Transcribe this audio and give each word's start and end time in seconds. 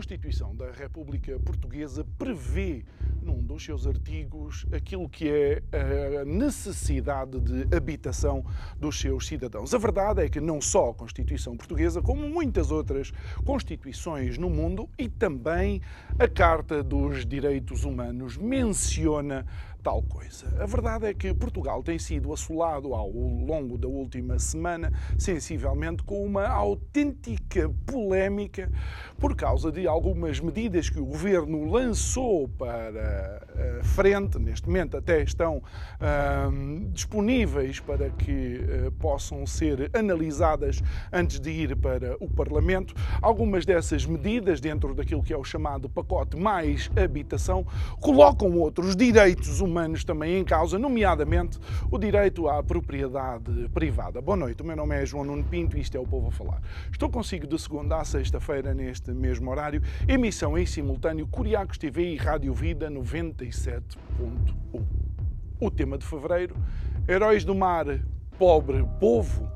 Constituição 0.00 0.56
da 0.56 0.72
República 0.72 1.38
Portuguesa 1.40 2.06
prevê 2.16 2.82
num 3.20 3.42
dos 3.42 3.62
seus 3.62 3.86
artigos 3.86 4.64
aquilo 4.72 5.06
que 5.06 5.28
é 5.28 5.62
a 6.22 6.24
necessidade 6.24 7.38
de 7.38 7.76
habitação 7.76 8.42
dos 8.78 8.98
seus 8.98 9.26
cidadãos. 9.26 9.74
A 9.74 9.78
verdade 9.78 10.24
é 10.24 10.28
que 10.30 10.40
não 10.40 10.58
só 10.58 10.88
a 10.88 10.94
Constituição 10.94 11.54
Portuguesa, 11.54 12.00
como 12.00 12.26
muitas 12.30 12.70
outras 12.70 13.12
constituições 13.44 14.38
no 14.38 14.48
mundo 14.48 14.88
e 14.96 15.06
também 15.06 15.82
a 16.18 16.26
Carta 16.26 16.82
dos 16.82 17.26
Direitos 17.26 17.84
Humanos 17.84 18.38
menciona 18.38 19.44
tal 19.82 20.02
coisa. 20.02 20.46
A 20.60 20.66
verdade 20.66 21.06
é 21.06 21.14
que 21.14 21.32
Portugal 21.32 21.82
tem 21.82 21.98
sido 21.98 22.32
assolado 22.32 22.94
ao 22.94 23.10
longo 23.10 23.78
da 23.78 23.88
última 23.88 24.38
semana, 24.38 24.92
sensivelmente, 25.18 26.02
com 26.02 26.24
uma 26.24 26.46
autêntica 26.46 27.70
polémica 27.86 28.70
por 29.18 29.34
causa 29.34 29.72
de 29.72 29.86
algumas 29.86 30.38
medidas 30.40 30.90
que 30.90 31.00
o 31.00 31.04
governo 31.04 31.70
lançou 31.70 32.48
para 32.48 33.46
a 33.80 33.84
frente, 33.84 34.38
neste 34.38 34.66
momento 34.66 34.96
até 34.96 35.22
estão 35.22 35.62
hum, 36.52 36.90
disponíveis 36.92 37.80
para 37.80 38.10
que 38.10 38.60
uh, 38.86 38.92
possam 38.92 39.46
ser 39.46 39.90
analisadas 39.94 40.82
antes 41.12 41.40
de 41.40 41.50
ir 41.50 41.76
para 41.76 42.16
o 42.20 42.28
Parlamento. 42.28 42.94
Algumas 43.22 43.64
dessas 43.64 44.04
medidas, 44.04 44.60
dentro 44.60 44.94
daquilo 44.94 45.22
que 45.22 45.32
é 45.32 45.36
o 45.36 45.44
chamado 45.44 45.88
pacote 45.88 46.36
mais 46.36 46.90
habitação, 46.96 47.66
colocam 48.00 48.58
outros 48.58 48.94
direitos 48.94 49.60
humanos 49.60 49.69
humanos 49.70 50.02
também 50.02 50.36
em 50.36 50.44
causa, 50.44 50.78
nomeadamente 50.78 51.58
o 51.90 51.96
direito 51.96 52.48
à 52.48 52.60
propriedade 52.60 53.68
privada. 53.72 54.20
Boa 54.20 54.36
noite, 54.36 54.62
o 54.62 54.66
meu 54.66 54.74
nome 54.74 55.00
é 55.00 55.06
João 55.06 55.24
Nuno 55.24 55.44
Pinto 55.44 55.78
e 55.78 55.80
isto 55.80 55.96
é 55.96 56.00
o 56.00 56.06
Povo 56.06 56.26
a 56.26 56.32
Falar. 56.32 56.60
Estou 56.90 57.08
consigo 57.08 57.46
de 57.46 57.56
segunda 57.56 57.96
a 57.98 58.04
sexta-feira, 58.04 58.74
neste 58.74 59.12
mesmo 59.12 59.48
horário, 59.48 59.80
emissão 60.08 60.58
em 60.58 60.66
simultâneo 60.66 61.26
Curiacos 61.28 61.78
TV 61.78 62.10
e 62.10 62.16
Rádio 62.16 62.52
Vida 62.52 62.90
97.1. 62.90 64.82
O 65.60 65.70
tema 65.70 65.96
de 65.96 66.04
fevereiro, 66.04 66.56
Heróis 67.08 67.44
do 67.44 67.54
Mar, 67.54 67.86
Pobre 68.36 68.84
Povo, 68.98 69.48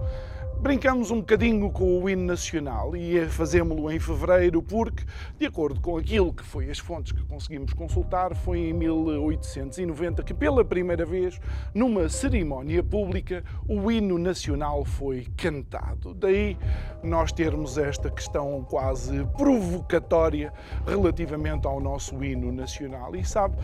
brincamos 0.64 1.10
um 1.10 1.18
bocadinho 1.18 1.70
com 1.70 2.02
o 2.02 2.08
hino 2.08 2.24
nacional 2.24 2.96
e 2.96 3.28
fazemos-lo 3.28 3.92
em 3.92 4.00
fevereiro 4.00 4.62
porque, 4.62 5.04
de 5.38 5.44
acordo 5.44 5.78
com 5.78 5.98
aquilo 5.98 6.32
que 6.32 6.42
foi 6.42 6.70
as 6.70 6.78
fontes 6.78 7.12
que 7.12 7.22
conseguimos 7.24 7.74
consultar, 7.74 8.34
foi 8.34 8.70
em 8.70 8.72
1890 8.72 10.22
que 10.22 10.32
pela 10.32 10.64
primeira 10.64 11.04
vez, 11.04 11.38
numa 11.74 12.08
cerimónia 12.08 12.82
pública, 12.82 13.44
o 13.68 13.90
hino 13.90 14.16
nacional 14.16 14.86
foi 14.86 15.26
cantado. 15.36 16.14
Daí 16.14 16.56
nós 17.02 17.30
termos 17.30 17.76
esta 17.76 18.10
questão 18.10 18.64
quase 18.64 19.22
provocatória 19.36 20.50
relativamente 20.86 21.66
ao 21.66 21.78
nosso 21.78 22.24
hino 22.24 22.50
nacional. 22.50 23.14
E 23.14 23.22
sabe, 23.22 23.54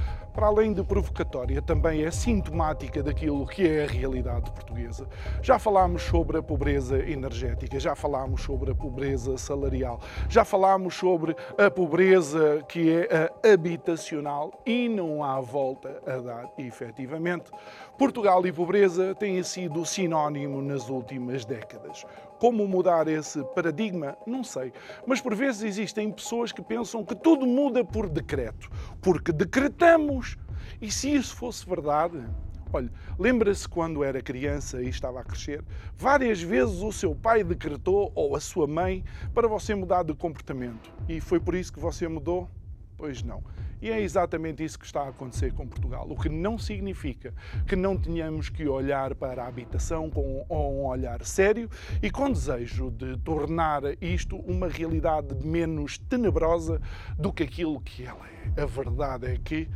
para 0.41 0.48
além 0.48 0.72
de 0.72 0.82
provocatória, 0.82 1.60
também 1.60 2.03
é 2.03 2.10
sintomática 2.10 3.03
daquilo 3.03 3.47
que 3.47 3.69
é 3.69 3.84
a 3.84 3.87
realidade 3.87 4.50
portuguesa. 4.50 5.06
Já 5.42 5.59
falámos 5.59 6.00
sobre 6.00 6.38
a 6.38 6.42
pobreza 6.42 6.97
energética, 6.98 7.78
já 7.78 7.94
falámos 7.94 8.41
sobre 8.41 8.70
a 8.70 8.75
pobreza 8.75 9.37
salarial, 9.37 10.00
já 10.31 10.42
falámos 10.42 10.94
sobre 10.94 11.37
a 11.59 11.70
pobreza 11.70 12.64
que 12.66 12.91
é 12.91 13.31
a 13.44 13.53
habitacional 13.53 14.59
e 14.64 14.88
não 14.88 15.22
há 15.22 15.38
volta 15.42 16.00
a 16.06 16.16
dar 16.16 16.50
efetivamente. 16.56 17.50
Portugal 17.98 18.47
e 18.47 18.50
pobreza 18.50 19.14
têm 19.14 19.43
sido 19.43 19.84
sinónimo 19.84 20.62
nas 20.62 20.88
últimas 20.88 21.44
décadas. 21.44 22.06
Como 22.40 22.66
mudar 22.66 23.06
esse 23.06 23.44
paradigma? 23.54 24.16
Não 24.26 24.42
sei. 24.42 24.72
Mas 25.06 25.20
por 25.20 25.34
vezes 25.34 25.62
existem 25.62 26.10
pessoas 26.10 26.50
que 26.50 26.62
pensam 26.62 27.04
que 27.04 27.14
tudo 27.14 27.46
muda 27.46 27.84
por 27.84 28.08
decreto, 28.08 28.70
porque 29.02 29.30
decretamos. 29.30 30.38
E 30.80 30.90
se 30.90 31.14
isso 31.14 31.36
fosse 31.36 31.68
verdade, 31.68 32.24
Olha, 32.72 32.88
lembra-se 33.18 33.68
quando 33.68 34.04
era 34.04 34.22
criança 34.22 34.80
e 34.80 34.88
estava 34.88 35.20
a 35.20 35.24
crescer? 35.24 35.60
Várias 35.96 36.40
vezes 36.40 36.80
o 36.82 36.92
seu 36.92 37.16
pai 37.16 37.42
decretou, 37.42 38.12
ou 38.14 38.36
a 38.36 38.40
sua 38.40 38.64
mãe, 38.64 39.04
para 39.34 39.48
você 39.48 39.74
mudar 39.74 40.04
de 40.04 40.14
comportamento. 40.14 40.88
E 41.08 41.20
foi 41.20 41.40
por 41.40 41.56
isso 41.56 41.72
que 41.72 41.80
você 41.80 42.06
mudou? 42.06 42.48
Pois 42.96 43.24
não. 43.24 43.42
E 43.82 43.91
é 43.91 43.98
exatamente 43.98 44.62
isso 44.62 44.78
que 44.78 44.84
está 44.84 45.02
a 45.02 45.08
acontecer 45.08 45.54
com 45.54 45.66
Portugal. 45.66 46.06
O 46.10 46.14
que 46.14 46.28
não 46.28 46.58
significa 46.58 47.32
que 47.66 47.74
não 47.74 47.96
tenhamos 47.96 48.50
que 48.50 48.68
olhar 48.68 49.14
para 49.14 49.44
a 49.44 49.46
habitação 49.46 50.10
com 50.10 50.44
um 50.50 50.84
olhar 50.84 51.24
sério 51.24 51.70
e 52.02 52.10
com 52.10 52.30
desejo 52.30 52.90
de 52.90 53.16
tornar 53.19 53.82
isto 54.02 54.36
uma 54.36 54.69
realidade 54.69 55.34
menos 55.42 55.96
tenebrosa 55.96 56.78
do 57.19 57.32
que 57.32 57.42
aquilo 57.42 57.80
que 57.80 58.04
ela 58.04 58.26
é. 58.28 58.62
A 58.62 58.66
verdade 58.66 59.28
é 59.28 59.38
que 59.38 59.66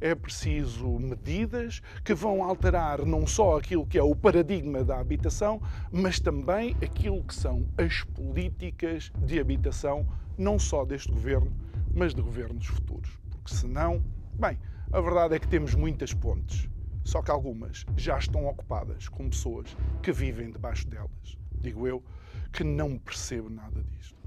é 0.00 0.14
preciso 0.14 0.98
medidas 0.98 1.82
que 2.02 2.14
vão 2.14 2.42
alterar 2.42 3.04
não 3.04 3.26
só 3.26 3.58
aquilo 3.58 3.86
que 3.86 3.98
é 3.98 4.02
o 4.02 4.16
paradigma 4.16 4.82
da 4.82 4.98
habitação, 4.98 5.60
mas 5.92 6.18
também 6.18 6.74
aquilo 6.82 7.22
que 7.22 7.34
são 7.34 7.68
as 7.76 8.02
políticas 8.04 9.12
de 9.18 9.38
habitação, 9.38 10.06
não 10.38 10.58
só 10.58 10.86
deste 10.86 11.12
governo, 11.12 11.52
mas 11.94 12.14
de 12.14 12.22
governos 12.22 12.66
futuros 12.66 13.20
porque 13.50 13.56
senão, 13.56 14.00
bem, 14.38 14.58
a 14.92 15.00
verdade 15.00 15.34
é 15.34 15.38
que 15.38 15.48
temos 15.48 15.74
muitas 15.74 16.14
pontes, 16.14 16.68
só 17.04 17.20
que 17.20 17.30
algumas 17.32 17.84
já 17.96 18.16
estão 18.16 18.46
ocupadas 18.46 19.08
com 19.08 19.28
pessoas 19.28 19.76
que 20.00 20.12
vivem 20.12 20.50
debaixo 20.52 20.86
delas. 20.88 21.36
Digo 21.60 21.86
eu 21.86 22.02
que 22.52 22.62
não 22.62 22.96
percebo 22.96 23.50
nada 23.50 23.82
disto. 23.82 24.19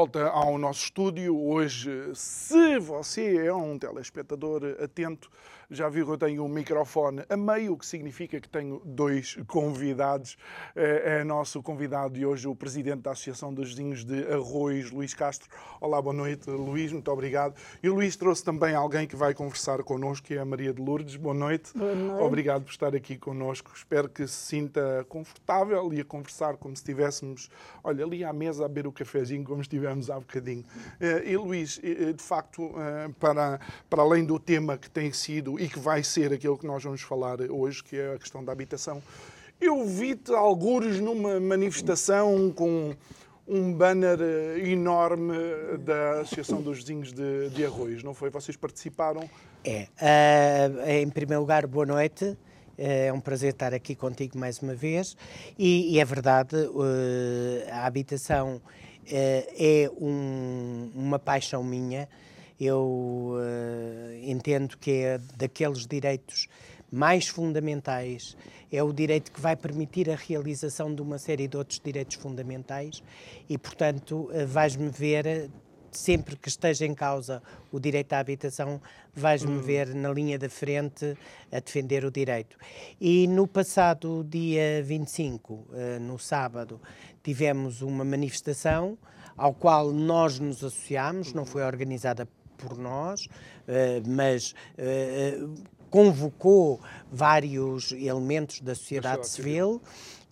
Volta 0.00 0.28
ao 0.30 0.56
nosso 0.56 0.84
estúdio. 0.84 1.38
Hoje, 1.38 1.90
se 2.14 2.78
você 2.78 3.36
é 3.36 3.52
um 3.52 3.78
telespectador 3.78 4.62
atento, 4.82 5.30
já 5.70 5.88
viu 5.88 6.04
que 6.04 6.12
eu 6.12 6.18
tenho 6.18 6.44
um 6.44 6.48
microfone 6.48 7.22
a 7.28 7.36
meio, 7.36 7.74
o 7.74 7.78
que 7.78 7.86
significa 7.86 8.40
que 8.40 8.48
tenho 8.48 8.82
dois 8.84 9.36
convidados. 9.46 10.36
É, 10.74 11.20
é 11.20 11.24
nosso 11.24 11.62
convidado 11.62 12.14
de 12.14 12.26
hoje 12.26 12.48
o 12.48 12.56
presidente 12.56 13.02
da 13.02 13.12
Associação 13.12 13.54
dos 13.54 13.68
Vizinhos 13.70 14.04
de 14.04 14.26
Arroz, 14.32 14.90
Luís 14.90 15.14
Castro. 15.14 15.48
Olá, 15.80 16.02
boa 16.02 16.12
noite, 16.12 16.50
Luís, 16.50 16.92
muito 16.92 17.08
obrigado. 17.10 17.54
E 17.80 17.88
o 17.88 17.94
Luís 17.94 18.16
trouxe 18.16 18.42
também 18.42 18.74
alguém 18.74 19.06
que 19.06 19.14
vai 19.14 19.32
conversar 19.32 19.82
connosco, 19.84 20.26
que 20.26 20.34
é 20.34 20.38
a 20.38 20.44
Maria 20.44 20.72
de 20.72 20.82
Lourdes. 20.82 21.14
Boa 21.14 21.34
noite. 21.34 21.70
Boa 21.76 21.94
noite. 21.94 22.24
Obrigado 22.24 22.64
por 22.64 22.70
estar 22.70 22.96
aqui 22.96 23.16
connosco. 23.16 23.70
Espero 23.72 24.08
que 24.08 24.26
se 24.26 24.34
sinta 24.34 25.06
confortável 25.08 25.92
e 25.92 26.00
a 26.00 26.04
conversar 26.04 26.56
como 26.56 26.74
se 26.74 26.82
estivéssemos, 26.82 27.48
olha, 27.84 28.04
ali 28.04 28.24
à 28.24 28.32
mesa 28.32 28.64
a 28.64 28.68
beber 28.68 28.88
o 28.88 28.92
cafezinho, 28.92 29.44
como 29.44 29.60
tivemos 29.90 30.10
há 30.10 30.18
bocadinho. 30.18 30.64
E 31.24 31.36
Luís, 31.36 31.80
de 31.80 32.22
facto, 32.22 32.72
para, 33.18 33.60
para 33.88 34.02
além 34.02 34.24
do 34.24 34.38
tema 34.38 34.78
que 34.78 34.88
tem 34.88 35.12
sido 35.12 35.58
e 35.58 35.68
que 35.68 35.78
vai 35.78 36.02
ser 36.02 36.32
aquilo 36.32 36.56
que 36.56 36.66
nós 36.66 36.82
vamos 36.82 37.02
falar 37.02 37.40
hoje, 37.40 37.82
que 37.82 37.96
é 37.96 38.14
a 38.14 38.18
questão 38.18 38.44
da 38.44 38.52
habitação, 38.52 39.02
eu 39.60 39.84
vi-te 39.84 40.32
algures 40.32 41.00
numa 41.00 41.38
manifestação 41.40 42.50
com 42.50 42.94
um 43.46 43.72
banner 43.72 44.18
enorme 44.64 45.34
da 45.80 46.20
Associação 46.20 46.62
dos 46.62 46.78
Vizinhos 46.78 47.12
de, 47.12 47.50
de 47.50 47.64
Arroios, 47.64 48.02
não 48.02 48.14
foi? 48.14 48.30
Vocês 48.30 48.56
participaram? 48.56 49.28
É. 49.64 49.88
Uh, 50.00 50.88
em 50.88 51.10
primeiro 51.10 51.40
lugar, 51.40 51.66
boa 51.66 51.84
noite. 51.84 52.38
É 52.82 53.12
um 53.12 53.20
prazer 53.20 53.50
estar 53.52 53.74
aqui 53.74 53.94
contigo 53.94 54.38
mais 54.38 54.60
uma 54.60 54.74
vez. 54.74 55.14
E, 55.58 55.94
e 55.94 56.00
é 56.00 56.04
verdade, 56.04 56.56
a 57.70 57.84
habitação 57.84 58.62
é 59.06 59.90
um, 60.00 60.90
uma 60.94 61.18
paixão 61.18 61.62
minha. 61.62 62.08
Eu 62.60 63.36
entendo 64.22 64.76
que 64.76 64.90
é 64.90 65.18
daqueles 65.36 65.86
direitos 65.86 66.46
mais 66.92 67.26
fundamentais, 67.26 68.36
é 68.70 68.82
o 68.82 68.92
direito 68.92 69.32
que 69.32 69.40
vai 69.40 69.56
permitir 69.56 70.10
a 70.10 70.14
realização 70.14 70.94
de 70.94 71.00
uma 71.00 71.18
série 71.18 71.48
de 71.48 71.56
outros 71.56 71.80
direitos 71.82 72.16
fundamentais 72.16 73.02
e, 73.48 73.56
portanto, 73.56 74.28
vais-me 74.46 74.90
ver 74.90 75.50
sempre 75.92 76.36
que 76.36 76.48
esteja 76.48 76.86
em 76.86 76.94
causa 76.94 77.42
o 77.72 77.80
direito 77.80 78.12
à 78.12 78.18
habitação, 78.18 78.80
vais-me 79.14 79.58
hum. 79.58 79.60
ver 79.60 79.94
na 79.94 80.12
linha 80.12 80.38
da 80.38 80.48
frente 80.48 81.16
a 81.50 81.60
defender 81.60 82.04
o 82.04 82.10
direito. 82.10 82.56
E 83.00 83.26
no 83.26 83.46
passado 83.46 84.24
dia 84.28 84.82
25, 84.82 85.66
eh, 85.72 85.98
no 85.98 86.18
sábado, 86.18 86.80
tivemos 87.22 87.82
uma 87.82 88.04
manifestação 88.04 88.96
ao 89.36 89.54
qual 89.54 89.92
nós 89.92 90.38
nos 90.38 90.58
associámos, 90.64 91.32
não 91.32 91.44
foi 91.44 91.62
organizada 91.62 92.28
por 92.58 92.76
nós, 92.76 93.26
eh, 93.66 94.02
mas 94.06 94.54
eh, 94.76 95.40
convocou 95.88 96.80
vários 97.10 97.92
elementos 97.92 98.60
da 98.60 98.74
sociedade 98.74 99.26
civil 99.28 99.80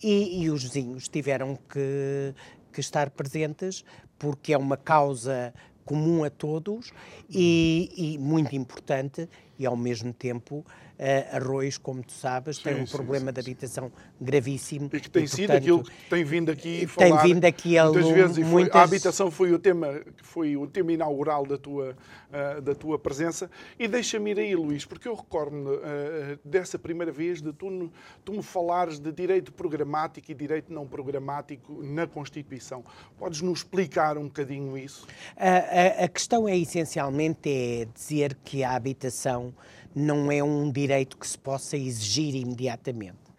e, 0.01 0.43
e 0.43 0.49
os 0.49 0.63
vizinhos 0.63 1.07
tiveram 1.07 1.55
que, 1.55 2.33
que 2.71 2.79
estar 2.79 3.09
presentes 3.09 3.83
porque 4.17 4.53
é 4.53 4.57
uma 4.57 4.77
causa 4.77 5.53
comum 5.83 6.23
a 6.23 6.29
todos 6.29 6.91
e, 7.29 7.91
e 7.97 8.17
muito 8.19 8.55
importante 8.55 9.27
e 9.59 9.65
ao 9.65 9.75
mesmo 9.75 10.13
tempo 10.13 10.65
uh, 10.99 11.35
Arroz, 11.35 11.77
como 11.77 12.01
tu 12.01 12.13
sabes, 12.13 12.57
sim, 12.57 12.63
tem 12.63 12.81
um 12.81 12.87
sim, 12.87 12.95
problema 12.95 13.27
sim, 13.27 13.33
de 13.33 13.39
habitação 13.41 13.91
gravíssimo. 14.19 14.89
E 14.93 14.99
que 14.99 15.09
tem 15.09 15.25
e, 15.25 15.27
sido 15.27 15.47
portanto, 15.47 15.57
aquilo 15.57 15.83
que 15.83 16.09
tem 16.09 16.23
vindo 16.23 16.49
aqui 16.49 16.87
falar. 16.87 17.21
Tem 17.21 17.33
vindo 17.33 17.45
aqui 17.45 17.77
a 17.77 17.85
muitas 17.85 18.09
vezes. 18.09 18.37
E 18.37 18.43
foi, 18.45 18.69
A 18.71 18.81
habitação 18.81 19.29
foi 19.29 19.53
o 19.53 19.59
tema, 19.59 20.01
foi 20.23 20.55
o 20.55 20.65
tema 20.65 20.93
inaugural 20.93 21.45
da 21.45 21.57
tua, 21.57 21.95
uh, 22.29 22.61
da 22.61 22.73
tua 22.73 22.97
presença. 22.97 23.51
E 23.77 23.87
deixa-me 23.87 24.31
ir 24.31 24.39
aí, 24.39 24.55
Luís, 24.55 24.85
porque 24.85 25.07
eu 25.07 25.15
recordo-me 25.15 25.69
uh, 25.69 26.39
dessa 26.43 26.79
primeira 26.79 27.11
vez 27.11 27.41
de 27.41 27.51
tu, 27.51 27.91
tu 28.23 28.31
me 28.31 28.41
falares 28.41 28.97
de 28.97 29.11
direito 29.11 29.51
programático 29.51 30.31
e 30.31 30.33
direito 30.35 30.71
não 30.71 30.87
programático 30.87 31.83
na 31.83 32.07
Constituição. 32.07 32.83
Podes 33.17 33.41
nos 33.41 33.59
explicar 33.59 34.17
um 34.17 34.23
bocadinho 34.23 34.77
isso? 34.77 35.05
A, 35.35 36.03
a, 36.03 36.05
a 36.05 36.07
questão 36.07 36.47
é 36.47 36.57
essencialmente 36.57 37.49
é 37.49 37.85
dizer 37.93 38.37
que 38.43 38.63
a 38.63 38.75
habitação 38.75 39.48
não 39.95 40.31
é 40.31 40.43
um 40.43 40.71
direito 40.71 41.17
que 41.17 41.27
se 41.27 41.37
possa 41.37 41.77
exigir 41.77 42.35
imediatamente. 42.35 43.29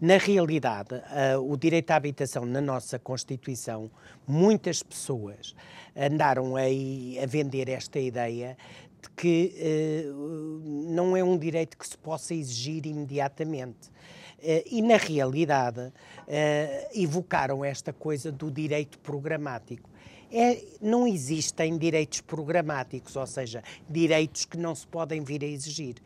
Na 0.00 0.16
realidade, 0.16 0.94
uh, 0.94 1.52
o 1.52 1.56
direito 1.56 1.90
à 1.90 1.96
habitação 1.96 2.46
na 2.46 2.60
nossa 2.60 3.00
Constituição, 3.00 3.90
muitas 4.28 4.80
pessoas 4.80 5.56
andaram 5.96 6.54
aí 6.54 7.18
a 7.20 7.26
vender 7.26 7.68
esta 7.68 7.98
ideia 7.98 8.56
de 9.02 9.10
que 9.16 9.54
uh, 10.06 10.92
não 10.92 11.16
é 11.16 11.24
um 11.24 11.36
direito 11.36 11.76
que 11.76 11.86
se 11.86 11.98
possa 11.98 12.32
exigir 12.32 12.86
imediatamente. 12.86 13.88
Uh, 14.38 14.62
e, 14.70 14.80
na 14.82 14.96
realidade, 14.96 15.92
evocaram 16.94 17.64
esta 17.64 17.92
coisa 17.92 18.30
do 18.30 18.52
direito 18.52 19.00
programático 19.00 19.90
é, 20.32 20.62
não 20.80 21.06
existem 21.06 21.76
direitos 21.78 22.20
programáticos, 22.20 23.16
ou 23.16 23.26
seja, 23.26 23.62
direitos 23.88 24.44
que 24.44 24.56
não 24.56 24.74
se 24.74 24.86
podem 24.86 25.22
vir 25.22 25.42
a 25.42 25.46
exigir. 25.46 25.96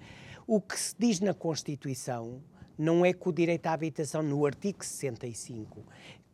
O 0.47 0.61
que 0.61 0.79
se 0.79 0.95
diz 0.99 1.21
na 1.21 1.35
Constituição 1.35 2.41
não 2.77 3.05
é 3.05 3.13
que 3.13 3.29
o 3.29 3.33
direito 3.33 3.67
à 3.67 3.73
habitação, 3.73 4.23
no 4.23 4.45
artigo 4.45 4.85
65, 4.85 5.85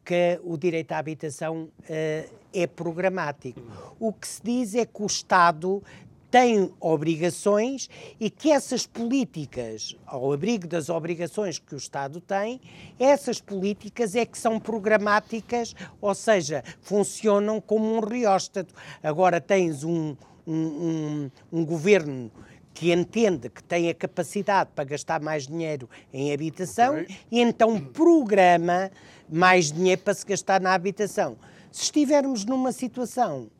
que 0.05 0.41
o 0.43 0.57
direito 0.57 0.93
à 0.93 0.99
habitação 0.99 1.65
uh, 1.65 2.35
é 2.53 2.67
programático. 2.67 3.61
O 4.01 4.13
que 4.13 4.27
se 4.27 4.43
diz 4.43 4.75
é 4.75 4.87
que 4.87 5.03
o 5.03 5.07
Estado 5.07 5.83
tem 6.31 6.73
obrigações 6.79 7.89
e 8.21 8.29
que 8.29 8.51
essas 8.51 8.87
políticas, 8.87 9.97
ao 10.07 10.33
abrigo 10.33 10.67
das 10.67 10.89
obrigações 10.89 11.59
que 11.59 11.75
o 11.75 11.79
Estado 11.79 12.21
tem, 12.21 12.61
essas 12.99 13.41
políticas 13.41 14.15
é 14.15 14.27
que 14.27 14.37
são 14.37 14.61
programáticas, 14.61 15.75
ou 16.01 16.15
seja, 16.15 16.63
funcionam 16.83 17.61
como 17.61 17.97
um 17.97 18.01
rióstato. 18.01 18.75
Agora 19.03 19.41
tens 19.41 19.85
um, 19.85 20.17
um, 20.47 20.55
um, 20.55 21.31
um 21.53 21.65
governo 21.65 22.31
que 22.75 22.93
entende 22.93 23.49
que 23.49 23.63
tem 23.63 23.89
a 23.89 23.95
capacidade 23.95 24.71
para 24.75 24.85
gastar 24.85 25.21
mais 25.21 25.49
dinheiro 25.49 25.91
em 26.13 26.33
habitação 26.33 27.01
okay. 27.01 27.17
e 27.29 27.41
então 27.41 27.81
programa 27.81 28.91
mais 29.29 29.73
dinheiro 29.73 30.01
para 30.03 30.15
se 30.15 30.25
gastar 30.25 30.61
na 30.61 30.75
habitação. 30.75 31.37
Se 31.73 31.85
estivermos 31.85 32.45
numa 32.45 32.71
situação 32.71 33.51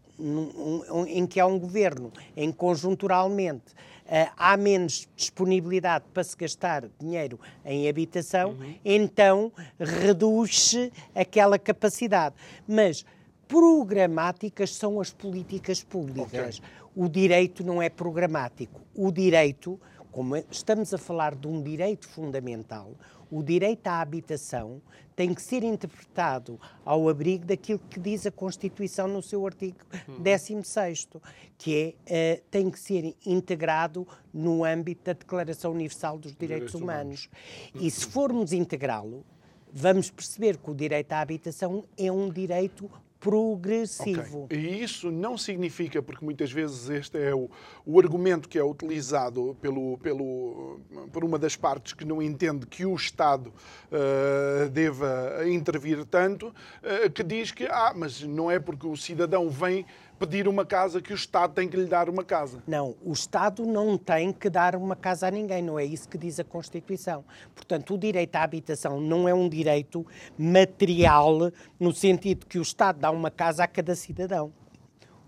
em 1.07 1.27
que 1.27 1.39
há 1.39 1.47
um 1.47 1.59
governo 1.59 2.13
em 2.37 2.51
conjunturalmente 2.51 3.73
uh, 4.09 4.33
há 4.37 4.57
menos 4.57 5.09
disponibilidade 5.15 6.05
para 6.13 6.25
se 6.25 6.37
gastar 6.37 6.89
dinheiro 6.99 7.39
em 7.65 7.89
habitação, 7.89 8.51
uhum. 8.51 8.75
então 8.85 9.53
reduz-se 9.79 10.93
aquela 11.15 11.59
capacidade. 11.59 12.35
Mas 12.67 13.05
programáticas 13.47 14.75
são 14.75 15.01
as 15.01 15.13
políticas 15.13 15.83
públicas. 15.83 16.59
Okay. 16.59 16.71
O 16.97 17.09
direito 17.09 17.65
não 17.65 17.81
é 17.81 17.89
programático. 17.89 18.81
O 18.95 19.13
direito, 19.13 19.81
como 20.11 20.37
estamos 20.51 20.93
a 20.93 20.99
falar 20.99 21.35
de 21.35 21.47
um 21.47 21.63
direito 21.63 22.09
fundamental, 22.09 22.91
o 23.31 23.43
direito 23.43 23.87
à 23.87 24.01
habitação 24.01 24.81
tem 25.15 25.35
que 25.35 25.43
ser 25.43 25.65
interpretado 25.65 26.61
ao 26.85 27.09
abrigo 27.09 27.45
daquilo 27.45 27.81
que 27.91 27.99
diz 27.99 28.25
a 28.25 28.31
Constituição 28.31 29.09
no 29.09 29.21
seu 29.21 29.45
artigo 29.45 29.79
16, 30.21 31.09
uhum. 31.13 31.21
que 31.59 31.97
é, 32.07 32.41
uh, 32.41 32.45
tem 32.51 32.71
que 32.71 32.79
ser 32.79 33.17
integrado 33.27 34.07
no 34.33 34.65
âmbito 34.65 35.05
da 35.05 35.13
Declaração 35.13 35.73
Universal 35.73 36.19
dos 36.19 36.37
Direitos, 36.37 36.71
Direitos 36.71 36.75
Humanos. 36.75 37.29
Humanos. 37.75 37.85
E 37.85 37.91
se 37.91 38.07
formos 38.07 38.53
integrá-lo, 38.53 39.25
vamos 39.73 40.11
perceber 40.11 40.57
que 40.57 40.71
o 40.71 40.75
direito 40.75 41.13
à 41.13 41.21
habitação 41.21 41.85
é 41.97 42.11
um 42.13 42.31
direito 42.31 42.89
progressivo. 43.21 44.45
Okay. 44.45 44.59
E 44.59 44.83
isso 44.83 45.11
não 45.11 45.37
significa, 45.37 46.01
porque 46.01 46.25
muitas 46.25 46.53
vezes 46.53 46.89
este 46.89 47.19
é 47.19 47.35
o, 47.35 47.51
o 47.85 47.99
argumento 47.99 48.49
que 48.49 48.59
é 48.59 48.63
utilizado 48.63 49.57
pelo, 49.61 49.99
pelo, 49.99 50.81
por 51.13 51.25
uma 51.25 51.39
das 51.39 51.57
partes 51.57 51.93
que 51.93 52.05
não 52.05 52.23
entende 52.23 52.67
que 52.67 52.87
o 52.87 52.95
Estado 52.95 53.53
uh, 53.91 54.69
deva 54.71 55.43
intervir 55.49 56.05
tanto, 56.05 56.49
uh, 56.49 57.11
que 57.11 57.23
diz 57.23 57.51
que, 57.51 57.67
ah, 57.67 57.93
mas 57.95 58.23
não 58.23 58.51
é 58.51 58.59
porque 58.59 58.87
o 58.87 58.97
cidadão 58.97 59.51
vem 59.51 59.85
pedir 60.19 60.49
uma 60.49 60.67
casa 60.67 61.01
que 61.01 61.13
o 61.13 61.17
Estado 61.17 61.55
tem 61.55 61.69
que 61.69 61.77
lhe 61.77 61.87
dar 61.87 62.09
uma 62.09 62.25
casa. 62.25 62.63
Não, 62.67 62.97
o 63.05 63.13
Estado 63.13 63.65
não 63.65 63.97
tem 63.97 64.33
que 64.33 64.51
dar 64.51 64.75
uma 64.75 64.97
casa 64.97 65.29
a 65.29 65.31
ninguém, 65.31 65.63
não 65.63 65.79
é 65.79 65.85
isso 65.85 66.09
que 66.09 66.19
diz 66.19 66.41
a 66.41 66.45
Constituição. 66.45 67.25
Portanto, 67.55 67.95
o 67.95 67.99
direito 67.99 68.35
à 68.37 68.43
habitação 68.43 69.01
não 69.01 69.29
é 69.29 69.35
um 69.35 69.49
direito 69.49 70.07
material 70.37 71.53
no 71.79 71.93
sentido 71.93 72.47
que 72.47 72.59
o 72.59 72.63
Estado 72.63 72.99
dá 72.99 73.11
uma 73.11 73.31
casa 73.31 73.65
a 73.65 73.69
cada 73.69 73.95
cidadão. 73.95 74.53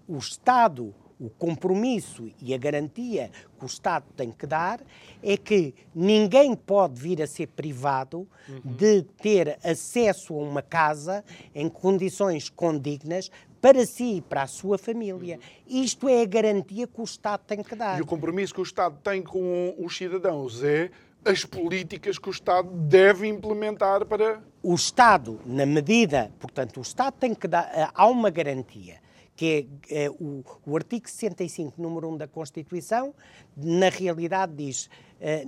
O 0.09 0.19
Estado 0.19 0.95
o 1.21 1.29
compromisso 1.29 2.31
e 2.41 2.55
a 2.55 2.57
garantia 2.57 3.31
que 3.59 3.65
o 3.65 3.67
Estado 3.67 4.07
tem 4.17 4.33
que 4.33 4.47
dar 4.47 4.81
é 5.23 5.37
que 5.37 5.75
ninguém 5.95 6.57
pode 6.57 6.99
vir 6.99 7.21
a 7.21 7.27
ser 7.27 7.49
privado 7.49 8.27
uhum. 8.49 8.61
de 8.65 9.03
ter 9.21 9.59
acesso 9.63 10.33
a 10.33 10.39
uma 10.39 10.63
casa 10.63 11.23
em 11.55 11.69
condições 11.69 12.49
condignas 12.49 13.31
para 13.61 13.85
si 13.85 14.17
e 14.17 14.21
para 14.21 14.43
a 14.43 14.47
sua 14.47 14.79
família. 14.79 15.39
Isto 15.67 16.09
é 16.09 16.23
a 16.23 16.27
garantia 16.27 16.87
que 16.87 17.01
o 17.01 17.05
Estado 17.05 17.43
tem 17.47 17.63
que 17.63 17.75
dar. 17.75 17.99
E 17.99 18.03
o 18.03 18.07
compromisso 18.07 18.55
que 18.55 18.61
o 18.61 18.65
Estado 18.65 18.99
tem 19.03 19.23
com 19.23 19.75
os 19.79 19.97
cidadãos 19.97 20.63
é 20.63 20.91
as 21.25 21.45
políticas 21.45 22.19
que 22.19 22.29
o 22.29 22.31
Estado 22.31 22.69
deve 22.71 23.27
implementar 23.27 24.07
para. 24.07 24.43
O 24.63 24.75
Estado, 24.75 25.41
na 25.45 25.67
medida, 25.67 26.33
portanto, 26.39 26.79
o 26.79 26.83
Estado 26.83 27.15
tem 27.15 27.35
que 27.35 27.47
dar. 27.47 27.71
Eh, 27.75 27.89
há 27.95 28.07
uma 28.07 28.31
garantia 28.31 28.99
que 29.37 29.69
é, 29.91 30.05
é 30.05 30.11
o, 30.11 30.45
o, 30.67 30.77
artigo 30.77 31.09
65, 31.09 31.81
número 31.81 32.11
1 32.11 32.19
da 32.19 32.29
Constituição, 32.29 33.15
na 33.57 33.89
realidade 33.89 34.53
diz: 34.55 34.91
eh, 35.21 35.47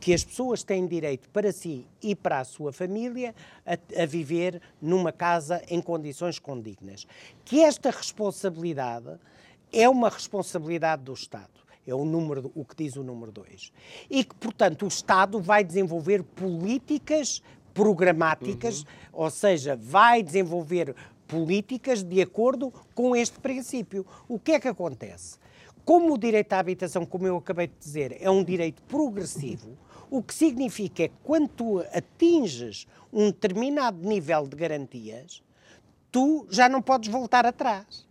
que 0.00 0.12
as 0.12 0.24
pessoas 0.24 0.62
têm 0.62 0.86
direito 0.86 1.28
para 1.30 1.52
si 1.52 1.86
e 2.02 2.14
para 2.14 2.40
a 2.40 2.44
sua 2.44 2.72
família 2.72 3.34
a, 3.64 4.02
a, 4.02 4.06
viver 4.06 4.60
numa 4.80 5.12
casa 5.12 5.62
em 5.68 5.80
condições 5.80 6.38
condignas. 6.38 7.06
Que 7.44 7.62
esta 7.62 7.90
responsabilidade 7.90 9.18
é 9.72 9.88
uma 9.88 10.08
responsabilidade 10.08 11.02
do 11.02 11.12
Estado. 11.12 11.66
É 11.86 11.94
o, 11.94 12.04
número, 12.04 12.50
o 12.54 12.64
que 12.64 12.74
diz 12.76 12.96
o 12.96 13.04
número 13.04 13.30
2. 13.30 13.72
E 14.10 14.24
que, 14.24 14.34
portanto, 14.34 14.84
o 14.84 14.88
Estado 14.88 15.40
vai 15.40 15.62
desenvolver 15.62 16.22
políticas 16.22 17.42
programáticas, 17.72 18.80
uhum. 18.80 18.86
ou 19.12 19.30
seja, 19.30 19.76
vai 19.76 20.22
desenvolver 20.22 20.96
políticas 21.28 22.02
de 22.02 22.22
acordo 22.22 22.72
com 22.94 23.14
este 23.14 23.38
princípio. 23.38 24.06
O 24.26 24.38
que 24.38 24.52
é 24.52 24.60
que 24.60 24.68
acontece? 24.68 25.38
Como 25.84 26.12
o 26.14 26.18
direito 26.18 26.52
à 26.52 26.58
habitação, 26.58 27.06
como 27.06 27.26
eu 27.26 27.36
acabei 27.36 27.68
de 27.68 27.74
dizer, 27.78 28.16
é 28.20 28.30
um 28.30 28.42
direito 28.42 28.82
progressivo, 28.84 29.76
o 30.10 30.22
que 30.22 30.34
significa 30.34 31.04
é 31.04 31.08
que 31.08 31.14
quando 31.22 31.48
tu 31.48 31.80
atinges 31.92 32.86
um 33.12 33.26
determinado 33.26 34.06
nível 34.06 34.46
de 34.46 34.56
garantias, 34.56 35.42
tu 36.10 36.46
já 36.50 36.68
não 36.68 36.80
podes 36.80 37.10
voltar 37.10 37.46
atrás. 37.46 38.06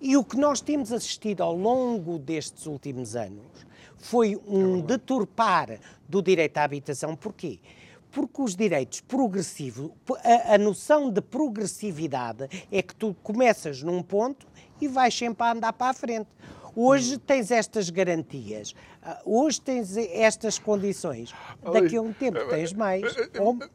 E 0.00 0.16
o 0.16 0.24
que 0.24 0.36
nós 0.36 0.60
temos 0.60 0.92
assistido 0.92 1.42
ao 1.42 1.54
longo 1.54 2.18
destes 2.18 2.66
últimos 2.66 3.16
anos 3.16 3.66
foi 3.96 4.40
um 4.46 4.80
deturpar 4.80 5.78
do 6.08 6.22
direito 6.22 6.58
à 6.58 6.64
habitação. 6.64 7.14
Porquê? 7.14 7.58
Porque 8.10 8.42
os 8.42 8.56
direitos 8.56 9.00
progressivos, 9.00 9.90
a, 10.24 10.54
a, 10.54 10.58
noção 10.58 11.10
de 11.10 11.20
progressividade 11.20 12.48
é 12.72 12.82
que 12.82 12.94
tu 12.94 13.14
começas 13.22 13.82
num 13.82 14.02
ponto 14.02 14.46
e 14.80 14.88
vais 14.88 15.14
sempre 15.14 15.44
a 15.44 15.52
andar 15.52 15.72
para 15.72 15.90
a 15.90 15.94
frente. 15.94 16.28
Hoje 16.74 17.18
tens 17.18 17.50
estas 17.50 17.90
garantias, 17.90 18.74
hoje 19.24 19.60
tens 19.60 19.96
estas 19.96 20.58
condições, 20.58 21.34
daqui 21.72 21.96
a 21.96 22.02
um 22.02 22.12
tempo 22.12 22.38
tens 22.48 22.72
mais. 22.72 23.02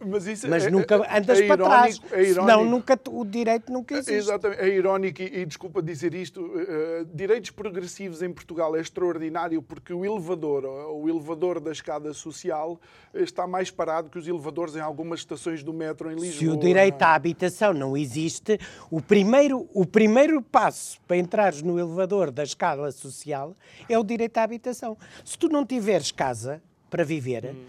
Mas, 0.05 0.27
isso 0.27 0.47
mas 0.47 0.65
é, 0.65 0.69
nunca 0.69 0.95
é, 0.95 1.17
andas 1.17 1.39
é 1.39 1.47
para 1.47 1.63
trás, 1.63 2.01
é 2.11 2.25
senão 2.25 2.63
nunca, 2.63 2.99
o 3.09 3.25
direito 3.25 3.71
nunca 3.71 3.95
existe. 3.95 4.13
Exatamente, 4.13 4.61
é 4.61 4.67
irónico 4.67 5.21
e, 5.21 5.41
e 5.41 5.45
desculpa 5.45 5.81
dizer 5.81 6.13
isto, 6.13 6.41
uh, 6.41 7.05
direitos 7.13 7.51
progressivos 7.51 8.21
em 8.21 8.31
Portugal 8.31 8.75
é 8.75 8.81
extraordinário 8.81 9.61
porque 9.61 9.93
o 9.93 10.05
elevador, 10.05 10.65
o 10.65 11.09
elevador 11.09 11.59
da 11.59 11.71
escada 11.71 12.13
social 12.13 12.79
está 13.13 13.47
mais 13.47 13.71
parado 13.71 14.09
que 14.09 14.19
os 14.19 14.27
elevadores 14.27 14.75
em 14.75 14.81
algumas 14.81 15.21
estações 15.21 15.63
do 15.63 15.73
metro 15.73 16.11
em 16.11 16.15
Lisboa. 16.15 16.39
Se 16.39 16.47
o 16.47 16.57
direito 16.57 17.01
à 17.01 17.15
habitação 17.15 17.73
não 17.73 17.97
existe, 17.97 18.59
o 18.91 19.01
primeiro, 19.01 19.67
o 19.73 19.85
primeiro 19.85 20.41
passo 20.41 20.99
para 21.07 21.17
entrares 21.17 21.61
no 21.61 21.79
elevador 21.79 22.31
da 22.31 22.43
escada 22.43 22.91
social 22.91 23.55
é 23.89 23.97
o 23.97 24.03
direito 24.03 24.37
à 24.37 24.43
habitação. 24.43 24.97
Se 25.23 25.37
tu 25.37 25.47
não 25.47 25.65
tiveres 25.65 26.11
casa 26.11 26.61
para 26.89 27.03
viver, 27.03 27.45
uhum. 27.45 27.65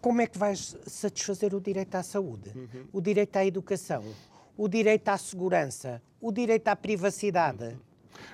como 0.00 0.20
é 0.20 0.26
que 0.26 0.38
vais 0.38 0.76
satisfazer 0.86 1.54
o 1.54 1.60
direito 1.60 1.94
à 1.94 2.02
saúde, 2.02 2.50
uhum. 2.54 2.86
o 2.92 3.00
direito 3.00 3.36
à 3.36 3.44
educação, 3.44 4.04
o 4.56 4.68
direito 4.68 5.08
à 5.08 5.18
segurança, 5.18 6.02
o 6.20 6.32
direito 6.32 6.68
à 6.68 6.76
privacidade? 6.76 7.76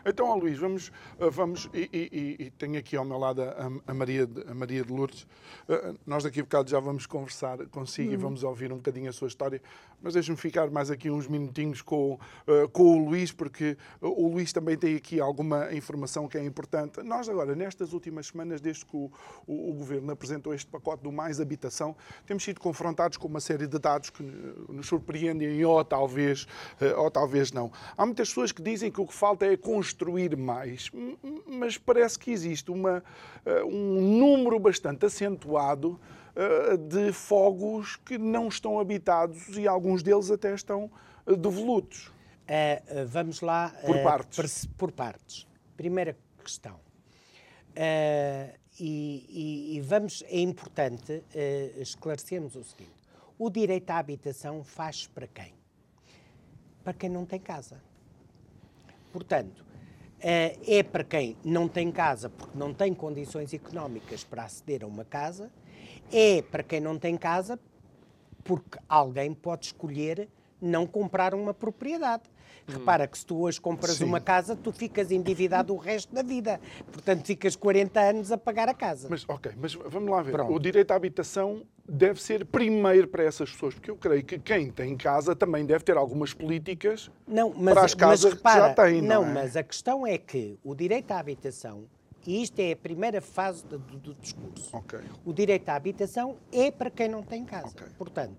Então, 0.05 0.27
ó 0.27 0.35
Luís, 0.35 0.59
vamos, 0.59 0.93
eh, 1.19 1.31
vamos 1.31 1.71
e, 1.73 1.89
e, 1.93 2.47
e, 2.47 2.51
tenho 2.51 2.79
aqui 2.79 2.97
ao 2.97 3.05
meu 3.05 3.19
lado 3.19 3.43
a, 3.43 3.71
a, 3.87 3.95
Maria, 3.95 4.27
de, 4.27 4.43
a 4.49 4.55
Maria 4.55 4.85
de 4.85 4.93
Lourdes. 4.93 5.27
Uh, 5.69 5.99
nós 6.07 6.25
daqui 6.25 6.41
a 6.41 6.43
bocado 6.43 6.71
já 6.71 6.81
vamos 6.81 7.07
conversar 7.07 7.59
consigo 7.67 8.09
uhum. 8.09 8.15
e 8.15 8.17
vamos 8.17 8.45
ouvir 8.45 8.73
um 8.73 8.77
bocadinho 8.77 9.09
a 9.09 9.12
sua 9.12 9.29
história, 9.29 9.62
mas 10.01 10.15
deixe-me 10.15 10.37
ficar 10.37 10.71
mais 10.71 10.91
aqui 10.91 11.11
uns 11.11 11.29
minutinhos 11.29 11.83
com, 11.83 12.15
uh, 12.15 12.69
com 12.71 12.83
o 12.83 13.09
Luís, 13.09 13.33
porque 13.33 13.77
o 14.01 14.29
Luís 14.29 14.53
também 14.53 14.77
tem 14.77 14.97
aqui 14.97 15.21
alguma 15.21 15.73
informação 15.73 16.29
que 16.29 16.37
é 16.37 16.45
importante. 16.45 17.03
Nós 17.03 17.29
agora, 17.29 17.55
nestas 17.55 17.93
últimas 17.93 18.27
semanas, 18.27 18.61
desde 18.61 18.85
que 18.85 18.97
o, 18.97 19.11
o, 19.47 19.71
o 19.71 19.75
Governo 19.75 20.12
apresentou 20.12 20.53
este 20.55 20.67
pacote 20.67 21.03
do 21.03 21.12
Mais 21.12 21.41
Habitação, 21.41 21.97
temos 22.27 22.43
sido 22.43 22.61
confrontados 22.61 23.17
com 23.17 23.29
uma 23.29 23.41
série 23.41 23.67
de 23.67 23.79
dados 23.79 24.11
que 24.11 24.23
nos 24.69 24.87
surpreendem 24.87 25.65
ou 25.65 25.85
talvez, 25.85 26.47
ou 26.97 27.11
talvez 27.11 27.53
não. 27.53 27.71
Há 27.97 28.05
muitas 28.05 28.29
pessoas 28.29 28.53
que 28.53 28.62
dizem 28.62 28.91
que 28.91 29.01
o 29.01 29.07
que 29.07 29.15
falta 29.15 29.47
é 29.47 29.57
construir 29.73 30.37
mais, 30.37 30.91
mas 31.47 31.79
parece 31.79 32.19
que 32.19 32.31
existe 32.31 32.71
uma, 32.71 33.02
eh, 33.47 33.64
um 33.64 34.19
número 34.19 34.61
bastante 34.61 35.07
acentuado 35.07 35.99
eh, 36.37 36.76
de 36.76 37.11
fogos 37.11 37.97
que 37.97 38.19
não 38.19 38.49
estão 38.49 38.79
habitados 38.79 39.57
e 39.57 39.67
alguns 39.67 40.02
deles 40.02 40.31
até 40.31 40.55
estão 40.55 40.91
eh, 41.26 41.35
devolutos. 41.35 42.09
Uh, 42.43 43.07
vamos 43.07 43.41
lá. 43.41 43.71
Por 43.87 43.97
uh, 43.97 44.02
partes. 44.02 44.67
Por, 44.67 44.75
por, 44.76 44.93
partes. 44.93 45.47
Primeira 45.75 46.14
questão. 46.45 46.75
Uh, 46.75 48.52
e, 48.79 49.26
e, 49.31 49.76
e, 49.76 49.81
vamos, 49.81 50.23
é 50.26 50.41
importante 50.41 51.23
esclarecermos 51.76 52.57
o 52.57 52.64
seguinte: 52.64 52.93
o 53.38 53.49
direito 53.49 53.88
à 53.91 53.99
habitação 53.99 54.62
faz 54.64 55.07
para 55.07 55.26
quem? 55.26 55.55
Para 56.85 56.93
quem 56.93 57.09
não 57.09 57.25
tem 57.25 57.41
casa. 57.41 57.81
Portanto, 59.12 59.64
eh, 60.21 60.57
é 60.66 60.83
para 60.83 61.04
quem 61.04 61.37
não 61.45 61.69
tem 61.69 61.90
casa 61.90 62.31
porque 62.31 62.57
não 62.57 62.73
tem 62.73 62.95
condições 62.95 63.52
económicas 63.52 64.25
para 64.25 64.45
aceder 64.45 64.85
a 64.85 64.87
uma 64.87 65.04
casa, 65.04 65.50
é 66.12 66.42
para 66.42 66.62
quem 66.62 66.81
não 66.81 66.99
tem 66.99 67.16
casa 67.16 67.59
porque 68.45 68.78
alguém 68.88 69.33
pode 69.33 69.66
escolher 69.66 70.28
não 70.61 70.87
comprar 70.87 71.35
uma 71.35 71.52
propriedade. 71.52 72.23
Hum. 72.69 72.75
Repara 72.75 73.07
que 73.09 73.19
se 73.19 73.26
tu 73.26 73.40
hoje 73.40 73.61
compras 73.61 73.97
Sim. 73.97 74.04
uma 74.04 74.21
casa, 74.21 74.54
tu 74.54 74.71
ficas 74.71 75.11
endividado 75.11 75.75
o 75.75 75.76
resto 75.76 76.14
da 76.14 76.23
vida. 76.23 76.61
Portanto, 76.92 77.26
ficas 77.26 77.57
40 77.57 78.00
anos 78.00 78.31
a 78.31 78.38
pagar 78.38 78.69
a 78.69 78.75
casa. 78.75 79.09
Mas, 79.11 79.25
ok, 79.28 79.52
mas 79.57 79.75
vamos 79.75 80.09
lá 80.09 80.23
ver. 80.23 80.33
Pronto. 80.33 80.54
O 80.54 80.59
direito 80.61 80.92
à 80.92 80.95
habitação 80.95 81.64
deve 81.89 82.21
ser 82.23 82.45
primeiro 82.47 83.09
para 83.09 83.25
essas 83.25 83.51
pessoas, 83.51 83.75
porque 83.75 83.91
eu 83.91 83.97
creio 83.97 84.25
que 84.25 84.39
quem 84.39 84.71
tem 84.71 84.97
casa 84.97 85.35
também 85.35 85.67
deve 85.67 85.85
ter 85.85 85.97
algumas 85.97 86.33
políticas 86.33 87.11
não, 87.27 87.53
mas, 87.57 87.75
para 87.75 87.85
as 87.85 87.95
casas 87.95 88.25
mas 88.25 88.35
repara, 88.35 88.61
que 88.61 88.69
já 88.69 88.75
têm. 88.75 89.03
Não, 89.03 89.23
não 89.23 89.31
é? 89.31 89.35
mas 89.35 89.57
a 89.57 89.62
questão 89.62 90.07
é 90.07 90.17
que 90.17 90.59
o 90.62 90.75
direito 90.75 91.11
à 91.11 91.19
habitação 91.19 91.85
e 92.27 92.43
isto 92.43 92.59
é 92.61 92.73
a 92.73 92.77
primeira 92.77 93.21
fase 93.21 93.65
do, 93.67 93.79
do 93.79 94.15
discurso. 94.15 94.77
Okay. 94.77 95.01
O 95.25 95.33
direito 95.33 95.69
à 95.69 95.75
habitação 95.75 96.37
é 96.53 96.71
para 96.71 96.91
quem 96.91 97.09
não 97.09 97.23
tem 97.23 97.45
casa. 97.45 97.69
Okay. 97.69 97.89
Portanto, 97.99 98.37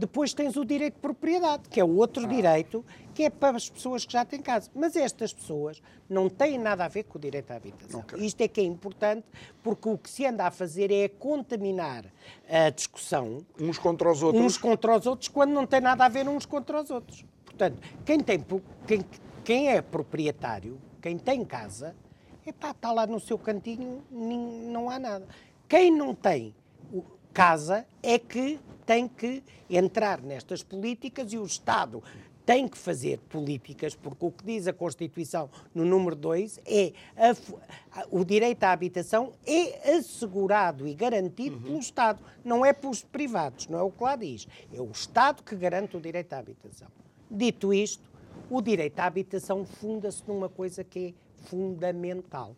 depois 0.00 0.32
tens 0.32 0.56
o 0.56 0.64
direito 0.64 0.94
de 0.94 1.00
propriedade, 1.00 1.68
que 1.68 1.78
é 1.78 1.84
o 1.84 1.96
outro 1.96 2.24
ah. 2.24 2.26
direito, 2.26 2.84
que 3.14 3.24
é 3.24 3.30
para 3.30 3.56
as 3.56 3.68
pessoas 3.68 4.06
que 4.06 4.14
já 4.14 4.24
têm 4.24 4.40
casa. 4.40 4.70
Mas 4.74 4.96
estas 4.96 5.32
pessoas 5.32 5.82
não 6.08 6.28
têm 6.30 6.58
nada 6.58 6.86
a 6.86 6.88
ver 6.88 7.04
com 7.04 7.18
o 7.18 7.20
direito 7.20 7.50
à 7.50 7.56
habitação. 7.56 8.00
Okay. 8.00 8.24
Isto 8.24 8.40
é 8.40 8.48
que 8.48 8.60
é 8.62 8.64
importante, 8.64 9.26
porque 9.62 9.88
o 9.88 9.98
que 9.98 10.08
se 10.08 10.24
anda 10.24 10.46
a 10.46 10.50
fazer 10.50 10.90
é 10.90 11.06
contaminar 11.06 12.06
a 12.48 12.70
discussão. 12.70 13.44
Uns 13.60 13.78
contra 13.78 14.10
os 14.10 14.22
outros. 14.22 14.42
Uns 14.42 14.56
contra 14.56 14.96
os 14.96 15.06
outros, 15.06 15.28
quando 15.28 15.50
não 15.50 15.66
tem 15.66 15.80
nada 15.80 16.04
a 16.06 16.08
ver 16.08 16.26
uns 16.26 16.46
contra 16.46 16.80
os 16.82 16.90
outros. 16.90 17.24
Portanto, 17.44 17.78
quem, 18.06 18.20
tem, 18.20 18.42
quem, 18.86 19.04
quem 19.44 19.68
é 19.68 19.82
proprietário, 19.82 20.80
quem 21.02 21.18
tem 21.18 21.44
casa, 21.44 21.94
epá, 22.46 22.70
está 22.70 22.90
lá 22.90 23.06
no 23.06 23.20
seu 23.20 23.38
cantinho, 23.38 24.02
não 24.10 24.88
há 24.88 24.98
nada. 24.98 25.28
Quem 25.68 25.90
não 25.94 26.14
tem 26.14 26.54
casa 27.34 27.86
é 28.02 28.18
que 28.18 28.58
tem 28.90 29.06
que 29.06 29.40
entrar 29.70 30.20
nestas 30.20 30.64
políticas 30.64 31.32
e 31.32 31.38
o 31.38 31.44
Estado 31.44 32.02
tem 32.44 32.66
que 32.66 32.76
fazer 32.76 33.20
políticas, 33.28 33.94
porque 33.94 34.24
o 34.24 34.32
que 34.32 34.44
diz 34.44 34.66
a 34.66 34.72
Constituição 34.72 35.48
no 35.72 35.84
número 35.84 36.16
2 36.16 36.58
é 36.66 36.92
a, 37.16 38.04
o 38.10 38.24
direito 38.24 38.64
à 38.64 38.72
habitação 38.72 39.32
é 39.46 39.92
assegurado 39.92 40.88
e 40.88 40.94
garantido 40.94 41.54
uhum. 41.54 41.62
pelo 41.62 41.78
Estado, 41.78 42.20
não 42.44 42.66
é 42.66 42.72
pelos 42.72 43.04
privados, 43.04 43.68
não 43.68 43.78
é 43.78 43.82
o 43.82 43.92
que 43.92 44.02
lá 44.02 44.16
diz. 44.16 44.48
É 44.74 44.80
o 44.80 44.90
Estado 44.90 45.44
que 45.44 45.54
garante 45.54 45.96
o 45.96 46.00
direito 46.00 46.32
à 46.32 46.38
habitação. 46.38 46.88
Dito 47.30 47.72
isto, 47.72 48.10
o 48.50 48.60
direito 48.60 48.98
à 48.98 49.04
habitação 49.04 49.64
funda-se 49.64 50.24
numa 50.26 50.48
coisa 50.48 50.82
que 50.82 51.14
é 51.14 51.44
fundamental, 51.44 52.56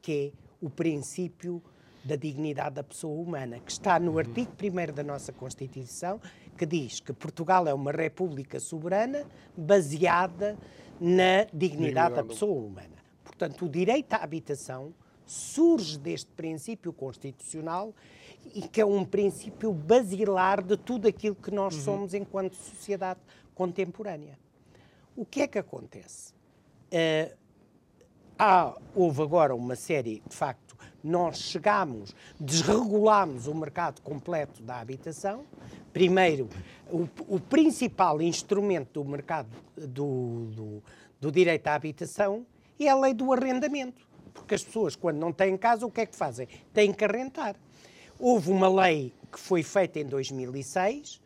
que 0.00 0.32
é 0.32 0.64
o 0.64 0.70
princípio 0.70 1.62
da 2.04 2.16
dignidade 2.16 2.76
da 2.76 2.82
pessoa 2.82 3.20
humana, 3.20 3.58
que 3.60 3.70
está 3.70 3.98
no 3.98 4.18
artigo 4.18 4.52
1 4.60 4.92
da 4.92 5.02
nossa 5.02 5.32
Constituição, 5.32 6.20
que 6.56 6.66
diz 6.66 7.00
que 7.00 7.12
Portugal 7.12 7.66
é 7.66 7.74
uma 7.74 7.90
república 7.90 8.60
soberana 8.60 9.26
baseada 9.56 10.58
na 11.00 11.44
dignidade, 11.44 11.58
dignidade. 11.58 12.14
da 12.14 12.24
pessoa 12.24 12.66
humana. 12.66 12.94
Portanto, 13.24 13.64
o 13.64 13.68
direito 13.68 14.12
à 14.12 14.22
habitação 14.22 14.94
surge 15.26 15.98
deste 15.98 16.30
princípio 16.32 16.92
constitucional 16.92 17.94
e 18.54 18.62
que 18.62 18.80
é 18.80 18.86
um 18.86 19.04
princípio 19.04 19.72
basilar 19.72 20.62
de 20.62 20.76
tudo 20.76 21.08
aquilo 21.08 21.34
que 21.34 21.50
nós 21.50 21.74
uhum. 21.74 21.80
somos 21.80 22.14
enquanto 22.14 22.54
sociedade 22.54 23.20
contemporânea. 23.54 24.38
O 25.16 25.24
que 25.24 25.42
é 25.42 25.46
que 25.46 25.58
acontece? 25.58 26.32
Uh, 26.92 27.34
há, 28.38 28.76
houve 28.94 29.22
agora 29.22 29.54
uma 29.54 29.76
série, 29.76 30.22
de 30.28 30.36
facto, 30.36 30.63
nós 31.04 31.38
chegámos, 31.38 32.14
desregulámos 32.40 33.46
o 33.46 33.54
mercado 33.54 34.00
completo 34.00 34.62
da 34.62 34.80
habitação. 34.80 35.44
Primeiro, 35.92 36.48
o, 36.90 37.06
o 37.28 37.38
principal 37.38 38.22
instrumento 38.22 39.02
do 39.02 39.08
mercado 39.08 39.50
do, 39.76 40.46
do, 40.46 40.82
do 41.20 41.30
direito 41.30 41.66
à 41.66 41.74
habitação 41.74 42.46
é 42.80 42.88
a 42.88 42.96
lei 42.96 43.12
do 43.12 43.30
arrendamento. 43.32 44.08
Porque 44.32 44.54
as 44.54 44.64
pessoas, 44.64 44.96
quando 44.96 45.18
não 45.18 45.30
têm 45.30 45.56
casa, 45.58 45.86
o 45.86 45.90
que 45.90 46.00
é 46.00 46.06
que 46.06 46.16
fazem? 46.16 46.48
Têm 46.72 46.92
que 46.92 47.04
arrendar. 47.04 47.54
Houve 48.18 48.50
uma 48.50 48.68
lei 48.68 49.12
que 49.30 49.38
foi 49.38 49.62
feita 49.62 50.00
em 50.00 50.06
2006 50.06 51.22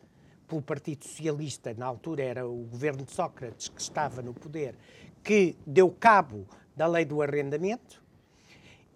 pelo 0.49 0.61
Partido 0.61 1.05
Socialista, 1.05 1.75
na 1.77 1.85
altura 1.85 2.23
era 2.23 2.47
o 2.47 2.63
governo 2.63 3.05
de 3.05 3.11
Sócrates 3.11 3.69
que 3.69 3.79
estava 3.79 4.21
no 4.21 4.33
poder, 4.33 4.75
que 5.23 5.55
deu 5.65 5.91
cabo 5.91 6.47
da 6.75 6.87
lei 6.87 7.05
do 7.05 7.21
arrendamento. 7.21 7.98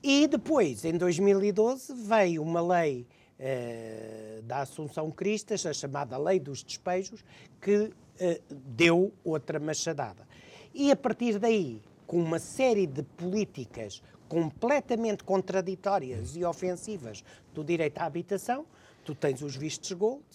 E 0.03 0.27
depois, 0.27 0.83
em 0.83 0.97
2012, 0.97 1.93
veio 1.93 2.43
uma 2.43 2.61
lei 2.61 3.07
eh, 3.39 4.41
da 4.43 4.59
Assunção 4.59 5.09
Cristas, 5.09 5.65
a 5.65 5.71
chamada 5.71 6.17
Lei 6.17 6.41
dos 6.41 6.61
Despejos, 6.61 7.23
que 7.61 7.89
eh, 8.19 8.41
deu 8.49 9.13
outra 9.23 9.61
machadada. 9.61 10.27
E 10.73 10.91
a 10.91 10.95
partir 10.97 11.39
daí, 11.39 11.81
com 12.05 12.17
uma 12.21 12.37
série 12.37 12.85
de 12.85 13.01
políticas 13.01 14.03
completamente 14.27 15.23
contraditórias 15.23 16.35
e 16.35 16.43
ofensivas 16.43 17.23
do 17.53 17.63
direito 17.63 17.99
à 17.99 18.03
habitação, 18.03 18.65
tu 19.05 19.15
tens 19.15 19.41
os 19.41 19.55
vistos 19.55 19.93
gold, 19.93 20.25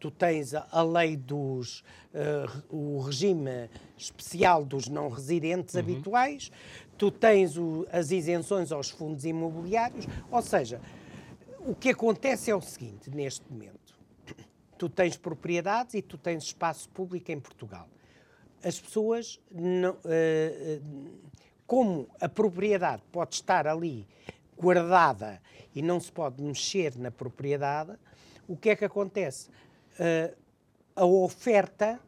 tu 0.00 0.10
tens 0.10 0.54
a, 0.54 0.82
lei 0.82 1.14
dos 1.14 1.84
uh, 2.14 2.64
o 2.74 3.00
regime 3.00 3.68
especial 3.98 4.64
dos 4.64 4.88
não 4.88 5.10
residentes 5.10 5.74
uhum. 5.74 5.80
habituais, 5.80 6.50
tu 6.96 7.10
tens 7.10 7.58
o, 7.58 7.86
as 7.92 8.10
isenções 8.10 8.72
aos 8.72 8.88
fundos 8.88 9.26
imobiliários, 9.26 10.06
ou 10.30 10.40
seja, 10.40 10.80
o 11.60 11.74
que 11.74 11.90
acontece 11.90 12.50
é 12.50 12.56
o 12.56 12.62
seguinte 12.62 13.10
neste 13.10 13.44
momento. 13.52 13.78
Tu 14.78 14.88
tens 14.88 15.18
propriedades 15.18 15.94
e 15.94 16.00
tu 16.00 16.16
tens 16.16 16.44
espaço 16.44 16.88
público 16.88 17.30
em 17.30 17.38
Portugal. 17.38 17.86
As 18.64 18.80
pessoas 18.80 19.38
não, 19.50 19.92
uh, 19.92 21.20
como 21.66 22.08
a 22.18 22.28
propriedade 22.28 23.02
pode 23.12 23.34
estar 23.34 23.66
ali 23.66 24.06
guardada 24.58 25.40
e 25.74 25.82
não 25.82 26.00
se 26.00 26.10
pode 26.10 26.42
mexer 26.42 26.98
na 26.98 27.10
propriedade, 27.10 27.92
o 28.48 28.56
que 28.56 28.70
é 28.70 28.76
que 28.76 28.84
acontece? 28.84 29.48
Uh, 30.00 30.34
a 30.96 31.04
oferta 31.04 32.00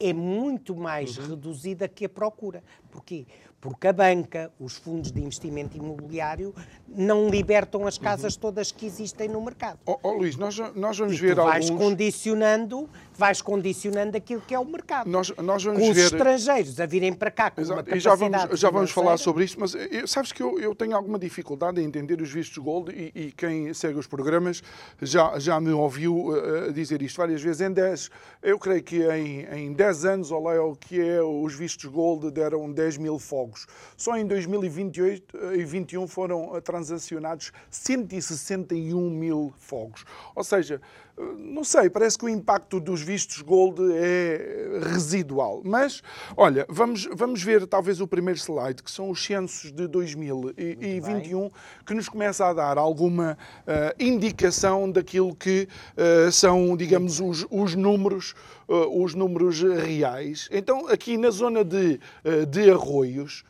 é 0.00 0.12
muito 0.12 0.74
mais 0.74 1.18
uhum. 1.18 1.28
reduzida 1.28 1.86
que 1.86 2.06
a 2.06 2.08
procura. 2.08 2.64
Porquê? 2.90 3.26
Porque 3.64 3.88
a 3.88 3.94
banca, 3.94 4.52
os 4.60 4.76
fundos 4.76 5.10
de 5.10 5.22
investimento 5.22 5.74
imobiliário, 5.74 6.54
não 6.86 7.30
libertam 7.30 7.86
as 7.86 7.96
casas 7.96 8.34
uhum. 8.34 8.40
todas 8.42 8.70
que 8.70 8.84
existem 8.84 9.26
no 9.26 9.40
mercado. 9.40 9.78
Oh, 9.86 9.96
oh 10.02 10.12
Luís, 10.12 10.36
nós, 10.36 10.58
nós 10.74 10.98
vamos 10.98 11.14
e 11.14 11.16
ver 11.16 11.36
vais 11.36 11.70
alguns... 11.70 11.82
condicionando, 11.82 12.86
vais 13.16 13.40
condicionando 13.40 14.18
aquilo 14.18 14.42
que 14.42 14.54
é 14.54 14.58
o 14.58 14.66
mercado. 14.66 15.08
Nós, 15.08 15.32
nós 15.38 15.64
vamos 15.64 15.80
com 15.80 15.94
ver... 15.94 16.04
os 16.04 16.12
estrangeiros 16.12 16.78
a 16.78 16.84
virem 16.84 17.14
para 17.14 17.30
cá 17.30 17.50
com 17.50 17.62
Exato. 17.62 17.78
uma 17.78 17.82
capacidade 17.82 17.96
E 17.96 18.28
já 18.28 18.38
vamos, 18.38 18.60
já 18.60 18.70
vamos 18.70 18.90
falar 18.90 19.16
sobre 19.16 19.44
isso, 19.44 19.58
mas 19.58 19.74
eu, 19.74 20.06
sabes 20.06 20.30
que 20.30 20.42
eu, 20.42 20.60
eu 20.60 20.74
tenho 20.74 20.94
alguma 20.94 21.18
dificuldade 21.18 21.80
em 21.80 21.84
entender 21.86 22.20
os 22.20 22.30
vistos 22.30 22.58
gold 22.58 22.92
e, 22.92 23.12
e 23.18 23.32
quem 23.32 23.72
segue 23.72 23.98
os 23.98 24.06
programas 24.06 24.62
já, 25.00 25.38
já 25.38 25.58
me 25.58 25.70
ouviu 25.70 26.14
uh, 26.14 26.70
dizer 26.70 27.00
isto 27.00 27.16
várias 27.16 27.40
vezes. 27.40 27.62
Em 27.62 27.72
10, 27.72 28.10
eu 28.42 28.58
creio 28.58 28.82
que 28.82 29.02
em, 29.10 29.46
em 29.46 29.72
10 29.72 30.04
anos, 30.04 30.30
olha 30.30 30.62
o 30.62 30.76
que 30.76 31.00
é, 31.00 31.22
os 31.22 31.54
vistos 31.54 31.86
gold 31.86 32.30
deram 32.30 32.70
10 32.70 32.98
mil 32.98 33.18
fogos 33.18 33.53
Só 33.96 34.16
em 34.16 34.26
2028 34.26 35.36
e 35.36 35.64
2021 35.64 36.08
foram 36.08 36.56
eh, 36.56 36.60
transacionados 36.60 37.52
161 37.70 39.10
mil 39.10 39.52
fogos. 39.58 40.04
Ou 40.34 40.44
seja, 40.44 40.80
eh, 41.13 41.13
não 41.16 41.62
sei, 41.62 41.88
parece 41.88 42.18
que 42.18 42.24
o 42.24 42.28
impacto 42.28 42.80
dos 42.80 43.00
vistos 43.00 43.40
gold 43.40 43.80
é 43.92 44.80
residual. 44.82 45.62
Mas, 45.64 46.02
olha, 46.36 46.66
vamos, 46.68 47.08
vamos 47.12 47.42
ver 47.42 47.66
talvez 47.66 48.00
o 48.00 48.06
primeiro 48.06 48.38
slide, 48.38 48.82
que 48.82 48.90
são 48.90 49.10
os 49.10 49.24
censos 49.24 49.70
de 49.70 49.86
2021, 49.86 51.50
que 51.86 51.94
nos 51.94 52.08
começa 52.08 52.46
a 52.46 52.52
dar 52.52 52.78
alguma 52.78 53.38
uh, 53.60 54.02
indicação 54.02 54.90
daquilo 54.90 55.34
que 55.34 55.68
uh, 55.96 56.32
são, 56.32 56.76
digamos, 56.76 57.20
os, 57.20 57.46
os 57.48 57.74
números 57.74 58.34
uh, 58.68 59.02
os 59.02 59.14
números 59.14 59.62
reais. 59.62 60.48
Então, 60.50 60.88
aqui 60.88 61.16
na 61.16 61.30
zona 61.30 61.64
de, 61.64 62.00
de 62.48 62.70
arroios. 62.70 63.44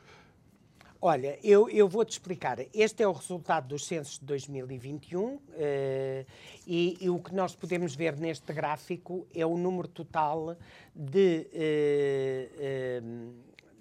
Olha, 1.06 1.38
eu, 1.44 1.68
eu 1.68 1.87
vou-te 1.87 2.12
explicar. 2.12 2.56
Este 2.73 3.02
é 3.02 3.06
o 3.06 3.12
resultado 3.12 3.68
dos 3.68 3.84
censos 3.84 4.18
de 4.18 4.25
2021 4.25 5.23
uh, 5.23 5.40
e, 6.66 6.96
e, 6.99 7.11
o 7.11 7.18
que 7.18 7.34
nós 7.34 7.54
podemos 7.54 7.94
ver 7.94 8.18
neste 8.18 8.50
gráfico 8.54 9.26
é 9.34 9.45
o 9.45 9.58
número 9.58 9.86
total 9.86 10.56
de, 10.97 11.47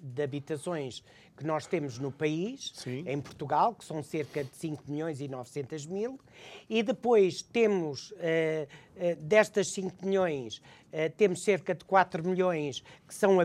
de 0.02 0.22
habitações 0.22 1.02
que 1.34 1.46
nós 1.46 1.66
temos 1.66 1.98
no 1.98 2.12
país, 2.12 2.72
Sim. 2.74 3.04
em 3.06 3.20
Portugal, 3.20 3.74
que 3.74 3.84
são 3.86 4.02
cerca 4.02 4.44
de 4.44 4.54
5 4.54 4.84
milhões 4.86 5.20
e 5.20 5.26
900 5.26 5.86
mil, 5.86 6.20
e 6.68 6.82
depois 6.82 7.40
temos, 7.40 8.10
uh, 8.10 8.14
uh, 8.16 9.16
destas 9.22 9.68
5 9.68 10.04
milhões, 10.04 10.58
uh, 10.58 11.10
temos 11.16 11.42
cerca 11.42 11.74
de 11.74 11.84
4 11.86 12.22
milhões 12.22 12.84
que 13.08 13.14
são, 13.14 13.40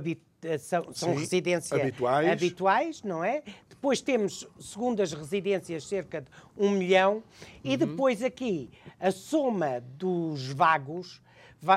são, 0.60 0.94
são 0.94 1.16
residências 1.16 1.80
habituais. 1.80 2.30
habituais, 2.30 3.04
não 3.04 3.24
é? 3.24 3.44
Depois 3.70 4.02
temos, 4.02 4.48
segundo 4.60 5.02
as 5.02 5.14
residências, 5.14 5.88
cerca 5.88 6.22
de 6.22 6.28
1 6.58 6.70
milhão, 6.70 7.16
uhum. 7.16 7.24
e 7.64 7.78
depois 7.78 8.24
aqui 8.24 8.70
a 9.00 9.12
soma 9.12 9.82
dos 9.98 10.52
vagos, 10.52 11.22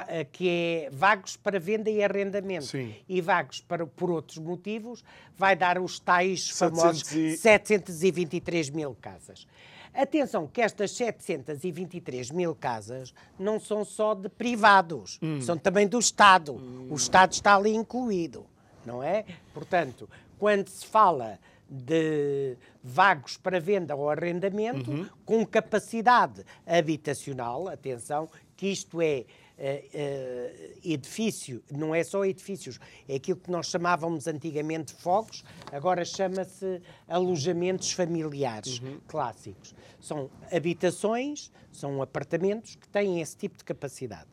eh, 0.09 0.25
que 0.25 0.49
é 0.49 0.91
vagos 0.93 1.37
para 1.37 1.59
venda 1.59 1.91
e 1.91 2.03
arrendamento 2.03 2.67
Sim. 2.67 2.95
e 3.09 3.21
vagos 3.21 3.61
para, 3.61 3.87
por 3.87 4.11
outros 4.11 4.39
motivos, 4.39 5.05
vai 5.37 5.57
dar 5.57 5.79
os 5.79 5.99
tais 5.99 6.51
famosos 6.51 7.11
e... 7.13 7.37
723 7.37 8.71
mil 8.71 8.97
casas. 9.01 9.47
Atenção 9.95 10.47
que 10.47 10.63
estas 10.63 10.93
723 10.93 12.31
mil 12.31 12.55
casas 12.55 13.13
não 13.39 13.61
são 13.61 13.85
só 13.85 14.15
de 14.15 14.29
privados, 14.29 15.19
hum. 15.21 15.41
são 15.41 15.59
também 15.59 15.87
do 15.87 15.99
Estado. 15.99 16.55
Hum. 16.55 16.89
O 16.91 16.95
Estado 16.95 17.33
está 17.33 17.57
ali 17.57 17.75
incluído, 17.75 18.47
não 18.85 19.03
é? 19.03 19.25
Portanto, 19.53 20.09
quando 20.39 20.69
se 20.69 20.87
fala 20.87 21.39
de 21.69 22.57
vagos 22.83 23.39
para 23.39 23.59
venda 23.59 23.97
ou 23.97 24.11
arrendamento, 24.11 24.91
uhum. 24.91 25.09
com 25.25 25.47
capacidade 25.47 26.45
habitacional, 26.67 27.69
atenção, 27.69 28.29
que 28.55 28.67
isto 28.67 29.01
é 29.01 29.25
uh, 29.59 30.79
edifício, 30.85 31.63
não 31.71 31.95
é 31.95 32.05
só 32.05 32.25
edifícios, 32.25 32.79
é 33.09 33.15
aquilo 33.15 33.39
que 33.39 33.51
nós 33.51 33.69
chamávamos 33.69 34.27
antigamente 34.27 34.93
fogos, 34.93 35.43
agora 35.73 36.05
chama-se 36.05 36.83
alojamentos 37.09 37.93
familiares 37.93 38.81
uhum. 38.81 39.01
clássicos. 39.07 39.75
São 39.99 40.29
habitações, 40.53 41.51
são 41.77 42.01
apartamentos 42.03 42.77
que 42.77 42.89
têm 42.89 43.21
esse 43.21 43.37
tipo 43.37 43.57
de 43.57 43.65
capacidade. 43.65 44.29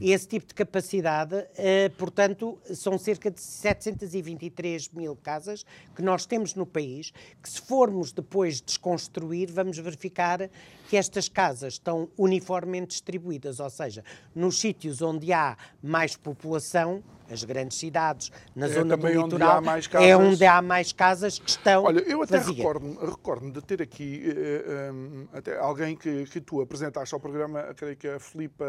Esse 0.00 0.28
tipo 0.28 0.46
de 0.46 0.54
capacidade, 0.54 1.34
uh, 1.34 1.90
portanto, 1.96 2.58
são 2.72 2.96
cerca 2.96 3.30
de 3.30 3.40
723 3.40 4.88
mil 4.90 5.16
casas 5.16 5.64
que 5.96 6.02
nós 6.02 6.26
temos 6.26 6.54
no 6.54 6.64
país, 6.64 7.12
que 7.42 7.48
se 7.48 7.60
formos 7.60 8.12
depois 8.12 8.60
desconstruir, 8.60 9.50
vamos 9.50 9.78
verificar 9.78 10.48
que 10.88 10.96
estas 10.96 11.28
casas 11.28 11.74
estão 11.74 12.08
uniformemente 12.16 12.88
distribuídas, 12.88 13.58
ou 13.58 13.70
seja, 13.70 14.04
nos 14.34 14.60
sítios 14.60 15.02
onde 15.02 15.32
há 15.32 15.56
mais 15.82 16.16
população, 16.16 17.02
as 17.30 17.44
grandes 17.44 17.78
cidades, 17.78 18.32
na 18.54 18.66
é 18.66 18.68
zona 18.68 18.96
do 18.96 19.06
litoral, 19.06 19.62
onde 19.62 20.04
é 20.04 20.16
onde 20.16 20.44
há 20.44 20.60
mais 20.60 20.92
casas 20.92 21.38
que 21.38 21.50
estão 21.50 21.84
Olha, 21.84 22.00
eu 22.00 22.22
até 22.22 22.38
recordo-me 22.38 22.96
recordo 23.06 23.50
de 23.50 23.62
ter 23.62 23.80
aqui 23.80 24.24
uh, 24.26 24.32
eh, 24.36 24.92
um, 24.92 25.28
eh, 25.32 25.38
até 25.38 25.58
alguém 25.58 25.96
que, 25.96 26.24
que 26.26 26.40
tu 26.40 26.60
apresentaste 26.60 27.14
ao 27.14 27.20
programa, 27.20 27.62
creio 27.74 27.96
que 27.96 28.08
a 28.08 28.18
Filipa, 28.18 28.64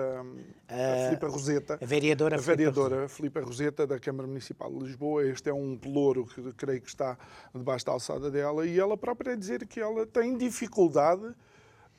a 0.68 1.06
Filipa 1.08 1.28
Roseta. 1.28 1.80
A 1.82 1.86
vereadora, 1.86 2.36
a 2.36 2.40
vereadora 2.40 3.10
Filipa 3.10 3.42
Roseta 3.42 3.88
da 3.88 4.00
Câmara 4.00 4.28
Municipal 4.28 4.72
de 4.72 4.86
Lisboa. 4.86 5.26
Este 5.26 5.50
é 5.50 5.54
um 5.54 5.78
pelouro 5.78 6.26
que 6.26 6.54
creio 6.54 6.82
que 6.82 6.90
está 6.90 7.18
debaixo 7.54 7.86
da 7.86 7.94
alçada 7.94 8.30
dela. 8.30 8.66
E 8.66 8.80
ela 8.80 8.98
própria 8.98 9.36
dizer 9.36 9.66
que 9.66 9.80
ela 9.80 10.06
tem 10.06 10.38
dificuldade 10.38 11.34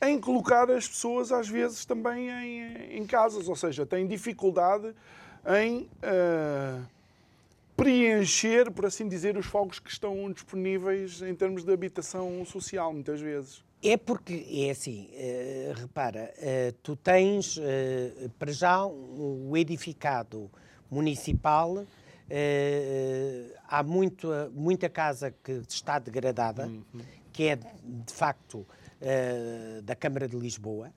em 0.03 0.18
colocar 0.20 0.70
as 0.70 0.88
pessoas, 0.88 1.31
às 1.31 1.48
vezes, 1.48 1.85
também 1.85 2.29
em, 2.29 2.98
em 2.98 3.07
casas, 3.07 3.48
ou 3.48 3.55
seja, 3.55 3.87
tem 3.87 4.07
dificuldade 4.07 4.92
em 5.46 5.88
uh, 6.02 6.85
preencher, 7.76 8.70
por 8.70 8.87
assim 8.87 9.09
dizer, 9.09 9.37
os 9.37 9.46
fogos 9.46 9.78
que 9.78 9.90
estão 9.90 10.31
disponíveis 10.31 11.22
em 11.22 11.35
termos 11.35 11.64
de 11.64 11.72
habitação 11.72 12.44
social, 12.44 12.92
muitas 12.92 13.20
vezes. 13.20 13.64
É 13.83 13.96
porque, 13.96 14.46
é 14.48 14.70
assim, 14.70 15.11
uh, 15.12 15.81
repara, 15.81 16.33
uh, 16.38 16.72
tu 16.83 16.94
tens, 16.94 17.59
para 18.38 18.52
já, 18.52 18.85
o 18.85 19.48
um 19.50 19.57
edificado 19.57 20.50
municipal, 20.90 21.85
há 23.68 23.83
muito, 23.83 24.28
muita 24.55 24.88
casa 24.88 25.35
que 25.42 25.62
está 25.68 25.98
degradada, 25.98 26.66
uhum. 26.66 26.83
que 27.33 27.48
é, 27.48 27.57
de 27.57 28.12
facto, 28.12 28.66
uh, 29.02 29.83
da 29.83 29.94
Câmara 29.94 30.28
de 30.28 30.37
Lisboa. 30.37 30.92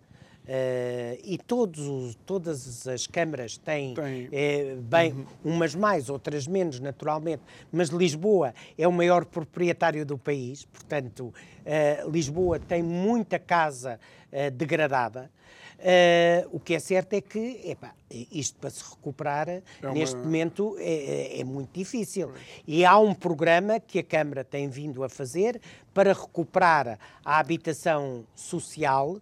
Uh, 0.46 1.18
e 1.24 1.40
todos, 1.40 2.16
todas 2.24 2.88
as 2.88 3.08
câmaras 3.08 3.58
têm, 3.58 3.96
é, 4.32 4.76
bem, 4.76 5.12
uhum. 5.12 5.26
umas 5.44 5.74
mais, 5.74 6.08
outras 6.08 6.46
menos, 6.46 6.80
naturalmente, 6.80 7.42
mas 7.72 7.90
Lisboa 7.90 8.54
é 8.78 8.88
o 8.88 8.92
maior 8.92 9.26
proprietário 9.26 10.06
do 10.06 10.20
país, 10.20 10.64
portanto, 10.66 11.34
uh, 11.34 12.12
Lisboa 12.12 12.60
tem 12.60 12.84
muita 12.84 13.40
casa 13.40 14.00
uh, 14.32 14.52
degradada. 14.52 15.32
Uh, 15.80 16.50
o 16.56 16.60
que 16.60 16.74
é 16.74 16.80
certo 16.80 17.14
é 17.14 17.22
que 17.22 17.62
epá, 17.66 17.94
isto 18.10 18.58
para 18.60 18.70
se 18.70 18.84
recuperar 18.90 19.50
é 19.50 19.62
uma... 19.84 19.92
neste 19.94 20.16
momento 20.16 20.76
é, 20.80 20.84
é, 20.84 21.40
é, 21.42 21.44
muito 21.44 21.72
difícil. 21.74 22.32
E 22.66 22.86
há 22.86 22.98
um 22.98 23.14
programa 23.14 23.80
que 23.80 24.00
a 24.00 24.04
Câmara 24.04 24.44
tem 24.44 24.70
vindo 24.70 25.04
a 25.04 25.10
fazer 25.10 25.62
para 25.94 26.14
recuperar 26.14 26.98
a 27.24 27.40
habitação 27.40 28.26
social, 28.36 29.12
uh, 29.12 29.22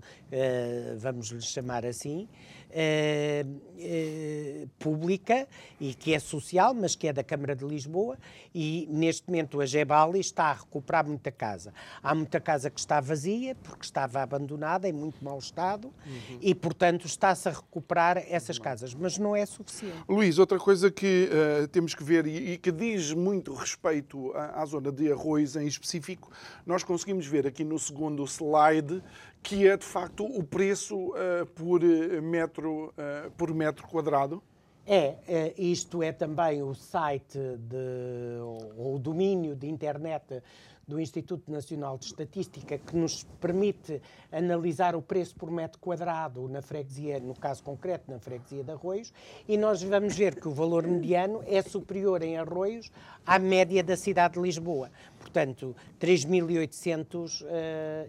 vamos 0.98 1.30
lhe 1.30 1.42
chamar 1.42 1.86
assim, 1.86 2.28
eh, 2.74 3.46
eh, 3.80 4.68
pública 4.80 5.48
e 5.80 5.94
que 5.94 6.14
é 6.14 6.20
social, 6.20 6.74
mas 6.74 6.96
que 6.96 7.08
é 7.08 7.14
da 7.14 7.24
Câmara 7.24 7.56
de 7.56 7.66
Lisboa, 7.66 8.18
e 8.54 8.88
neste 8.90 9.28
momento 9.28 9.62
a 9.62 9.66
Gebali 9.66 10.20
está 10.20 10.46
a 10.46 10.54
recuperar 10.54 11.06
muita 11.06 11.32
casa. 11.32 11.74
Há 12.02 12.16
muita 12.16 12.40
casa 12.40 12.70
que 12.70 12.80
está 12.80 13.00
vazia, 13.00 13.56
porque 13.56 13.86
estava 13.86 14.22
abandonada, 14.22 14.88
em 14.88 14.94
muito 14.94 15.24
mau 15.24 15.38
estado, 15.38 15.94
uhum. 16.06 16.40
e 16.42 16.56
portanto 16.56 17.06
está-se 17.06 17.48
a 17.48 17.52
recuperar 17.52 18.18
essas 18.18 18.58
casas, 18.58 18.94
mas 18.94 19.18
não 19.18 19.36
é 19.36 19.46
suficiente. 19.46 20.04
Luís, 20.08 20.40
outra 20.40 20.58
coisa 20.58 20.90
que 20.90 21.30
uh, 21.30 21.68
temos 21.68 21.94
que 21.94 22.04
ver 22.04 22.26
e, 22.26 22.54
e, 22.54 22.58
que 22.58 22.72
diz 22.72 23.14
muito 23.14 23.54
respeito 23.54 24.32
à, 24.34 24.62
à 24.62 24.66
zona 24.66 24.92
de 24.92 25.12
arroz 25.12 25.56
em 25.56 25.68
específico, 25.68 26.32
nós 26.66 26.84
conseguimos 26.84 27.28
ver 27.28 27.46
aqui 27.46 27.64
no 27.64 27.78
segundo 27.78 28.24
slide 28.26 29.04
que 29.44 29.68
é 29.68 29.76
de 29.76 29.86
facto 29.86 30.26
o 30.26 30.42
preço 30.42 30.96
uh, 30.96 31.46
por, 31.54 31.84
eh, 31.84 32.22
metro, 32.22 32.88
uh, 32.88 33.30
por 33.38 33.54
metro 33.54 33.86
quadrado? 33.88 34.42
É, 34.88 35.16
é, 35.28 35.54
isto 35.58 36.02
é 36.02 36.12
também 36.12 36.64
o 36.64 36.74
site 36.74 37.38
de, 37.38 38.40
ou 38.78 38.96
o 38.96 39.00
domínio 39.00 39.56
de 39.56 39.68
internet 39.68 40.42
do 40.88 41.00
Instituto 41.00 41.50
Nacional 41.50 41.98
de 41.98 42.06
Estatística 42.06 42.78
que 42.78 42.96
nos 42.96 43.24
permite 43.40 44.02
analisar 44.32 44.96
o 44.96 45.02
preço 45.02 45.36
por 45.36 45.50
metro 45.50 45.80
quadrado 45.80 46.48
na 46.50 46.62
freguesia, 46.62 47.20
no 47.20 47.34
caso 47.34 47.64
concreto, 47.64 48.12
na 48.12 48.20
freguesia 48.20 48.64
de 48.64 48.72
Arroios, 48.72 49.14
e 49.48 49.58
nós 49.58 49.82
vamos 49.82 50.18
ver 50.18 50.36
que 50.36 50.48
o 50.48 50.52
valor 50.52 50.86
mediano 50.86 51.42
é 51.48 51.62
superior 51.62 52.22
em 52.22 52.38
Arroios 52.38 52.92
à 53.26 53.40
média 53.40 53.82
da 53.82 53.96
cidade 53.96 54.34
de 54.34 54.42
Lisboa 54.42 54.92
portanto, 55.24 55.76
3.800 56.00 57.42
uh, 57.42 57.46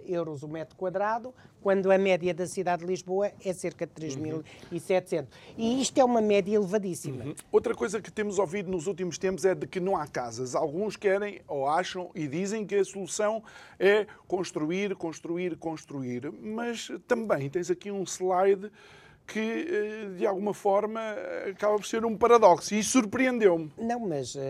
euros 0.07 0.43
o 0.43 0.49
metro 0.49 0.77
quadrado, 0.77 1.33
quando 1.63 1.91
a 1.91 1.97
média 1.97 2.35
da 2.35 2.47
cidade 2.47 2.83
de 2.83 2.89
Lisboa 2.89 3.33
é 3.43 3.53
cerca 3.53 3.87
de 3.87 3.93
3.700. 3.93 5.21
Uhum. 5.21 5.27
E 5.57 5.81
isto 5.81 5.99
é 5.99 6.05
uma 6.05 6.21
média 6.21 6.55
elevadíssima. 6.55 7.25
Uhum. 7.25 7.35
Outra 7.51 7.75
coisa 7.75 8.03
que 8.03 8.13
temos 8.13 8.39
ouvido 8.39 8.71
nos 8.71 8.87
últimos 8.87 9.17
tempos 9.17 9.45
é 9.45 9.55
de 9.55 9.67
que 9.67 9.81
não 9.81 9.97
há 9.97 10.07
casas. 10.07 10.55
Alguns 10.55 10.97
querem 10.97 11.41
ou 11.49 11.67
acham 11.67 12.11
e 12.15 12.27
dizem 12.27 12.67
que 12.67 12.75
a 12.75 12.85
solução 12.85 13.43
é 13.79 14.07
construir, 14.29 14.95
construir, 14.95 15.57
construir. 15.57 16.31
Mas 16.33 16.91
também 17.07 17.49
tens 17.49 17.71
aqui 17.71 17.91
um 17.91 18.03
slide 18.03 18.71
que, 19.27 19.41
eh, 19.41 20.17
de 20.17 20.27
alguma 20.27 20.53
forma, 20.53 21.01
acaba 21.51 21.77
por 21.77 21.87
ser 21.87 22.05
um 22.05 22.17
paradoxo. 22.17 22.75
E 22.75 22.81
isso 22.81 22.91
surpreendeu-me. 22.93 23.73
Não, 23.79 24.01
mas. 24.01 24.35
Uh, 24.35 24.41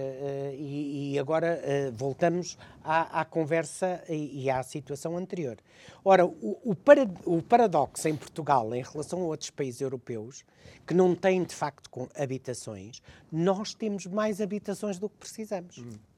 e, 0.55 1.15
e, 1.15 1.19
agora 1.19 1.61
uh, 1.63 1.93
voltamos 1.93 2.59
à, 2.83 3.21
à 3.21 3.25
conversa 3.25 4.03
e, 4.09 4.45
e, 4.45 4.51
à 4.51 4.63
situação 4.63 5.17
anterior. 5.17 5.57
Ora, 6.05 6.27
o, 6.27 6.59
o, 6.65 6.75
para, 6.75 7.09
o, 7.25 7.41
paradoxo 7.41 8.09
em 8.09 8.17
Portugal, 8.17 8.75
em 8.75 8.83
relação 8.83 9.21
a 9.21 9.25
outros 9.25 9.51
países 9.51 9.81
europeus, 9.81 10.45
que 10.87 10.95
não 10.95 11.15
têm 11.15 11.45
de 11.45 11.55
facto 11.55 12.09
habitações, 12.17 13.01
nós 13.31 13.75
temos 13.75 14.07
mais 14.07 14.41
habitações 14.41 14.99
do 14.99 15.09
que 15.09 15.17
precisamos. 15.17 15.79
Hum 15.79 16.14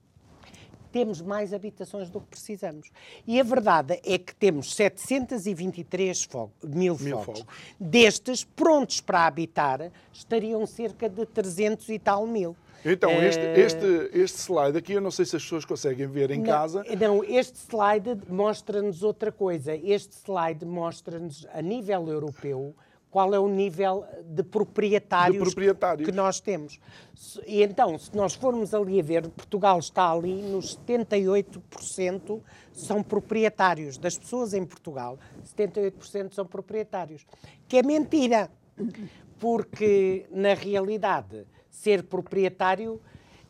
temos 0.97 1.21
mais 1.21 1.53
habitações 1.53 2.09
do 2.09 2.23
que 2.23 2.29
precisamos. 2.29 2.91
E 3.27 3.39
a 3.39 3.43
verdade 3.43 4.01
é 4.03 4.17
que 4.17 4.35
temos 4.35 4.75
723 4.75 6.25
fogo, 6.25 6.53
mil, 6.65 6.97
mil 6.99 7.19
fogos. 7.19 7.41
fogos. 7.41 7.55
Destes, 7.79 8.45
prontos 8.45 9.03
para 9.03 9.27
habitar, 9.27 9.93
estariam 10.11 10.65
cerca 10.65 11.07
de 11.07 11.27
300 11.27 11.87
e 11.91 11.99
tal 11.99 12.27
mil. 12.27 12.57
Então, 12.83 13.11
este, 13.23 13.43
eh, 13.43 13.61
este, 13.61 14.11
este 14.15 14.39
slide 14.39 14.79
aqui, 14.79 14.95
eu 14.95 15.03
não 15.03 15.11
sei 15.11 15.27
se 15.27 15.37
as 15.37 15.43
pessoas 15.43 15.67
conseguem 15.67 16.07
ver 16.07 16.31
em 16.31 16.39
não, 16.39 16.47
casa. 16.47 16.83
Não, 16.99 17.23
este 17.23 17.59
slide 17.59 18.19
mostra-nos 18.27 19.03
outra 19.03 19.31
coisa. 19.31 19.75
Este 19.75 20.15
slide 20.17 20.65
mostra-nos, 20.65 21.47
a 21.53 21.61
nível 21.61 22.09
europeu, 22.09 22.75
qual 23.11 23.35
é 23.35 23.39
o 23.39 23.49
nível 23.49 24.05
de 24.25 24.43
proprietários, 24.43 25.39
de 25.39 25.55
proprietários, 25.55 26.09
que 26.09 26.15
nós 26.15 26.41
temos. 26.41 26.79
E 27.47 27.63
então, 27.63 27.99
se 27.99 28.15
nós 28.15 28.35
formos 28.35 28.75
ali 28.75 29.01
a 29.01 29.03
ver, 29.03 29.29
Portugal 29.29 29.79
está 29.79 30.11
ali 30.11 30.43
nos 30.43 30.77
78% 30.79 32.41
são 32.73 33.03
proprietários. 33.03 33.97
Das 33.97 34.19
pessoas 34.19 34.53
em 34.53 34.65
Portugal, 34.65 35.19
78% 35.57 36.35
são 36.35 36.47
proprietários. 36.47 37.27
Que 37.67 37.79
é 37.79 37.83
mentira, 37.83 38.51
porque 39.39 40.27
na 40.31 40.55
realidade 40.55 41.47
ser 41.71 42.03
proprietário 42.05 43.01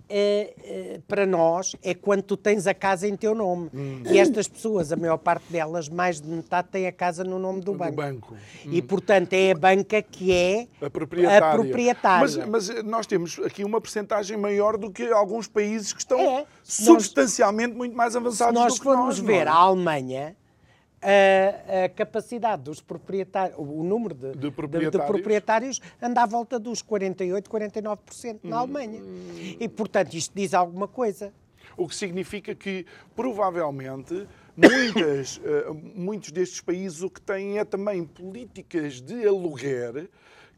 é, 0.09 0.55
é, 0.62 1.01
para 1.07 1.27
nós 1.27 1.75
é 1.83 1.95
quando 1.95 2.23
tu 2.23 2.37
tens 2.37 2.66
a 2.66 2.75
casa 2.75 3.09
em 3.09 3.16
teu 3.16 3.35
nome. 3.35 3.71
Hum. 3.75 4.03
E 4.07 4.19
estas 4.19 4.49
pessoas, 4.49 4.92
a 4.92 4.97
maior 4.97 5.19
parte 5.19 5.45
delas, 5.51 5.88
mais 5.88 6.21
de 6.21 6.29
metade, 6.29 6.69
têm 6.71 6.87
a 6.87 6.92
casa 6.92 7.25
no 7.25 7.38
nome 7.38 7.61
do, 7.61 7.73
do 7.73 7.79
banco. 7.79 7.97
banco. 7.97 8.35
Hum. 8.64 8.71
E, 8.73 8.83
portanto, 8.83 9.33
é 9.33 9.53
a 9.53 9.55
banca 9.55 10.01
que 10.03 10.33
é 10.33 10.66
a 10.81 10.90
proprietária. 10.90 11.49
A 11.49 11.53
proprietária. 11.53 12.47
Mas, 12.47 12.69
mas, 12.69 12.85
nós 12.85 13.07
temos 13.07 13.38
aqui 13.40 13.64
uma 13.64 13.81
percentagem 13.81 14.37
maior 14.37 14.77
do 14.77 14.90
que 14.90 15.05
alguns 15.11 15.49
países 15.49 15.92
que 15.92 16.01
estão 16.01 16.19
é. 16.21 16.47
substancialmente 16.62 17.71
nós, 17.71 17.79
muito 17.79 17.97
mais 17.97 18.16
avançados 18.16 18.55
do 18.55 18.57
que 18.57 18.64
nós. 18.64 18.75
Se 18.75 18.85
nós 18.85 18.97
formos 18.97 19.19
ver 19.19 19.47
é? 19.47 19.51
a 19.51 19.55
Alemanha, 19.55 20.37
a, 21.07 21.85
a, 21.85 21.88
capacidade 21.88 22.62
dos 22.62 22.81
proprietários, 22.81 23.57
o 23.57 23.85
número 23.85 24.12
de, 24.12 24.33
de, 24.33 24.51
proprietários. 24.51 24.90
De, 24.90 24.99
de, 24.99 25.07
proprietários 25.07 25.81
anda 26.03 26.23
à 26.23 26.27
volta 26.27 26.59
dos 26.59 26.83
48, 26.83 27.49
49% 27.49 28.40
na 28.42 28.57
hum. 28.57 28.59
Alemanha. 28.59 29.01
E, 29.61 29.69
portanto, 29.69 30.14
isto 30.14 30.33
diz 30.35 30.53
alguma 30.53 30.88
coisa. 30.88 31.33
O 31.77 31.87
que 31.87 31.95
significa 31.95 32.55
que, 32.57 32.85
provavelmente, 33.14 34.27
muitas, 34.57 35.37
uh, 35.37 35.75
muitos 35.95 36.33
destes 36.33 36.61
países 36.61 37.03
o 37.03 37.11
que 37.11 37.21
têm 37.21 37.59
é 37.59 37.64
também 37.64 38.05
políticas 38.05 39.01
de 39.01 39.27
aluguer 39.29 40.09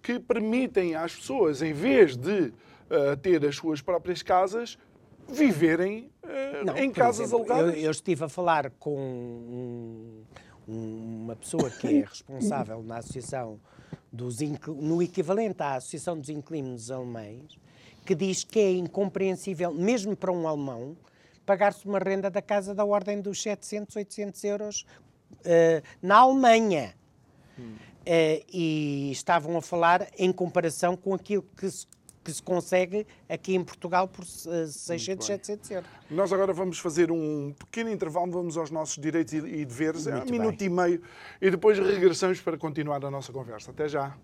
que 0.03 0.19
permitem 0.19 0.95
às 0.95 1.15
pessoas, 1.15 1.61
em 1.61 1.75
vez 1.75 2.17
de 2.17 2.53
uh, 2.89 3.17
ter 3.21 3.45
as 3.45 3.57
suas 3.57 3.83
próprias 3.83 4.23
casas, 4.23 4.79
viverem 5.29 6.11
uh, 6.25 6.65
Não, 6.65 6.77
em 6.77 6.91
casas 6.91 7.29
exemplo, 7.29 7.53
alugadas. 7.53 7.75
Eu, 7.75 7.81
eu, 7.83 7.91
estive 7.91 8.25
a 8.25 8.29
falar 8.29 8.71
com 8.79 8.99
um, 8.99 10.25
uma 10.67 11.37
pessoa 11.37 11.71
que 11.71 11.87
é 11.87 12.01
responsável 12.01 12.83
na 12.83 12.99
associação 12.99 13.61
dos 14.13 14.39
no 14.67 15.03
equivalente 15.03 15.63
à 15.63 15.77
Associação 15.77 16.19
dos 16.19 16.29
Inquilinos 16.29 16.91
Alemães, 16.91 17.59
que 18.05 18.15
diz 18.15 18.43
que 18.43 18.59
é 18.59 18.73
incompreensível, 18.73 19.73
mesmo 19.73 20.17
para 20.17 20.33
um 20.33 20.49
alemão, 20.49 20.97
pagar-se 21.45 21.87
uma 21.87 21.99
renda 21.99 22.31
da 22.31 22.43
casa 22.43 22.75
da 22.75 22.85
ordem 22.85 23.21
dos 23.21 23.43
700, 23.43 23.97
800 23.97 24.45
euros 24.45 24.87
uh, 25.33 25.83
na 26.03 26.17
Alemanha. 26.17 26.95
Hum. 27.59 27.77
Uh, 28.01 28.45
e 28.51 29.11
estavam 29.13 29.59
a 29.59 29.61
falar 29.61 30.09
em 30.17 30.33
comparação 30.33 30.97
com 30.97 31.13
aquilo 31.13 31.43
que 31.43 31.71
se 31.71 31.87
que 32.29 32.35
se 32.35 32.43
consegue 32.43 33.07
aqui 33.27 33.55
em 33.55 33.65
Portugal 33.65 34.07
por 34.07 34.23
600, 34.23 35.27
700 35.27 35.71
euros. 35.71 35.91
Nós 36.11 36.31
agora 36.31 36.53
vamos 36.53 36.79
fazer 36.79 37.11
um 37.11 37.55
pequeno 37.59 37.89
intervalo, 37.89 38.31
vamos 38.31 38.59
aos 38.59 38.71
nossos 38.71 38.99
direitos 38.99 39.33
e 39.33 39.65
deveres, 39.65 40.07
é 40.07 40.15
um 40.17 40.27
minuto 40.27 40.63
e 40.63 40.69
meio, 40.69 41.03
e 41.41 41.51
depois 41.51 41.79
regressamos 41.79 42.39
para 42.43 42.59
continuar 42.59 43.03
a 43.03 43.11
nossa 43.11 43.33
conversa. 43.33 43.71
Até 43.71 43.89
já. 43.89 44.15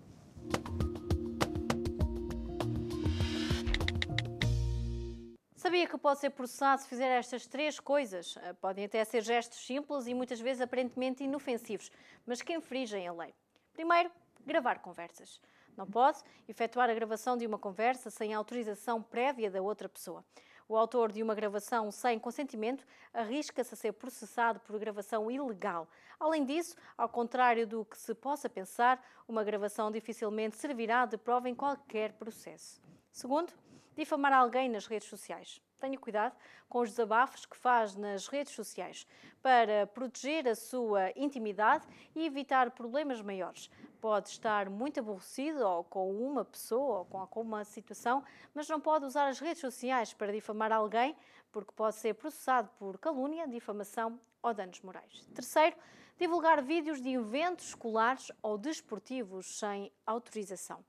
Sabia 5.56 5.86
que 5.86 5.96
pode 5.96 6.20
ser 6.20 6.28
processado 6.28 6.82
se 6.82 6.88
fizer 6.88 7.08
estas 7.08 7.46
três 7.46 7.80
coisas? 7.80 8.36
Eh, 8.42 8.52
podem 8.52 8.84
até 8.84 9.02
ser 9.02 9.22
gestos 9.22 9.66
simples 9.66 10.06
e 10.06 10.12
muitas 10.12 10.38
vezes 10.38 10.60
aparentemente 10.60 11.24
inofensivos, 11.24 11.90
mas 12.26 12.42
que 12.42 12.52
infringem 12.52 13.08
a 13.08 13.14
lei. 13.14 13.32
Primeiro, 13.72 14.10
gravar 14.44 14.80
conversas. 14.80 15.40
Não 15.76 15.86
pode 15.86 16.18
efetuar 16.48 16.88
a 16.88 16.94
gravação 16.94 17.36
de 17.36 17.46
uma 17.46 17.58
conversa 17.58 18.10
sem 18.10 18.32
autorização 18.32 19.02
prévia 19.02 19.50
da 19.50 19.60
outra 19.60 19.88
pessoa. 19.88 20.24
O 20.66 20.76
autor 20.76 21.12
de 21.12 21.22
uma 21.22 21.34
gravação 21.34 21.90
sem 21.90 22.18
consentimento 22.18 22.86
arrisca-se 23.12 23.74
a 23.74 23.76
ser 23.76 23.92
processado 23.92 24.60
por 24.60 24.78
gravação 24.78 25.30
ilegal. 25.30 25.86
Além 26.18 26.44
disso, 26.44 26.74
ao 26.96 27.08
contrário 27.08 27.66
do 27.66 27.84
que 27.84 27.98
se 27.98 28.14
possa 28.14 28.48
pensar, 28.48 29.04
uma 29.28 29.44
gravação 29.44 29.90
dificilmente 29.90 30.56
servirá 30.56 31.04
de 31.04 31.18
prova 31.18 31.50
em 31.50 31.54
qualquer 31.54 32.14
processo. 32.14 32.80
Segundo, 33.12 33.52
difamar 33.94 34.32
alguém 34.32 34.70
nas 34.70 34.86
redes 34.86 35.08
sociais. 35.08 35.60
Tenha 35.78 35.98
cuidado 35.98 36.34
com 36.66 36.80
os 36.80 36.90
desabafos 36.90 37.44
que 37.44 37.56
faz 37.56 37.94
nas 37.94 38.26
redes 38.26 38.54
sociais 38.54 39.06
para 39.42 39.86
proteger 39.88 40.48
a 40.48 40.54
sua 40.54 41.10
intimidade 41.14 41.86
e 42.14 42.24
evitar 42.24 42.70
problemas 42.70 43.20
maiores 43.20 43.68
pode 44.04 44.28
estar 44.28 44.68
muito 44.68 45.00
aborrecido 45.00 45.66
ou 45.66 45.82
com 45.82 46.12
uma 46.12 46.44
pessoa 46.44 47.06
ou 47.10 47.26
com 47.26 47.40
uma 47.40 47.64
situação, 47.64 48.22
mas 48.52 48.68
não 48.68 48.78
pode 48.78 49.06
usar 49.06 49.28
as 49.28 49.40
redes 49.40 49.62
sociais 49.62 50.12
para 50.12 50.30
difamar 50.30 50.70
alguém, 50.70 51.16
porque 51.50 51.72
pode 51.74 51.96
ser 51.96 52.12
processado 52.12 52.68
por 52.78 52.98
calúnia, 52.98 53.48
difamação 53.48 54.20
ou 54.42 54.52
danos 54.52 54.78
morais. 54.82 55.26
Terceiro, 55.34 55.74
divulgar 56.18 56.62
vídeos 56.62 57.00
de 57.00 57.14
eventos 57.14 57.68
escolares 57.68 58.30
ou 58.42 58.58
desportivos 58.58 59.58
sem 59.58 59.90
autorização. 60.04 60.84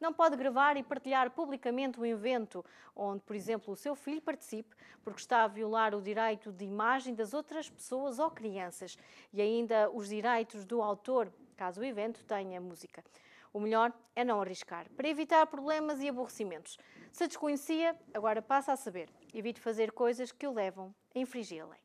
Não 0.00 0.12
pode 0.12 0.36
gravar 0.36 0.76
e 0.76 0.84
partilhar 0.84 1.28
publicamente 1.32 1.98
um 1.98 2.06
evento 2.06 2.64
onde, 2.94 3.20
por 3.22 3.34
exemplo, 3.34 3.74
o 3.74 3.76
seu 3.76 3.96
filho 3.96 4.22
participe, 4.22 4.76
porque 5.02 5.18
está 5.18 5.42
a 5.42 5.48
violar 5.48 5.92
o 5.92 6.00
direito 6.00 6.52
de 6.52 6.66
imagem 6.66 7.16
das 7.16 7.34
outras 7.34 7.68
pessoas 7.68 8.20
ou 8.20 8.30
crianças 8.30 8.96
e 9.32 9.42
ainda 9.42 9.90
os 9.90 10.08
direitos 10.08 10.64
do 10.64 10.80
autor, 10.80 11.32
caso 11.60 11.82
o 11.82 11.84
evento 11.84 12.24
tenha 12.24 12.58
música. 12.58 13.04
O 13.52 13.60
melhor 13.60 13.92
é 14.16 14.24
não 14.24 14.40
arriscar, 14.40 14.86
para 14.96 15.06
evitar 15.06 15.46
problemas 15.46 16.00
e 16.00 16.08
aborrecimentos. 16.08 16.78
Se 17.12 17.26
desconhecia, 17.26 17.94
agora 18.14 18.40
passa 18.40 18.72
a 18.72 18.76
saber. 18.76 19.10
Evite 19.34 19.60
fazer 19.60 19.92
coisas 19.92 20.32
que 20.32 20.46
o 20.46 20.54
levam 20.54 20.94
a 21.14 21.18
infringir 21.18 21.62
a 21.62 21.66
lei. 21.66 21.80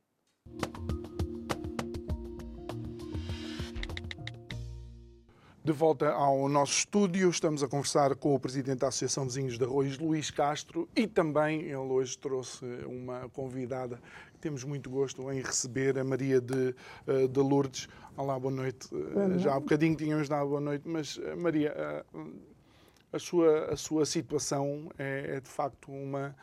De 5.61 5.73
volta 5.73 6.11
ao 6.11 6.47
nosso 6.47 6.73
estúdio, 6.73 7.29
estamos 7.29 7.61
a 7.61 7.67
conversar 7.67 8.15
com 8.15 8.33
o 8.33 8.39
Presidente 8.39 8.79
da 8.79 8.87
Associação 8.87 9.25
Vizinhos 9.25 9.57
de 9.57 9.65
Arroz, 9.65 9.97
Luís 9.97 10.31
Castro, 10.31 10.87
e 10.95 11.05
também 11.05 11.63
ele 11.63 11.75
hoje 11.75 12.17
trouxe 12.17 12.63
uma 12.85 13.27
convidada 13.29 13.99
temos 14.45 14.63
muito 14.63 14.91
gosto 14.91 15.31
em 15.31 15.41
receber, 15.41 15.97
a 15.97 16.03
Maria 16.03 16.39
de, 16.39 16.75
eh, 17.07 17.27
de 17.27 17.39
Lourdes. 17.39 17.89
Olá, 18.15 18.39
boa 18.39 18.53
noite. 18.53 18.93
Uhum. 18.93 19.39
Já 19.39 19.55
há 19.55 19.59
bocadinho 19.59 19.95
tínhamos 19.95 20.29
dado 20.29 20.47
boa 20.49 20.61
noite, 20.61 20.87
mas 20.87 21.19
eh, 21.19 21.33
Maria, 21.33 22.05
a 23.11 23.17
sua, 23.17 23.73
a 23.73 23.75
sua 23.75 24.05
situação 24.05 24.91
é, 24.99 25.37
é 25.37 25.39
de 25.39 25.49
facto 25.49 25.91
uma 25.91 26.35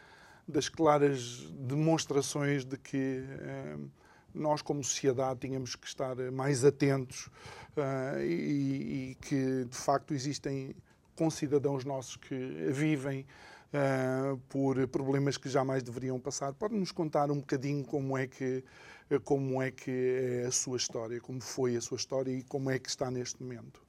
das 0.48 0.68
claras 0.68 1.48
demonstrações 1.52 2.64
de 2.64 2.76
que 2.76 3.22
nós, 4.34 4.62
como 4.62 4.82
sociedade, 4.82 5.38
tínhamos 5.38 5.76
que 5.76 5.86
estar 5.86 6.16
mais 6.32 6.64
atentos 6.64 7.28
uh, 7.76 8.18
e, 8.20 9.12
e, 9.12 9.14
que, 9.20 9.64
de 9.64 9.76
facto, 9.76 10.12
existem 10.12 10.74
concidadãos 11.14 11.84
nossos 11.84 12.16
que 12.16 12.34
vivem 12.72 13.24
uh, 13.72 14.36
por 14.48 14.86
problemas 14.88 15.36
que 15.36 15.48
jamais 15.48 15.82
deveriam 15.82 16.18
passar. 16.20 16.52
Pode-nos 16.52 16.92
contar 16.92 17.30
um 17.30 17.38
bocadinho 17.38 17.84
como 17.84 18.16
é 18.16 18.26
que 18.26 18.64
como 19.24 19.60
é 19.60 19.70
que 19.70 19.90
é 19.90 20.46
a 20.46 20.50
sua 20.50 20.78
história, 20.78 21.20
como 21.20 21.40
foi 21.40 21.76
a 21.76 21.80
sua 21.80 21.96
história 21.96 22.32
e 22.32 22.42
como 22.42 22.70
é 22.70 22.78
que 22.78 22.88
está 22.88 23.10
neste 23.10 23.42
momento? 23.42 23.82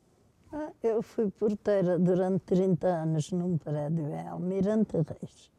Ah, 0.51 0.71
eu 0.83 1.01
fui 1.01 1.31
porteira 1.31 1.97
durante 1.97 2.41
30 2.41 2.87
anos 2.87 3.31
num 3.31 3.57
prédio 3.57 4.07
em 4.07 4.27
Almirante 4.27 4.97
Reis. 4.97 5.51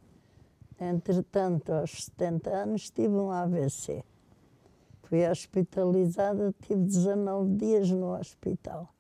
Entretanto, 0.78 1.72
aos 1.72 2.04
70 2.04 2.50
anos, 2.50 2.90
tive 2.90 3.14
um 3.14 3.30
AVC. 3.30 4.04
Fui 5.04 5.26
hospitalizada, 5.28 6.54
tive 6.60 6.82
19 6.82 7.56
dias 7.56 7.90
no 7.90 8.16
hospital. 8.18 8.92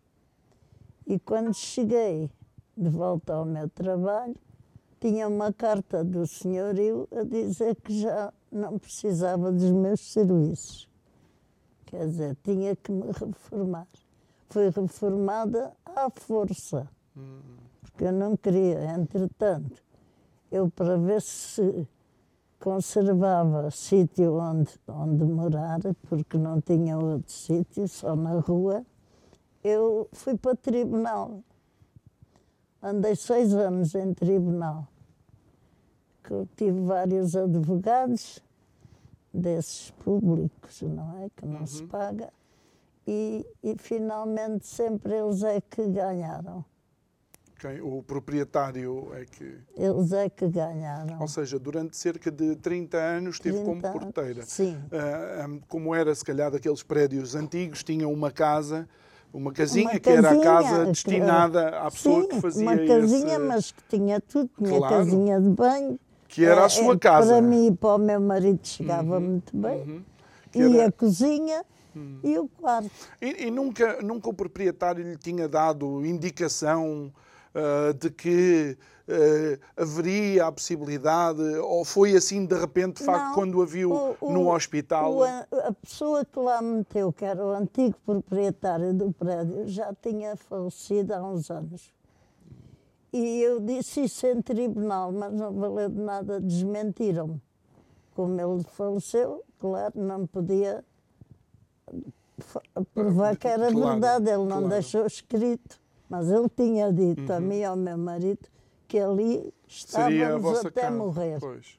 E 1.06 1.18
quando 1.18 1.52
cheguei 1.52 2.30
de 2.76 2.88
volta 2.88 3.34
ao 3.34 3.44
meu 3.44 3.68
trabalho, 3.68 4.36
tinha 5.04 5.28
uma 5.28 5.52
carta 5.52 6.02
do 6.02 6.26
senhorio 6.26 7.06
a 7.14 7.24
dizer 7.24 7.76
que 7.76 8.00
já 8.00 8.32
não 8.50 8.78
precisava 8.78 9.52
dos 9.52 9.70
meus 9.70 10.00
serviços. 10.00 10.88
Quer 11.84 12.08
dizer, 12.08 12.38
tinha 12.42 12.74
que 12.74 12.90
me 12.90 13.12
reformar. 13.12 13.86
Fui 14.48 14.70
reformada 14.70 15.74
à 15.84 16.08
força, 16.08 16.88
porque 17.82 18.04
eu 18.04 18.12
não 18.12 18.34
queria. 18.34 18.94
Entretanto, 18.94 19.82
eu, 20.50 20.70
para 20.70 20.96
ver 20.96 21.20
se 21.20 21.86
conservava 22.58 23.70
sítio 23.70 24.38
onde, 24.38 24.72
onde 24.88 25.22
morar, 25.22 25.80
porque 26.08 26.38
não 26.38 26.62
tinha 26.62 26.96
outro 26.96 27.30
sítio, 27.30 27.86
só 27.88 28.16
na 28.16 28.40
rua. 28.40 28.82
Eu 29.62 30.08
fui 30.12 30.34
para 30.34 30.56
tribunal. 30.56 31.42
Andei 32.82 33.14
seis 33.14 33.52
anos 33.52 33.94
em 33.94 34.14
tribunal. 34.14 34.88
Que 36.24 36.48
tive 36.56 36.80
vários 36.80 37.36
advogados, 37.36 38.42
desses 39.34 39.90
públicos, 39.90 40.80
não 40.82 41.24
é? 41.24 41.28
Que 41.36 41.44
não 41.44 41.60
uhum. 41.60 41.66
se 41.66 41.82
paga. 41.84 42.32
E, 43.06 43.44
e 43.62 43.74
finalmente 43.76 44.66
sempre 44.66 45.14
eles 45.14 45.42
é 45.42 45.60
que 45.60 45.84
ganharam. 45.86 46.64
Quem, 47.58 47.80
o 47.80 48.02
proprietário 48.02 49.10
é 49.14 49.24
que. 49.24 49.58
Eles 49.76 50.12
é 50.12 50.28
que 50.28 50.46
ganharam. 50.48 51.18
Ou 51.20 51.28
seja, 51.28 51.58
durante 51.58 51.96
cerca 51.96 52.30
de 52.30 52.56
30 52.56 52.96
anos 52.96 53.36
esteve 53.36 53.62
como 53.62 53.80
porteira. 53.80 54.42
Sim. 54.42 54.76
Uh, 54.76 55.60
como 55.68 55.94
era, 55.94 56.14
se 56.14 56.24
calhar, 56.24 56.50
daqueles 56.50 56.82
prédios 56.82 57.34
antigos, 57.34 57.82
tinha 57.82 58.08
uma 58.08 58.30
casa. 58.30 58.88
Uma 59.32 59.52
casinha, 59.52 59.90
uma 59.90 59.98
que 59.98 60.08
era 60.08 60.30
a 60.30 60.40
casa 60.40 60.86
destinada 60.86 61.68
à 61.80 61.90
pessoa 61.90 62.22
sim, 62.22 62.28
que 62.28 62.40
fazia 62.40 62.62
uma 62.62 62.76
casinha, 62.86 63.34
esse... 63.34 63.38
mas 63.38 63.72
que 63.72 63.82
tinha 63.88 64.20
tudo. 64.20 64.48
Tinha 64.56 64.78
claro. 64.78 64.96
casinha 64.96 65.40
de 65.40 65.48
banho. 65.48 65.98
Que 66.34 66.44
era 66.44 66.64
a 66.64 66.68
sua 66.68 66.94
é, 66.94 66.98
casa. 66.98 67.34
Para 67.34 67.42
mim 67.42 67.68
e 67.68 67.72
para 67.72 67.94
o 67.94 67.98
meu 67.98 68.20
marido 68.20 68.58
chegava 68.64 69.18
uhum, 69.18 69.20
muito 69.20 69.56
bem. 69.56 69.82
Uhum. 69.82 70.02
E 70.52 70.78
era... 70.78 70.88
a 70.88 70.92
cozinha 70.92 71.64
uhum. 71.94 72.18
e 72.24 72.38
o 72.38 72.48
quarto. 72.48 72.90
E, 73.22 73.46
e, 73.46 73.50
nunca, 73.52 74.02
nunca 74.02 74.30
o 74.30 74.34
proprietário 74.34 75.04
lhe 75.04 75.16
tinha 75.16 75.48
dado 75.48 76.04
indicação 76.04 77.12
uh, 77.54 77.94
de 77.94 78.10
que 78.10 78.76
uh, 79.08 79.60
haveria 79.76 80.46
a 80.46 80.52
possibilidade, 80.52 81.40
ou 81.58 81.84
foi 81.84 82.16
assim 82.16 82.44
de 82.44 82.58
repente, 82.58 82.98
de 82.98 83.04
facto, 83.04 83.26
Não, 83.26 83.34
quando 83.34 83.62
a 83.62 83.64
viu 83.64 83.92
o, 83.92 84.16
o, 84.20 84.32
no 84.32 84.52
hospital? 84.52 85.14
O, 85.14 85.22
a 85.22 85.72
pessoa 85.80 86.24
que 86.24 86.38
lá 86.40 86.60
meteu, 86.60 87.12
que 87.12 87.24
era 87.24 87.46
o 87.46 87.50
antigo 87.50 87.94
proprietário 88.04 88.92
do 88.92 89.12
prédio, 89.12 89.68
já 89.68 89.94
tinha 90.02 90.34
falecido 90.34 91.14
há 91.14 91.22
uns 91.22 91.48
anos. 91.48 91.94
E 93.16 93.42
eu 93.42 93.60
disse 93.60 94.02
isso 94.02 94.26
em 94.26 94.42
tribunal, 94.42 95.12
mas 95.12 95.32
não 95.32 95.52
valeu 95.52 95.88
de 95.88 96.00
nada, 96.00 96.40
desmentiram-me. 96.40 97.40
Como 98.12 98.40
ele 98.40 98.64
faleceu, 98.64 99.44
claro, 99.60 99.92
não 99.94 100.26
podia 100.26 100.84
provar 102.92 103.36
que 103.36 103.46
era 103.46 103.70
claro, 103.70 103.92
verdade, 103.92 104.30
ele 104.30 104.38
não 104.38 104.48
claro. 104.48 104.68
deixou 104.68 105.06
escrito. 105.06 105.80
Mas 106.10 106.28
ele 106.28 106.48
tinha 106.48 106.92
dito 106.92 107.30
uhum. 107.30 107.36
a 107.36 107.40
mim 107.40 107.58
e 107.58 107.64
ao 107.64 107.76
meu 107.76 107.96
marido 107.96 108.48
que 108.88 108.98
ali 108.98 109.54
estávamos 109.68 110.64
até 110.64 110.80
casa. 110.80 110.96
morrer. 110.96 111.38
Pois. 111.38 111.78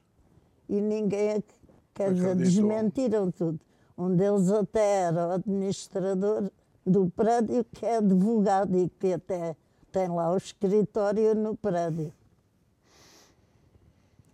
E 0.70 0.80
ninguém, 0.80 1.44
quer 1.92 2.14
dizer, 2.14 2.34
desmentiram 2.34 3.30
tudo. 3.30 3.60
Um 3.98 4.16
deles 4.16 4.50
até 4.50 5.02
era 5.02 5.28
o 5.28 5.30
administrador 5.32 6.50
do 6.86 7.10
prédio, 7.10 7.62
que 7.72 7.84
é 7.84 7.98
advogado 7.98 8.78
e 8.78 8.88
que 8.88 9.12
até 9.12 9.54
tem 9.96 10.08
lá 10.08 10.30
o 10.30 10.36
escritório 10.36 11.34
no 11.34 11.56
prédio. 11.56 12.12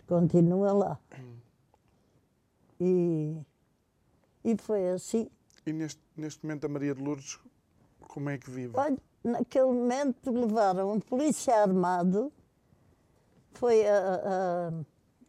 Continua 0.09 0.72
lá. 0.72 0.98
E, 2.81 3.37
e 4.44 4.57
foi 4.57 4.88
assim. 4.88 5.31
E 5.64 5.72
neste, 5.72 6.01
neste 6.16 6.44
momento 6.44 6.64
a 6.64 6.68
Maria 6.68 6.92
de 6.96 7.01
Lourdes, 7.01 7.38
como 8.01 8.29
é 8.29 8.38
que 8.38 8.51
vive? 8.51 8.77
Olha, 8.77 8.98
naquele 9.22 9.66
momento 9.66 10.33
levaram 10.33 10.94
um 10.94 10.98
polícia 10.98 11.55
armado, 11.55 12.33
foi, 13.53 13.87
a, 13.87 14.14
a, 14.14 14.72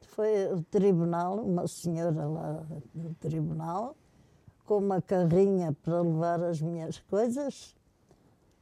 foi 0.08 0.52
o 0.52 0.64
tribunal, 0.64 1.46
uma 1.46 1.68
senhora 1.68 2.26
lá 2.26 2.66
do 2.92 3.14
tribunal, 3.20 3.96
com 4.66 4.80
uma 4.80 5.00
carrinha 5.00 5.78
para 5.84 6.02
levar 6.02 6.42
as 6.42 6.60
minhas 6.60 6.98
coisas, 7.02 7.76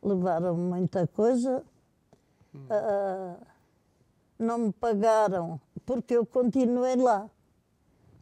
levaram 0.01 0.55
muita 0.55 1.07
coisa, 1.07 1.63
hum. 2.53 2.59
uh, 2.65 3.45
não 4.37 4.57
me 4.57 4.73
pagaram, 4.73 5.59
porque 5.85 6.15
eu 6.15 6.25
continuei 6.25 6.95
lá, 6.95 7.29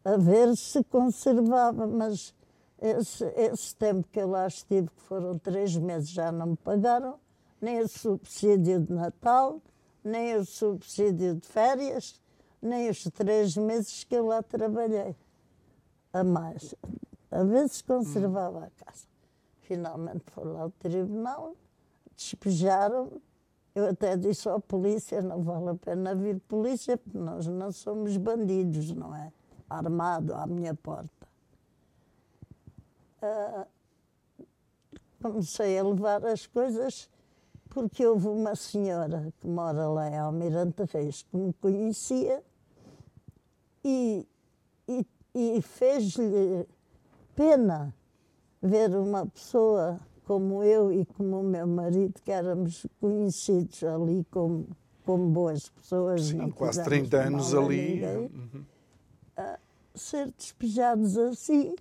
a 0.04 0.18
ver 0.18 0.56
se 0.56 0.84
conservava, 0.84 1.88
mas 1.88 2.34
esse, 2.82 3.26
esse 3.36 3.76
tempo 3.76 4.08
que 4.12 4.20
eu 4.20 4.30
lá 4.30 4.48
estive, 4.48 4.90
que 4.90 5.02
foram 5.02 5.38
três 5.38 5.76
meses, 5.78 6.10
já 6.10 6.32
não 6.32 6.48
me 6.48 6.58
pagaram, 6.58 7.20
nem 7.62 7.80
o 7.82 7.88
subsídio 7.88 8.80
de 8.82 8.94
Natal, 8.94 9.62
nem 10.04 10.36
o 10.36 10.46
subsídio 10.46 11.36
de 11.36 11.48
férias, 11.48 12.22
nem 12.62 12.90
os 12.90 13.04
três 13.04 13.56
meses 13.58 14.04
que 14.04 14.16
eu 14.16 14.26
lá 14.26 14.42
trabalhei. 14.42 15.16
A 16.12 16.24
mais. 16.24 16.74
A 17.30 17.44
vezes 17.44 17.82
conservava 17.82 18.66
a 18.66 18.86
casa. 18.86 19.06
Finalmente 19.62 20.24
foi 20.32 20.46
lá 20.46 20.62
ao 20.62 20.72
tribunal, 20.72 21.54
despejaram 22.20 23.22
Eu 23.74 23.88
até 23.90 24.18
disse 24.18 24.48
à 24.50 24.60
polícia: 24.60 25.22
não 25.22 25.42
vale 25.42 25.70
a 25.70 25.76
pena 25.76 26.14
vir 26.16 26.40
polícia, 26.48 26.98
porque 26.98 27.18
nós 27.18 27.48
não 27.48 27.72
somos 27.72 28.18
bandidos, 28.18 28.92
não 28.92 29.16
é? 29.16 29.32
Armado 29.70 30.34
à 30.34 30.46
minha 30.48 30.74
porta 30.74 31.20
uh, 33.22 33.66
comecei 35.22 35.78
a 35.78 35.84
levar 35.84 36.26
as 36.26 36.48
coisas 36.48 37.10
porque 37.70 38.06
houve 38.06 38.28
uma 38.28 38.56
senhora 38.56 39.32
que 39.40 39.48
mora 39.48 39.88
lá 39.88 40.10
em 40.10 40.18
Almirante 40.18 40.84
Reis 40.92 41.24
que 41.24 41.38
me 41.38 41.54
conhecia 41.54 42.44
e, 43.84 44.28
e, 44.88 45.06
e 45.36 45.62
fez-lhe 45.62 46.68
pena 47.36 47.94
ver 48.62 48.90
uma 48.96 49.26
pessoa 49.28 50.00
como 50.30 50.64
eu 50.64 50.92
e 50.94 51.06
como 51.06 51.40
o 51.40 51.44
meu 51.44 51.66
marido, 51.66 52.22
que 52.24 52.32
éramos 52.32 52.86
conhecidos 53.02 53.84
ali 53.84 54.24
como, 54.30 54.68
como 55.04 55.28
boas 55.28 55.70
pessoas. 55.70 56.26
Sim, 56.26 56.52
quase 56.52 56.84
30 56.84 57.18
anos 57.18 57.56
ali. 57.56 57.94
Ninguém, 57.94 58.32
uhum. 58.32 58.66
ser 59.96 60.32
despejados 60.38 61.18
assim. 61.18 61.76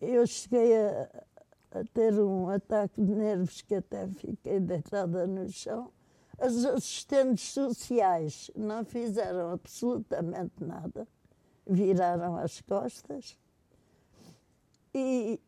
Eu 0.00 0.26
cheguei 0.26 0.74
a, 0.74 1.10
a 1.72 1.84
ter 1.92 2.14
um 2.18 2.48
ataque 2.48 3.02
de 3.02 3.14
nervos 3.14 3.60
que 3.60 3.74
até 3.74 4.08
fiquei 4.08 4.58
deitada 4.58 5.26
no 5.26 5.46
chão. 5.50 5.92
As 6.38 6.64
assistentes 6.64 7.52
sociais 7.52 8.50
não 8.56 8.86
fizeram 8.86 9.50
absolutamente 9.50 10.64
nada, 10.64 11.06
viraram 11.66 12.36
as 12.36 12.62
costas 12.62 13.36
e, 14.94 15.38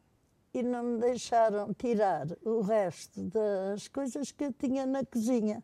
e 0.52 0.62
não 0.62 0.82
me 0.82 1.00
deixaram 1.00 1.72
tirar 1.74 2.26
o 2.44 2.60
resto 2.60 3.22
das 3.22 3.88
coisas 3.88 4.32
que 4.32 4.44
eu 4.44 4.52
tinha 4.52 4.84
na 4.86 5.04
cozinha. 5.04 5.62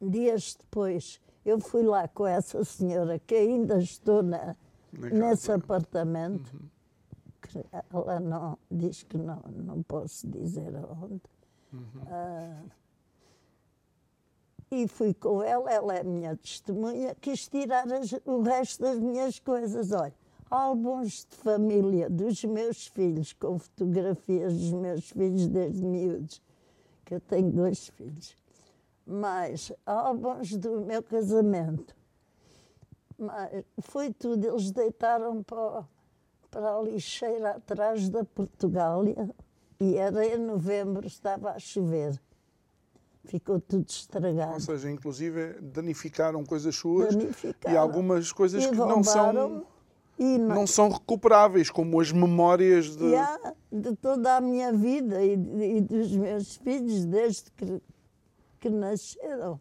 Dias 0.00 0.56
depois, 0.58 1.20
eu 1.44 1.58
fui 1.60 1.82
lá 1.82 2.06
com 2.08 2.26
essa 2.26 2.64
senhora 2.64 3.18
que 3.18 3.34
ainda 3.34 3.78
estou 3.78 4.22
na, 4.22 4.56
nesse 4.92 5.50
apartamento. 5.52 6.52
Uhum. 6.54 7.62
ela 7.92 8.20
não 8.20 8.58
diz 8.70 9.02
que 9.02 9.18
não, 9.18 9.42
não 9.48 9.82
posso 9.82 10.26
dizer 10.28 10.74
aonde. 10.76 11.22
Uhum. 11.72 12.02
Ah, 12.06 12.62
e 14.70 14.86
fui 14.86 15.12
com 15.12 15.42
ela, 15.42 15.68
ela 15.70 15.96
é 15.96 16.04
minha 16.04 16.36
testemunha, 16.36 17.14
quis 17.20 17.48
tirar 17.48 17.92
as, 17.92 18.12
o 18.24 18.40
resto 18.40 18.82
das 18.82 19.00
minhas 19.00 19.40
coisas. 19.40 19.90
Olha, 19.90 20.14
álbuns 20.50 21.26
de 21.30 21.36
família 21.36 22.10
dos 22.10 22.42
meus 22.44 22.88
filhos, 22.88 23.32
com 23.32 23.58
fotografias 23.58 24.52
dos 24.52 24.72
meus 24.72 25.10
filhos 25.10 25.46
desde 25.46 25.84
miúdos, 25.84 26.42
que 27.04 27.14
eu 27.14 27.20
tenho 27.20 27.50
dois 27.52 27.88
filhos, 27.88 28.36
mais 29.06 29.72
álbuns 29.86 30.56
do 30.56 30.80
meu 30.80 31.02
casamento. 31.02 31.94
Mas 33.16 33.64
foi 33.80 34.12
tudo, 34.12 34.46
eles 34.46 34.70
deitaram 34.72 35.42
para, 35.42 35.84
para 36.50 36.76
a 36.76 36.82
lixeira 36.82 37.50
atrás 37.50 38.08
da 38.08 38.24
Portugália 38.24 39.30
e 39.78 39.96
era 39.96 40.26
em 40.26 40.38
novembro, 40.38 41.06
estava 41.06 41.52
a 41.52 41.58
chover 41.58 42.20
ficou 43.24 43.60
tudo 43.60 43.86
estragado. 43.88 44.54
Ou 44.54 44.60
seja, 44.60 44.90
inclusive 44.90 45.54
danificaram 45.60 46.44
coisas 46.44 46.74
suas 46.74 47.14
danificaram. 47.14 47.74
e 47.74 47.78
algumas 47.78 48.32
coisas 48.32 48.64
e 48.64 48.68
que 48.70 48.76
não 48.76 49.04
são 49.04 49.66
não, 50.22 50.54
não, 50.54 50.66
são 50.66 50.90
recuperáveis, 50.90 51.70
como 51.70 51.98
as 51.98 52.12
memórias 52.12 52.94
de, 52.94 53.04
yeah, 53.06 53.54
de 53.72 53.96
toda 53.96 54.36
a 54.36 54.40
minha 54.40 54.70
vida 54.70 55.24
e, 55.24 55.32
e 55.32 55.80
dos 55.80 56.14
meus 56.14 56.56
filhos 56.56 57.06
desde 57.06 57.50
que, 57.52 57.80
que 58.60 58.68
nasceram. 58.68 59.58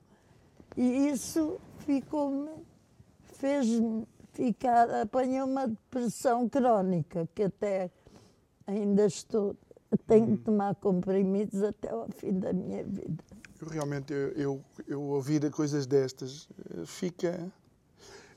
E 0.76 1.08
isso 1.08 1.60
ficou-me, 1.80 2.52
fez-me 3.24 4.06
ficar, 4.34 4.90
apanhei 5.02 5.42
uma 5.42 5.68
depressão 5.68 6.48
crónica 6.50 7.28
que 7.34 7.44
até 7.44 7.90
ainda 8.68 9.06
estou, 9.06 9.56
tenho 10.08 10.26
que 10.26 10.32
uhum. 10.32 10.38
tomar 10.38 10.76
comprimidos 10.76 11.64
até 11.64 11.90
ao 11.90 12.08
fim 12.10 12.38
da 12.38 12.54
minha 12.54 12.84
vida. 12.84 13.24
Eu 13.62 13.68
realmente, 13.68 14.14
eu, 14.14 14.32
eu, 14.36 14.66
eu 14.88 15.02
ouvir 15.02 15.50
coisas 15.52 15.86
destas, 15.86 16.48
eh, 16.70 16.86
fica. 16.86 17.52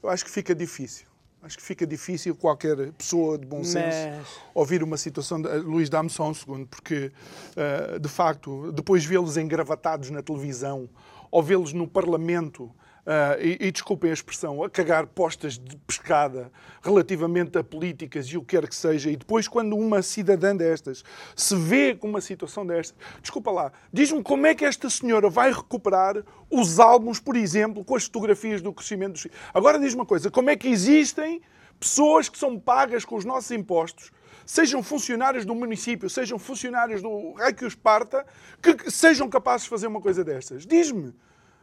Eu 0.03 0.09
acho 0.09 0.25
que 0.25 0.31
fica 0.31 0.53
difícil. 0.55 1.12
Acho 1.43 1.57
que 1.57 1.63
fica 1.63 1.85
difícil 1.85 2.37
qualquer 2.37 2.93
pessoa 2.93 3.37
de 3.37 3.45
bom 3.45 3.65
senso 3.65 3.97
Mas... 4.17 4.29
ouvir 4.55 4.83
uma 4.83 4.97
situação. 4.97 5.43
De... 5.43 5.49
Luís, 5.59 5.91
dá-me 5.91 6.09
só 6.09 6.29
um 6.29 6.35
segundo, 6.35 6.67
porque, 6.69 7.11
uh, 7.57 7.99
de 7.99 8.09
facto, 8.09 8.71
depois 8.71 9.05
vê-los 9.05 9.37
engravatados 9.37 10.11
na 10.11 10.23
televisão 10.23 10.89
ou 11.33 11.43
vê-los 11.43 11.73
no 11.73 11.89
Parlamento 11.89 12.73
Uh, 13.05 13.35
e, 13.41 13.67
e, 13.67 13.73
desculpem 13.73 14.11
a 14.11 14.13
expressão, 14.15 14.63
a 14.63 14.71
cagar 14.71 15.09
postas 15.09 15.59
de 15.59 15.77
pescada 15.79 16.53
relativamente 16.81 17.59
a 17.59 17.65
políticas 17.65 18.27
e 18.27 18.39
o 18.39 18.43
que 18.43 18.57
quer 18.57 18.69
que 18.69 18.77
seja, 18.77 19.11
e 19.11 19.17
depois, 19.17 19.49
quando 19.49 19.77
uma 19.77 20.03
cidadã 20.03 20.55
destas 20.55 21.03
se 21.35 21.57
vê 21.57 21.97
com 21.97 22.09
uma 22.09 22.21
situação 22.21 22.65
destas, 22.65 22.97
desculpa 23.21 23.51
lá, 23.51 23.73
diz-me 23.93 24.23
como 24.23 24.47
é 24.47 24.55
que 24.55 24.65
esta 24.65 24.89
senhora 24.89 25.29
vai 25.29 25.53
recuperar 25.53 26.23
os 26.49 26.79
álbuns, 26.79 27.19
por 27.19 27.35
exemplo, 27.35 27.85
com 27.85 27.97
as 27.97 28.05
fotografias 28.05 28.63
do 28.63 28.73
crescimento 28.73 29.15
dos. 29.15 29.27
Agora 29.53 29.81
diz 29.81 29.95
uma 29.95 30.07
coisa: 30.07 30.31
como 30.31 30.51
é 30.51 30.57
que 30.57 30.69
existem 30.69 31.43
pessoas 31.81 32.29
que 32.29 32.39
são 32.39 32.57
pagas 32.57 33.05
com 33.05 33.17
os 33.17 33.25
nossos 33.25 33.51
impostos? 33.51 34.13
Sejam 34.47 34.81
funcionários 34.81 35.45
do 35.45 35.57
município, 35.57 36.09
sejam 36.09 36.39
funcionários 36.39 37.03
do 37.03 37.33
Rei 37.33 37.53
que 37.53 38.75
que 38.75 38.91
sejam 38.93 39.29
capazes 39.29 39.65
de 39.65 39.71
fazer 39.71 39.89
uma 39.89 40.01
coisa 40.01 40.23
destas. 40.23 40.65
Diz-me. 40.65 41.13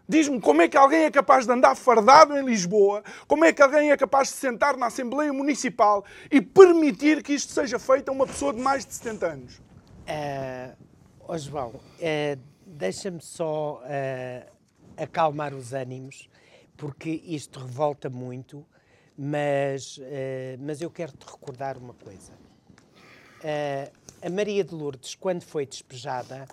Diz-me 0.09 0.41
como 0.41 0.63
é 0.63 0.67
que 0.67 0.75
alguém 0.75 1.03
é 1.03 1.11
capaz 1.11 1.45
de 1.45 1.51
andar 1.51 1.75
fardado 1.75 2.35
em 2.35 2.43
Lisboa, 2.43 3.03
como 3.27 3.45
é 3.45 3.53
que 3.53 3.61
alguém 3.61 3.91
é 3.91 3.95
capaz 3.95 4.29
de 4.29 4.33
sentar 4.37 4.75
na 4.75 4.87
Assembleia 4.87 5.31
Municipal 5.31 6.03
e 6.31 6.41
permitir 6.41 7.21
que 7.21 7.31
isto 7.31 7.53
seja 7.53 7.77
feito 7.77 8.09
a 8.09 8.11
uma 8.11 8.25
pessoa 8.25 8.51
de 8.51 8.59
mais 8.59 8.83
de 8.83 8.95
70 8.95 9.27
anos? 9.27 9.61
Uh, 10.09 11.37
João, 11.37 11.69
uh, 11.69 12.39
deixa-me 12.65 13.21
só 13.21 13.83
uh, 13.83 14.51
acalmar 14.97 15.53
os 15.53 15.73
ânimos, 15.73 16.27
porque 16.75 17.21
isto 17.23 17.59
revolta 17.59 18.09
muito, 18.09 18.65
mas, 19.15 19.99
uh, 19.99 20.01
mas 20.59 20.81
eu 20.81 20.89
quero 20.89 21.11
te 21.11 21.23
recordar 21.23 21.77
uma 21.77 21.93
coisa. 21.93 22.33
a 24.23 24.29
Maria 24.31 24.63
de 24.63 24.73
Lourdes, 24.73 25.13
quando 25.13 25.43
foi 25.43 25.67
despejada, 25.67 26.47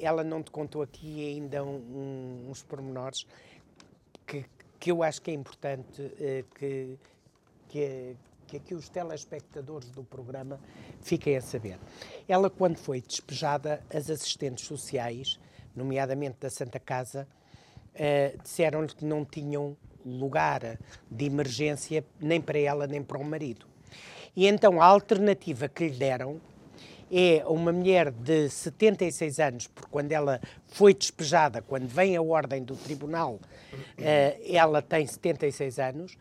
ela 0.00 0.22
não 0.22 0.42
te 0.42 0.50
contou 0.50 0.82
aqui 0.82 1.26
ainda 1.26 1.64
um, 1.64 1.76
um, 1.76 2.50
uns 2.50 2.62
pormenores 2.62 3.26
que, 4.26 4.44
que 4.78 4.90
eu 4.90 5.02
acho 5.02 5.22
que 5.22 5.30
é 5.30 5.34
importante 5.34 6.02
uh, 6.02 6.44
que, 6.54 6.98
que, 7.68 8.16
que 8.46 8.56
aqui 8.56 8.74
os 8.74 8.88
telespectadores 8.88 9.90
do 9.90 10.04
programa 10.04 10.60
fiquem 11.00 11.36
a 11.36 11.40
saber. 11.40 11.78
Ela, 12.28 12.50
quando 12.50 12.76
foi 12.76 13.00
despejada, 13.00 13.82
as 13.92 14.10
assistentes 14.10 14.66
sociais, 14.66 15.38
nomeadamente 15.74 16.36
da 16.40 16.50
Santa 16.50 16.78
Casa, 16.78 17.26
uh, 17.94 18.42
disseram-lhe 18.42 18.94
que 18.94 19.04
não 19.04 19.24
tinham 19.24 19.76
lugar 20.04 20.78
de 21.10 21.24
emergência 21.24 22.04
nem 22.20 22.40
para 22.40 22.58
ela 22.58 22.86
nem 22.86 23.02
para 23.02 23.18
o 23.18 23.24
marido. 23.24 23.66
E 24.36 24.46
então 24.46 24.82
a 24.82 24.84
alternativa 24.84 25.68
que 25.68 25.88
lhe 25.88 25.96
deram 25.96 26.40
é 27.10 27.44
uma 27.46 27.72
mulher 27.72 28.10
de 28.10 28.48
76 28.48 29.38
anos, 29.38 29.66
porque 29.66 29.88
quando 29.90 30.12
ela 30.12 30.40
foi 30.68 30.94
despejada, 30.94 31.62
quando 31.62 31.86
vem 31.86 32.16
a 32.16 32.22
ordem 32.22 32.62
do 32.62 32.76
tribunal, 32.76 33.34
uh, 33.34 33.40
ela 34.48 34.82
tem 34.82 35.06
76 35.06 35.78
anos, 35.78 36.16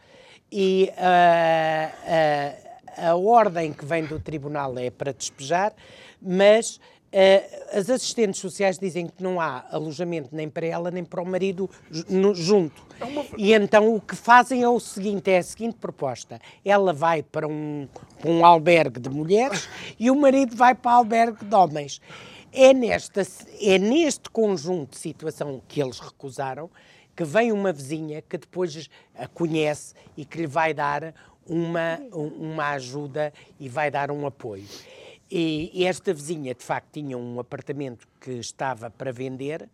e 0.51 0.91
uh, 0.91 2.63
uh, 3.07 3.09
a 3.09 3.15
ordem 3.15 3.73
que 3.73 3.85
vem 3.85 4.05
do 4.05 4.19
tribunal 4.19 4.77
é 4.77 4.89
para 4.89 5.11
despejar, 5.11 5.73
mas 6.21 6.79
Uh, 7.13 7.77
as 7.77 7.91
assistentes 7.91 8.41
sociais 8.41 8.79
dizem 8.79 9.05
que 9.05 9.21
não 9.21 9.39
há 9.39 9.63
alojamento 9.69 10.29
nem 10.31 10.49
para 10.49 10.65
ela 10.65 10.89
nem 10.89 11.05
para 11.05 11.21
o 11.21 11.25
marido 11.25 11.69
no, 12.09 12.33
junto. 12.33 12.81
É 12.99 13.05
uma... 13.05 13.23
E 13.37 13.53
então 13.53 13.95
o 13.95 14.01
que 14.01 14.15
fazem 14.15 14.63
é 14.63 14.69
o 14.69 14.79
seguinte: 14.79 15.29
é 15.29 15.37
a 15.37 15.43
seguinte 15.43 15.77
proposta. 15.79 16.41
Ela 16.65 16.91
vai 16.91 17.21
para 17.21 17.47
um, 17.47 17.87
um 18.25 18.43
albergue 18.43 18.99
de 18.99 19.09
mulheres 19.09 19.69
e 19.99 20.09
o 20.09 20.15
marido 20.15 20.55
vai 20.55 20.73
para 20.73 20.91
o 20.91 20.95
albergue 20.95 21.45
de 21.45 21.55
homens. 21.55 22.01
É, 22.51 22.73
nesta, 22.73 23.21
é 23.61 23.77
neste 23.77 24.29
conjunto 24.31 24.91
de 24.91 24.97
situação 24.97 25.61
que 25.67 25.81
eles 25.81 25.99
recusaram 25.99 26.69
que 27.15 27.23
vem 27.23 27.51
uma 27.51 27.71
vizinha 27.71 28.23
que 28.23 28.39
depois 28.39 28.89
a 29.15 29.27
conhece 29.27 29.93
e 30.17 30.25
que 30.25 30.39
lhe 30.39 30.47
vai 30.47 30.73
dar 30.73 31.13
uma, 31.45 31.99
uma 32.11 32.71
ajuda 32.71 33.31
e 33.59 33.69
vai 33.69 33.91
dar 33.91 34.09
um 34.09 34.25
apoio. 34.25 34.65
E 35.35 35.83
esta 35.83 36.13
vizinha, 36.13 36.53
de 36.53 36.63
facto, 36.63 36.91
tinha 36.93 37.17
um 37.17 37.39
apartamento 37.39 38.07
que 38.21 38.33
estava 38.33 38.91
para 38.91 39.11
vender 39.11 39.63
uh, 39.63 39.67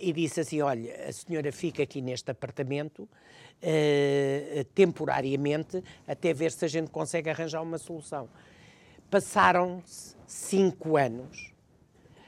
e 0.00 0.14
disse 0.14 0.40
assim: 0.40 0.62
Olha, 0.62 1.06
a 1.06 1.12
senhora 1.12 1.52
fica 1.52 1.82
aqui 1.82 2.00
neste 2.00 2.30
apartamento 2.30 3.00
uh, 3.02 4.64
temporariamente 4.74 5.84
até 6.08 6.32
ver 6.32 6.52
se 6.52 6.64
a 6.64 6.68
gente 6.68 6.90
consegue 6.90 7.28
arranjar 7.28 7.60
uma 7.60 7.76
solução. 7.76 8.30
Passaram-se 9.10 10.16
cinco 10.26 10.96
anos. 10.96 11.52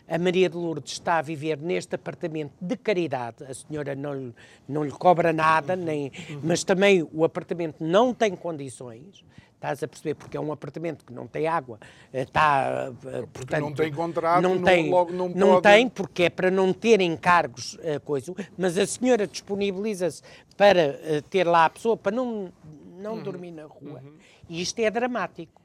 A 0.09 0.19
Maria 0.19 0.49
de 0.49 0.57
Lourdes 0.57 0.93
está 0.93 1.19
a 1.19 1.23
viver 1.23 1.59
neste 1.59 1.95
apartamento 1.95 2.53
de 2.61 2.77
caridade. 2.77 3.45
A 3.45 3.55
senhora 3.55 3.95
não 3.95 4.15
lhe, 4.15 4.35
não 4.69 4.85
lhe 4.85 4.91
cobra 4.91 5.33
nada, 5.33 5.77
nem, 5.77 6.11
mas 6.43 6.65
também 6.65 7.07
o 7.13 7.25
apartamento 7.25 7.77
não 7.85 8.15
tem 8.15 8.35
condições 8.35 9.25
Estás 9.59 9.83
a 9.83 9.89
perceber? 9.89 10.15
Porque 10.15 10.37
é 10.37 10.41
um 10.41 10.53
apartamento 10.53 11.05
que 11.05 11.13
não 11.13 11.27
tem 11.27 11.49
água, 11.49 11.81
está, 12.13 12.93
eh, 13.07 13.27
portanto... 13.33 13.61
Não 13.61 13.75
tem 13.75 13.93
contrato, 13.93 14.41
não, 14.41 14.63
tem, 14.63 14.89
não, 14.89 15.29
não 15.31 15.49
pode... 15.55 15.63
tem, 15.63 15.89
porque 15.89 16.23
é 16.25 16.31
para 16.31 16.49
não 16.49 16.73
ter 16.73 17.01
encargos, 17.01 17.75
uh, 17.75 17.99
coisa, 18.05 18.33
mas 18.57 18.79
a 18.79 18.87
senhora 18.87 19.27
disponibiliza-se 19.27 20.23
para 20.57 21.23
ter 21.29 21.45
lá 21.45 21.65
a 21.65 21.71
pessoa, 21.71 21.97
para 21.97 22.15
não, 22.15 22.53
não 23.01 23.15
uhum. 23.15 23.23
dormir 23.25 23.51
na 23.51 23.65
rua. 23.65 24.01
Uhum. 24.01 24.15
E 24.49 24.63
isto 24.63 24.79
é 24.79 24.89
dramático. 24.89 25.61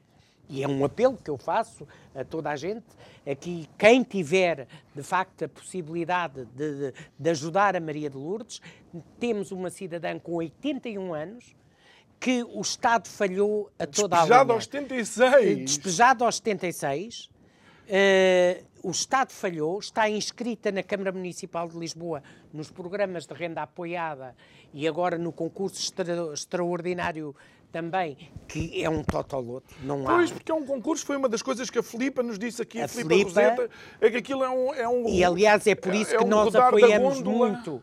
E 0.48 0.62
é 0.62 0.68
um 0.68 0.84
apelo 0.84 1.16
que 1.16 1.30
eu 1.30 1.38
faço 1.38 1.86
a 2.14 2.24
toda 2.24 2.50
a 2.50 2.56
gente, 2.56 2.84
aqui 3.26 3.68
quem 3.78 4.02
tiver 4.02 4.66
de 4.94 5.02
facto 5.02 5.44
a 5.44 5.48
possibilidade 5.48 6.44
de, 6.54 6.90
de, 6.90 6.94
de 7.18 7.30
ajudar 7.30 7.74
a 7.74 7.80
Maria 7.80 8.10
de 8.10 8.16
Lourdes, 8.16 8.60
temos 9.18 9.50
uma 9.50 9.70
cidadã 9.70 10.18
com 10.18 10.34
81 10.34 11.14
anos, 11.14 11.54
que 12.20 12.42
o 12.42 12.60
Estado 12.60 13.08
falhou 13.08 13.70
a 13.78 13.86
toda 13.86 14.16
Despejado 14.16 14.34
a 14.34 14.44
linha. 14.44 14.54
aos 14.54 14.64
76. 14.64 15.58
Despejado 15.64 16.24
aos 16.24 16.36
76. 16.36 17.28
Uh, 17.84 18.64
o 18.82 18.90
Estado 18.90 19.30
falhou, 19.30 19.78
está 19.78 20.08
inscrita 20.08 20.72
na 20.72 20.82
Câmara 20.82 21.12
Municipal 21.12 21.68
de 21.68 21.78
Lisboa 21.78 22.22
nos 22.52 22.70
programas 22.70 23.26
de 23.26 23.34
renda 23.34 23.62
apoiada 23.62 24.34
e 24.72 24.88
agora 24.88 25.18
no 25.18 25.32
concurso 25.32 25.78
extra, 25.78 26.32
extraordinário 26.32 27.34
também, 27.74 28.16
que 28.46 28.84
é 28.84 28.88
um 28.88 29.02
totoloto, 29.02 29.74
não 29.82 30.08
há. 30.08 30.14
Pois, 30.14 30.30
porque 30.30 30.52
é 30.52 30.54
um 30.54 30.64
concurso, 30.64 31.04
foi 31.04 31.16
uma 31.16 31.28
das 31.28 31.42
coisas 31.42 31.68
que 31.68 31.80
a 31.80 31.82
Filipa 31.82 32.22
nos 32.22 32.38
disse 32.38 32.62
aqui, 32.62 32.80
a, 32.80 32.84
a 32.84 32.88
Filipa, 32.88 33.08
Filipa 33.10 33.28
Roseta, 33.28 33.70
é 34.00 34.10
que 34.10 34.16
aquilo 34.16 34.44
é 34.44 34.48
um, 34.48 34.74
é 34.74 34.88
um... 34.88 35.08
E 35.08 35.24
aliás 35.24 35.66
é 35.66 35.74
por 35.74 35.92
isso 35.92 36.14
é, 36.14 36.18
que 36.18 36.22
é 36.22 36.24
um 36.24 36.30
nós 36.30 36.54
apoiamos 36.54 37.20
muito 37.20 37.82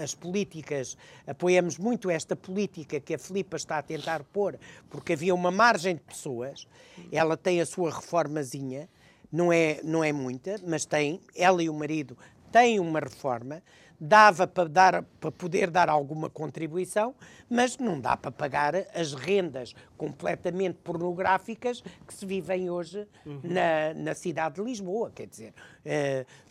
as 0.00 0.14
políticas, 0.14 0.96
apoiamos 1.26 1.78
muito 1.78 2.08
esta 2.08 2.36
política 2.36 3.00
que 3.00 3.14
a 3.14 3.18
Filipa 3.18 3.56
está 3.56 3.78
a 3.78 3.82
tentar 3.82 4.22
pôr, 4.22 4.56
porque 4.88 5.14
havia 5.14 5.34
uma 5.34 5.50
margem 5.50 5.96
de 5.96 6.02
pessoas, 6.02 6.68
ela 7.10 7.36
tem 7.36 7.60
a 7.60 7.66
sua 7.66 7.90
reformazinha, 7.90 8.88
não 9.32 9.52
é, 9.52 9.80
não 9.82 10.04
é 10.04 10.12
muita, 10.12 10.60
mas 10.64 10.86
tem, 10.86 11.20
ela 11.34 11.60
e 11.60 11.68
o 11.68 11.74
marido 11.74 12.16
têm 12.52 12.78
uma 12.78 13.00
reforma, 13.00 13.60
dava 13.98 14.46
para, 14.46 14.68
dar, 14.68 15.02
para 15.20 15.30
poder 15.30 15.70
dar 15.70 15.88
alguma 15.88 16.28
contribuição, 16.28 17.14
mas 17.48 17.78
não 17.78 18.00
dá 18.00 18.16
para 18.16 18.30
pagar 18.30 18.74
as 18.94 19.14
rendas 19.14 19.74
completamente 19.96 20.78
pornográficas 20.82 21.82
que 22.06 22.14
se 22.14 22.24
vivem 22.26 22.70
hoje 22.70 23.06
uhum. 23.24 23.40
na, 23.42 23.94
na 23.94 24.14
cidade 24.14 24.56
de 24.56 24.62
Lisboa. 24.62 25.10
Quer 25.14 25.26
dizer, 25.26 25.54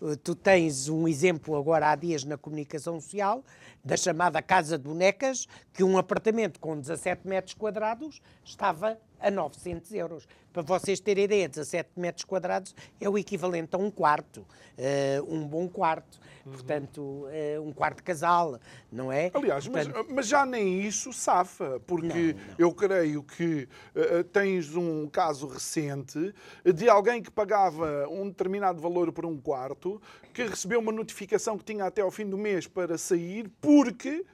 uh, 0.01 0.17
tu 0.17 0.35
tens 0.35 0.89
um 0.89 1.07
exemplo 1.07 1.55
agora 1.55 1.89
há 1.89 1.95
dias 1.95 2.23
na 2.23 2.37
comunicação 2.37 2.99
social 2.99 3.43
da 3.83 3.95
chamada 3.95 4.41
Casa 4.41 4.77
de 4.77 4.83
Bonecas, 4.83 5.47
que 5.71 5.83
um 5.83 5.97
apartamento 5.97 6.59
com 6.59 6.79
17 6.79 7.27
metros 7.27 7.53
quadrados 7.53 8.19
estava 8.43 8.97
a 9.19 9.29
900 9.29 9.91
euros. 9.93 10.27
Para 10.51 10.61
vocês 10.61 10.99
terem 10.99 11.25
ideia, 11.25 11.49
17 11.49 11.89
metros 11.97 12.25
quadrados 12.25 12.75
é 12.99 13.09
o 13.09 13.17
equivalente 13.17 13.75
a 13.75 13.77
um 13.77 13.91
quarto, 13.91 14.39
uh, 14.39 15.33
um 15.33 15.45
bom 15.45 15.67
quarto. 15.67 16.19
Uhum. 16.45 16.51
Portanto, 16.51 17.01
uh, 17.01 17.61
um 17.61 17.73
quarto 17.73 17.97
de 17.97 18.03
casal, 18.03 18.59
não 18.91 19.11
é? 19.11 19.31
Aliás, 19.33 19.67
Portanto... 19.67 19.93
mas, 19.95 20.15
mas, 20.15 20.27
já 20.27 20.45
nem 20.45 20.81
isso 20.81 21.11
safa, 21.11 21.81
porque 21.87 22.33
não, 22.33 22.39
não. 22.39 22.55
eu 22.57 22.71
creio 22.71 23.23
que 23.23 23.34
uh, 23.43 24.23
tens 24.25 24.75
um 24.75 25.07
caso 25.07 25.47
recente 25.47 26.33
de 26.63 26.89
alguém 26.89 27.21
que 27.21 27.29
pagava 27.29 28.07
um 28.09 28.29
determinado 28.29 28.81
valor 28.81 29.11
por 29.11 29.25
um 29.25 29.37
quarto, 29.37 30.01
que 30.33 30.43
recebeu 30.43 30.79
uma 30.79 30.91
notificação 30.91 31.57
que 31.57 31.63
tinha 31.63 31.85
até 31.85 32.01
ao 32.01 32.11
fim 32.11 32.29
do 32.29 32.37
mês 32.37 32.67
para 32.67 32.97
sair, 32.97 33.49
porque 33.59 34.25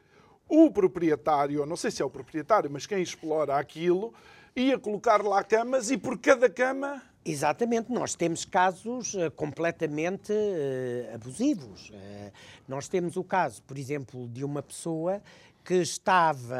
o 0.48 0.70
proprietário, 0.70 1.66
não 1.66 1.78
sei 1.78 1.92
se 1.92 2.02
é 2.02 2.06
o 2.06 2.10
proprietário, 2.10 2.70
mas 2.70 2.86
quem 2.86 3.02
explora 3.02 3.56
aquilo, 3.56 4.14
ia 4.56 4.78
colocar 4.78 5.24
lá 5.24 5.44
camas 5.44 5.92
e 5.92 5.98
por 5.98 6.18
cada 6.20 6.50
cama. 6.50 7.02
Exatamente, 7.24 7.92
nós 7.92 8.16
temos 8.16 8.44
casos 8.44 9.14
uh, 9.14 9.30
completamente 9.32 10.34
uh, 10.34 11.16
abusivos. 11.16 11.90
Uh, 11.90 12.32
nós 12.68 12.88
temos 12.88 13.16
o 13.16 13.24
caso, 13.24 13.62
por 13.64 13.78
exemplo, 13.78 14.28
de 14.28 14.44
uma 14.44 14.64
pessoa 14.64 15.22
que 15.64 15.76
estava, 15.76 16.58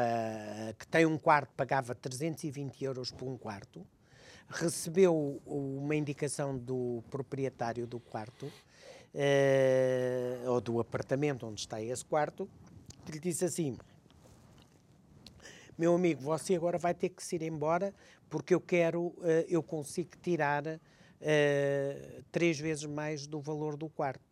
que 0.78 0.86
tem 0.86 1.06
um 1.06 1.18
quarto, 1.18 1.52
pagava 1.56 1.94
320 1.94 2.84
euros 2.84 3.10
por 3.10 3.28
um 3.28 3.36
quarto, 3.36 3.86
recebeu 4.48 5.40
uma 5.46 5.94
indicação 5.94 6.56
do 6.56 7.02
proprietário 7.10 7.86
do 7.86 7.98
quarto, 7.98 8.50
ou 10.46 10.60
do 10.60 10.80
apartamento 10.80 11.46
onde 11.46 11.60
está 11.60 11.80
esse 11.82 12.04
quarto, 12.04 12.48
que 13.04 13.12
lhe 13.12 13.20
disse 13.20 13.44
assim: 13.44 13.76
meu 15.76 15.94
amigo, 15.94 16.22
você 16.22 16.54
agora 16.54 16.78
vai 16.78 16.94
ter 16.94 17.08
que 17.08 17.22
se 17.22 17.36
ir 17.36 17.42
embora 17.42 17.94
porque 18.32 18.54
eu 18.54 18.60
quero, 18.60 19.08
uh, 19.08 19.44
eu 19.48 19.62
consigo 19.62 20.10
tirar 20.22 20.66
uh, 20.66 22.22
três 22.32 22.58
vezes 22.58 22.84
mais 22.86 23.26
do 23.26 23.40
valor 23.40 23.76
do 23.76 23.90
quarto. 23.90 24.31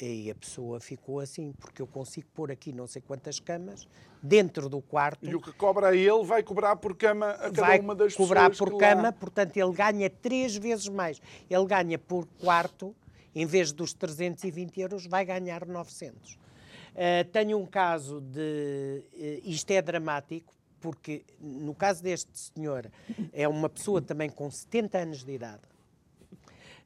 E 0.00 0.30
a 0.30 0.34
pessoa 0.34 0.80
ficou 0.80 1.20
assim, 1.20 1.52
porque 1.60 1.82
eu 1.82 1.86
consigo 1.86 2.26
pôr 2.34 2.50
aqui 2.50 2.72
não 2.72 2.86
sei 2.86 3.02
quantas 3.02 3.38
camas 3.38 3.86
dentro 4.22 4.68
do 4.68 4.80
quarto. 4.80 5.28
E 5.28 5.34
o 5.34 5.40
que 5.40 5.52
cobra 5.52 5.88
a 5.88 5.96
ele 5.96 6.24
vai 6.24 6.42
cobrar 6.42 6.76
por 6.76 6.96
cama 6.96 7.30
a 7.30 7.50
cada 7.50 7.66
vai 7.66 7.80
uma 7.80 7.94
das 7.94 8.14
cobrar 8.14 8.48
pessoas. 8.48 8.70
cobrar 8.70 8.88
por 8.88 8.96
cama, 8.96 9.08
lá... 9.08 9.12
portanto 9.12 9.56
ele 9.56 9.72
ganha 9.72 10.08
três 10.08 10.56
vezes 10.56 10.88
mais. 10.88 11.20
Ele 11.50 11.66
ganha 11.66 11.98
por 11.98 12.26
quarto, 12.40 12.94
em 13.34 13.44
vez 13.44 13.72
dos 13.72 13.92
320 13.92 14.80
euros, 14.80 15.06
vai 15.06 15.24
ganhar 15.24 15.66
900. 15.66 16.32
Uh, 16.32 17.24
tenho 17.32 17.58
um 17.58 17.66
caso 17.66 18.20
de. 18.20 19.02
Uh, 19.14 19.40
isto 19.44 19.70
é 19.70 19.82
dramático, 19.82 20.54
porque 20.80 21.24
no 21.40 21.74
caso 21.74 22.02
deste 22.02 22.30
senhor, 22.38 22.90
é 23.32 23.46
uma 23.48 23.68
pessoa 23.68 24.00
também 24.00 24.30
com 24.30 24.50
70 24.50 24.98
anos 24.98 25.24
de 25.24 25.32
idade. 25.32 25.71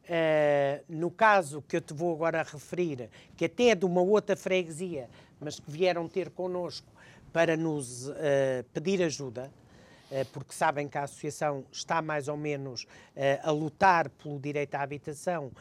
Uh, 0.06 0.84
no 0.88 1.10
caso 1.10 1.60
que 1.62 1.76
eu 1.76 1.80
te 1.80 1.92
vou 1.92 2.14
agora 2.14 2.40
referir, 2.42 3.10
que 3.36 3.46
até 3.46 3.70
é 3.70 3.74
de 3.74 3.84
uma 3.84 4.00
outra 4.00 4.36
freguesia, 4.36 5.10
mas 5.40 5.58
que 5.58 5.68
vieram 5.68 6.08
ter 6.08 6.30
connosco 6.30 6.86
para 7.32 7.56
nos 7.56 8.10
pedir 8.72 9.02
ajuda, 9.02 9.52
eh, 10.10 10.24
porque 10.32 10.54
sabem 10.54 10.88
que 10.88 10.96
a 10.96 11.02
Associação 11.02 11.66
está 11.70 12.00
mais 12.00 12.28
ou 12.28 12.36
menos 12.36 12.86
a 13.42 13.50
lutar 13.50 14.08
pelo 14.08 14.40
direito 14.40 14.74
à 14.74 14.80
habitação. 14.80 15.52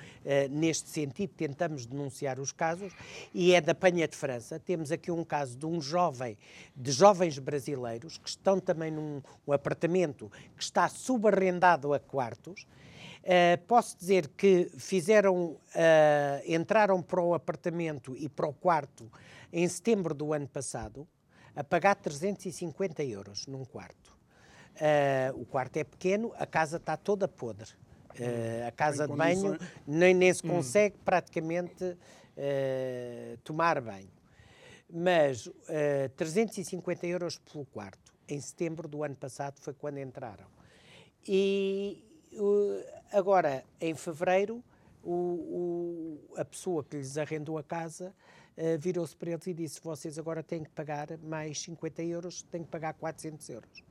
Neste 0.50 0.88
sentido, 0.88 1.34
tentamos 1.36 1.86
denunciar 1.86 2.40
os 2.40 2.54
casos, 2.54 2.94
e 3.34 3.54
é 3.54 3.60
da 3.60 3.76
Panha 3.76 4.08
de 4.08 4.16
França. 4.16 4.58
Temos 4.58 4.90
aqui 4.90 5.12
um 5.12 5.26
caso 5.26 5.58
de 5.58 5.66
um 5.66 5.82
jovem, 5.82 6.38
de 6.74 6.92
jovens 6.94 7.38
brasileiros, 7.38 8.18
que 8.18 8.30
estão 8.30 8.58
também 8.58 8.92
num 8.92 9.22
um 9.46 9.52
apartamento 9.52 10.32
que 10.56 10.64
está 10.64 10.88
subarrendado 10.88 11.94
a 11.94 12.00
quartos. 12.00 12.66
Uh, 13.26 13.58
posso 13.66 13.98
dizer 13.98 14.28
que 14.38 14.70
fizeram, 14.78 15.54
uh, 15.54 15.60
entraram 16.46 17.02
para 17.02 17.20
o 17.20 17.34
apartamento 17.34 18.16
e 18.16 18.30
para 18.30 18.46
o 18.46 18.54
quarto 18.54 19.12
em 19.52 19.68
setembro 19.68 20.14
do 20.14 20.32
ano 20.32 20.48
passado, 20.48 21.08
a 21.56 21.64
pagar 21.64 21.96
350 21.96 23.04
euros 23.04 23.48
num 23.48 23.66
quarto. 23.66 24.16
Uh, 24.76 25.42
o 25.42 25.46
quarto 25.46 25.78
é 25.78 25.84
pequeno, 25.84 26.34
a 26.38 26.46
casa 26.46 26.78
está 26.78 26.96
toda 26.96 27.28
podre. 27.28 27.72
A 28.66 28.72
casa 28.72 29.06
de 29.06 29.14
banho 29.14 29.58
nem, 29.86 30.14
nem 30.14 30.34
se 30.34 30.46
hum. 30.46 30.52
consegue 30.52 30.96
hum. 30.96 31.02
praticamente 31.04 31.98
tomar 33.44 33.82
banho. 33.82 34.08
Mas 34.90 35.50
350 36.16 37.08
euros 37.08 37.38
pelo 37.40 37.66
quarto, 37.66 38.14
em 38.30 38.40
setembro 38.40 38.88
do 38.88 39.04
ano 39.04 39.16
passado, 39.16 39.56
foi 39.60 39.74
quando 39.74 39.98
entraram. 39.98 40.46
E 41.28 42.06
agora, 43.18 43.64
em 43.80 43.96
fevereiro, 43.96 44.64
o, 45.04 45.12
o, 45.12 46.40
a 46.40 46.46
pessoa 46.46 46.84
que 46.84 46.98
lhes 46.98 47.18
arrendou 47.18 47.58
a 47.58 47.64
casa 47.64 48.14
virou-se 48.80 49.16
para 49.16 49.32
eles 49.32 49.46
e 49.48 49.54
disse: 49.54 49.82
Vocês 49.84 50.18
agora 50.18 50.42
têm 50.42 50.64
que 50.64 50.70
pagar 50.70 51.18
mais 51.18 51.62
50 51.62 52.02
euros, 52.04 52.42
têm 52.44 52.64
que 52.64 52.70
pagar 52.70 52.94
400 52.94 53.50
euros. 53.50 53.84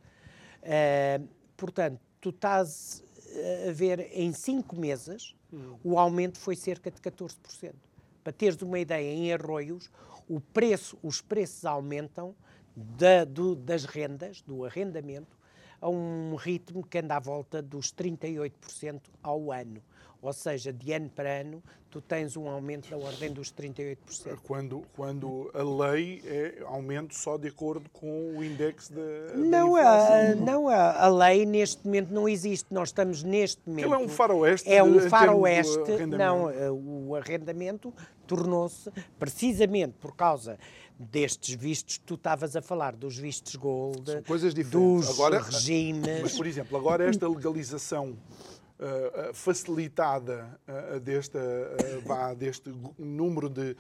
Uh, 0.62 1.28
portanto, 1.56 2.00
tu 2.20 2.30
estás 2.30 3.04
a 3.68 3.72
ver 3.72 4.00
em 4.12 4.32
cinco 4.32 4.76
meses, 4.76 5.34
hum. 5.52 5.76
o 5.82 5.98
aumento 5.98 6.38
foi 6.38 6.56
cerca 6.56 6.90
de 6.90 7.00
14%. 7.00 7.74
Para 8.22 8.32
teres 8.32 8.60
uma 8.62 8.78
ideia, 8.78 9.12
em 9.12 9.32
arroios, 9.32 9.90
o 10.28 10.40
preço, 10.40 10.98
os 11.02 11.20
preços 11.20 11.64
aumentam 11.64 12.34
da, 12.74 13.24
do, 13.24 13.54
das 13.54 13.84
rendas, 13.84 14.40
do 14.42 14.64
arrendamento, 14.64 15.36
a 15.80 15.88
um 15.88 16.34
ritmo 16.34 16.84
que 16.84 16.98
anda 16.98 17.16
à 17.16 17.20
volta 17.20 17.60
dos 17.62 17.92
38% 17.92 19.00
ao 19.22 19.52
ano. 19.52 19.82
Ou 20.24 20.32
seja, 20.32 20.72
de 20.72 20.90
ano 20.90 21.10
para 21.10 21.40
ano, 21.40 21.62
tu 21.90 22.00
tens 22.00 22.34
um 22.34 22.48
aumento 22.48 22.88
da 22.88 22.96
ordem 22.96 23.30
dos 23.30 23.52
38%. 23.52 24.38
Quando, 24.42 24.82
quando 24.96 25.50
a 25.52 25.62
lei 25.62 26.22
é 26.24 26.62
aumento 26.64 27.14
só 27.14 27.36
de 27.36 27.48
acordo 27.48 27.90
com 27.90 28.34
o 28.34 28.42
index 28.42 28.88
da, 28.88 29.36
não, 29.36 29.74
da 29.74 30.30
a, 30.30 30.34
não, 30.34 30.68
a, 30.68 31.04
a 31.04 31.08
lei 31.08 31.44
neste 31.44 31.84
momento 31.84 32.10
não 32.10 32.26
existe. 32.26 32.72
Nós 32.72 32.88
estamos 32.88 33.22
neste 33.22 33.60
momento... 33.68 33.84
Aquilo 33.84 34.02
é 34.02 34.06
um 34.06 34.08
faroeste? 34.08 34.72
É 34.72 34.82
um 34.82 34.98
faroeste. 35.10 36.06
Não, 36.06 36.48
eh, 36.48 36.70
o 36.70 37.14
arrendamento 37.14 37.92
tornou-se, 38.26 38.90
precisamente 39.18 39.92
por 40.00 40.16
causa 40.16 40.58
destes 40.98 41.54
vistos, 41.54 41.98
tu 41.98 42.14
estavas 42.14 42.54
a 42.54 42.62
falar 42.62 42.94
dos 42.94 43.16
vistos 43.18 43.56
gold, 43.56 44.10
São 44.10 44.22
coisas 44.22 44.54
diferentes. 44.54 45.06
dos 45.06 45.10
agora, 45.10 45.40
regimes... 45.42 46.22
Mas, 46.22 46.36
por 46.36 46.46
exemplo, 46.46 46.76
agora 46.76 47.04
esta 47.04 47.28
legalização 47.28 48.16
uh, 48.78 49.34
facilitada 49.34 50.58
uh, 50.68 51.00
desta, 51.00 51.40
vá, 52.04 52.32
deste 52.34 52.72
número 52.98 53.48
de, 53.48 53.76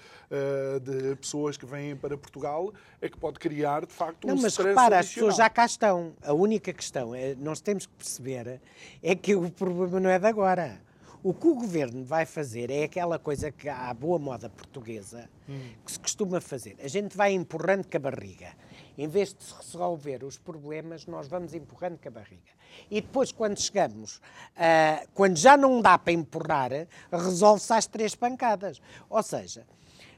de 0.82 1.16
pessoas 1.16 1.56
que 1.56 1.66
vêm 1.66 1.96
para 1.96 2.16
Portugal 2.18 2.72
é 3.00 3.08
que 3.08 3.16
pode 3.16 3.38
criar, 3.38 3.86
de 3.86 3.92
facto, 3.92 4.26
não, 4.26 4.34
um 4.34 4.42
mas 4.42 4.56
repara, 4.56 4.98
adicional. 4.98 5.00
as 5.00 5.08
pessoas 5.14 5.36
já 5.36 5.48
cá 5.48 5.66
estão. 5.66 6.14
A 6.22 6.32
única 6.32 6.72
questão 6.72 7.14
é, 7.14 7.34
nós 7.36 7.60
temos 7.60 7.86
que 7.86 7.92
perceber 7.92 8.60
é 9.02 9.14
que 9.14 9.34
o 9.34 9.50
problema 9.50 10.00
não 10.00 10.10
é 10.10 10.18
de 10.18 10.26
agora. 10.26 10.80
O 11.24 11.32
que 11.32 11.46
o 11.46 11.54
governo 11.54 12.04
vai 12.04 12.26
fazer 12.26 12.70
é 12.70 12.84
aquela 12.84 13.18
coisa 13.18 13.50
que 13.50 13.66
há 13.66 13.88
a 13.88 13.94
boa 13.94 14.18
moda 14.18 14.50
portuguesa 14.50 15.26
hum. 15.48 15.70
que 15.82 15.90
se 15.90 15.98
costuma 15.98 16.38
fazer. 16.38 16.76
A 16.82 16.86
gente 16.86 17.16
vai 17.16 17.32
empurrando 17.32 17.86
com 17.88 17.96
a 17.96 18.00
barriga. 18.00 18.52
Em 18.98 19.08
vez 19.08 19.32
de 19.32 19.54
resolver 19.54 20.22
os 20.22 20.36
problemas, 20.36 21.06
nós 21.06 21.26
vamos 21.26 21.54
empurrando 21.54 21.98
com 21.98 22.08
a 22.08 22.10
barriga. 22.10 22.52
E 22.90 23.00
depois, 23.00 23.32
quando 23.32 23.58
chegamos, 23.58 24.18
uh, 24.18 25.08
quando 25.14 25.38
já 25.38 25.56
não 25.56 25.80
dá 25.80 25.96
para 25.96 26.12
empurrar, 26.12 26.70
resolve-se 27.10 27.72
às 27.72 27.86
três 27.86 28.14
pancadas. 28.14 28.82
Ou 29.08 29.22
seja, 29.22 29.66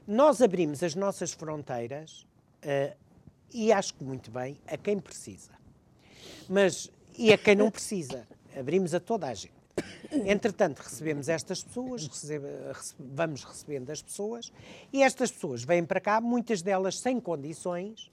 nós 0.05 0.41
abrimos 0.41 0.83
as 0.83 0.93
nossas 0.93 1.31
fronteiras, 1.31 2.27
uh, 2.65 2.93
e 3.53 3.71
acho 3.71 3.93
que 3.93 4.03
muito 4.03 4.29
bem, 4.29 4.59
a 4.67 4.75
quem 4.75 4.99
precisa. 4.99 5.51
Mas, 6.49 6.91
e 7.17 7.31
a 7.31 7.37
quem 7.37 7.55
não 7.55 7.71
precisa. 7.71 8.27
Abrimos 8.53 8.93
a 8.93 8.99
toda 8.99 9.27
a 9.27 9.33
gente. 9.33 9.56
Entretanto, 10.25 10.79
recebemos 10.79 11.29
estas 11.29 11.63
pessoas, 11.63 12.09
vamos 12.99 13.43
recebendo 13.43 13.89
as 13.89 14.01
pessoas, 14.01 14.51
e 14.91 15.03
estas 15.03 15.31
pessoas 15.31 15.63
vêm 15.63 15.83
para 15.83 15.99
cá, 15.99 16.21
muitas 16.21 16.61
delas 16.61 16.99
sem 16.99 17.19
condições, 17.19 18.11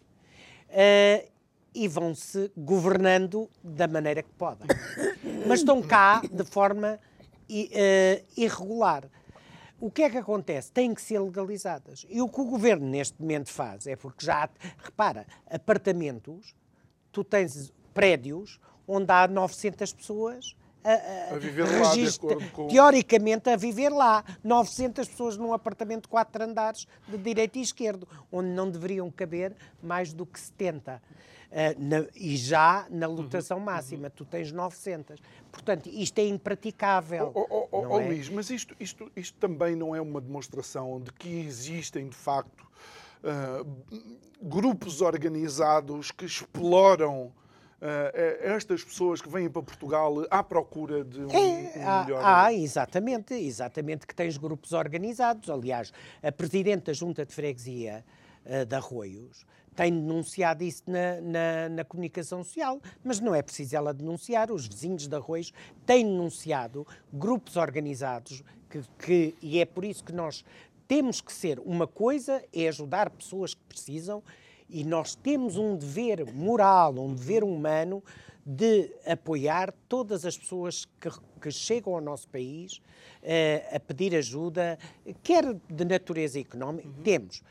uh, 0.71 1.29
e 1.75 1.89
vão-se 1.89 2.53
governando 2.57 3.51
da 3.63 3.89
maneira 3.89 4.23
que 4.23 4.33
podem. 4.39 4.69
Mas 5.47 5.61
estão 5.61 5.83
cá 5.83 6.23
de 6.31 6.45
forma 6.45 6.99
uh, 6.99 8.25
irregular. 8.37 9.05
O 9.81 9.91
que 9.91 10.03
é 10.03 10.11
que 10.11 10.17
acontece? 10.17 10.71
Têm 10.71 10.95
que 10.95 11.03
ser 11.03 11.19
legalizadas. 11.19 12.07
E 12.09 12.23
o 12.23 12.29
que 12.29 12.41
o 12.41 12.45
governo 12.45 12.87
neste 12.87 13.21
momento 13.21 13.51
faz 13.51 13.87
é 13.87 13.97
porque 13.97 14.25
já, 14.25 14.49
repara, 14.79 15.27
apartamentos, 15.51 16.55
tu 17.11 17.25
tens 17.25 17.73
prédios 17.93 18.61
onde 18.87 19.11
há 19.13 19.27
900 19.27 19.93
pessoas 19.93 20.57
a, 20.85 21.35
a, 21.35 21.39
viver 21.39 21.65
lá, 21.65 21.91
registra, 21.91 22.37
com... 22.53 22.69
teoricamente 22.69 23.49
a 23.49 23.57
viver 23.57 23.89
lá. 23.89 24.23
900 24.45 25.09
pessoas 25.09 25.37
num 25.37 25.53
apartamento 25.55 26.03
de 26.03 26.09
quatro 26.09 26.45
andares 26.45 26.87
de 27.09 27.17
direito 27.17 27.59
e 27.59 27.63
esquerdo, 27.63 28.07
onde 28.31 28.51
não 28.51 28.71
deveriam 28.71 29.11
caber 29.11 29.57
mais 29.83 30.13
do 30.13 30.27
que 30.27 30.39
70. 30.39 31.01
Uh, 31.51 31.57
na, 31.79 32.07
e 32.17 32.37
já 32.37 32.87
na 32.91 33.07
lotação 33.07 33.59
uhum, 33.59 33.65
máxima, 33.65 34.09
uhum. 34.09 34.13
tu 34.15 34.25
tens 34.25 34.53
900. 34.53 35.21
Portanto, 35.51 35.89
isto 35.89 36.19
é 36.19 36.27
impraticável. 36.27 37.33
Oh, 37.35 37.47
oh, 37.49 37.69
oh, 37.71 37.87
oh 37.89 38.01
é? 38.01 38.09
Luís, 38.09 38.29
mas 38.29 38.51
isto, 38.51 38.75
isto, 38.79 39.11
isto 39.17 39.39
também 39.39 39.77
não 39.77 39.95
é 39.95 40.01
uma 40.01 40.21
demonstração 40.21 41.01
de 41.01 41.13
que 41.13 41.29
existem, 41.29 42.09
de 42.09 42.17
facto, 42.17 42.67
uh, 43.23 43.67
grupos 44.43 45.01
organizados 45.01 46.11
que 46.11 46.27
exploram 46.27 47.33
estas 48.43 48.83
pessoas 48.83 49.21
que 49.21 49.29
vêm 49.29 49.49
para 49.49 49.63
Portugal 49.63 50.25
à 50.31 50.43
procura 50.43 51.05
de 51.05 51.21
um, 51.21 51.31
é, 51.31 51.73
um 51.77 52.05
melhor... 52.05 52.23
Há, 52.25 52.53
exatamente, 52.53 53.35
exatamente 53.35 54.07
que 54.07 54.15
tens 54.15 54.37
grupos 54.37 54.73
organizados. 54.73 55.51
Aliás, 55.51 55.93
a 56.23 56.33
Presidente 56.33 56.85
da 56.85 56.93
Junta 56.93 57.27
de 57.27 57.35
Freguesia 57.35 58.05
uh, 58.47 58.65
de 58.65 58.75
Arroios 58.75 59.45
tem 59.75 59.93
denunciado 59.93 60.63
isso 60.63 60.85
na, 60.87 61.21
na, 61.21 61.69
na, 61.69 61.85
comunicação 61.85 62.45
social, 62.45 62.81
mas 63.03 63.21
não 63.21 63.35
é 63.35 63.43
preciso 63.43 63.77
ela 63.77 63.93
denunciar. 63.93 64.51
Os 64.51 64.67
vizinhos 64.67 65.07
de 65.07 65.17
Arroios 65.17 65.53
têm 65.85 66.05
denunciado 66.05 66.87
grupos 67.13 67.57
organizados 67.57 68.43
que, 68.71 68.81
que, 68.99 69.35
e 69.43 69.59
é 69.59 69.65
por 69.65 69.85
isso 69.85 70.05
que 70.05 70.13
nós 70.13 70.45
temos 70.87 71.21
que 71.21 71.33
ser 71.33 71.59
uma 71.61 71.87
coisa 71.87 72.45
é 72.53 72.69
ajudar 72.69 73.11
pessoas 73.11 73.55
que 73.55 73.63
precisam 73.69 74.23
e 74.69 74.85
nós 74.85 75.15
temos 75.15 75.57
um 75.57 75.77
dever 75.77 76.33
moral, 76.33 76.95
um 76.99 77.15
dever 77.15 77.45
humano 77.45 78.03
de 78.45 78.91
apoiar 79.07 79.73
todas 79.89 80.25
as 80.25 80.37
pessoas 80.37 80.87
que, 81.01 81.09
que 81.41 81.51
chegam 81.51 81.95
ao 81.95 82.01
nosso 82.01 82.29
país 82.29 82.79
uh, 83.23 83.77
a 83.77 83.81
pedir 83.81 84.15
ajuda, 84.15 84.79
quer 85.23 85.55
de 85.69 85.85
natureza 85.85 86.39
económica, 86.39 86.89
uhum. 86.89 87.03
temos. 87.03 87.43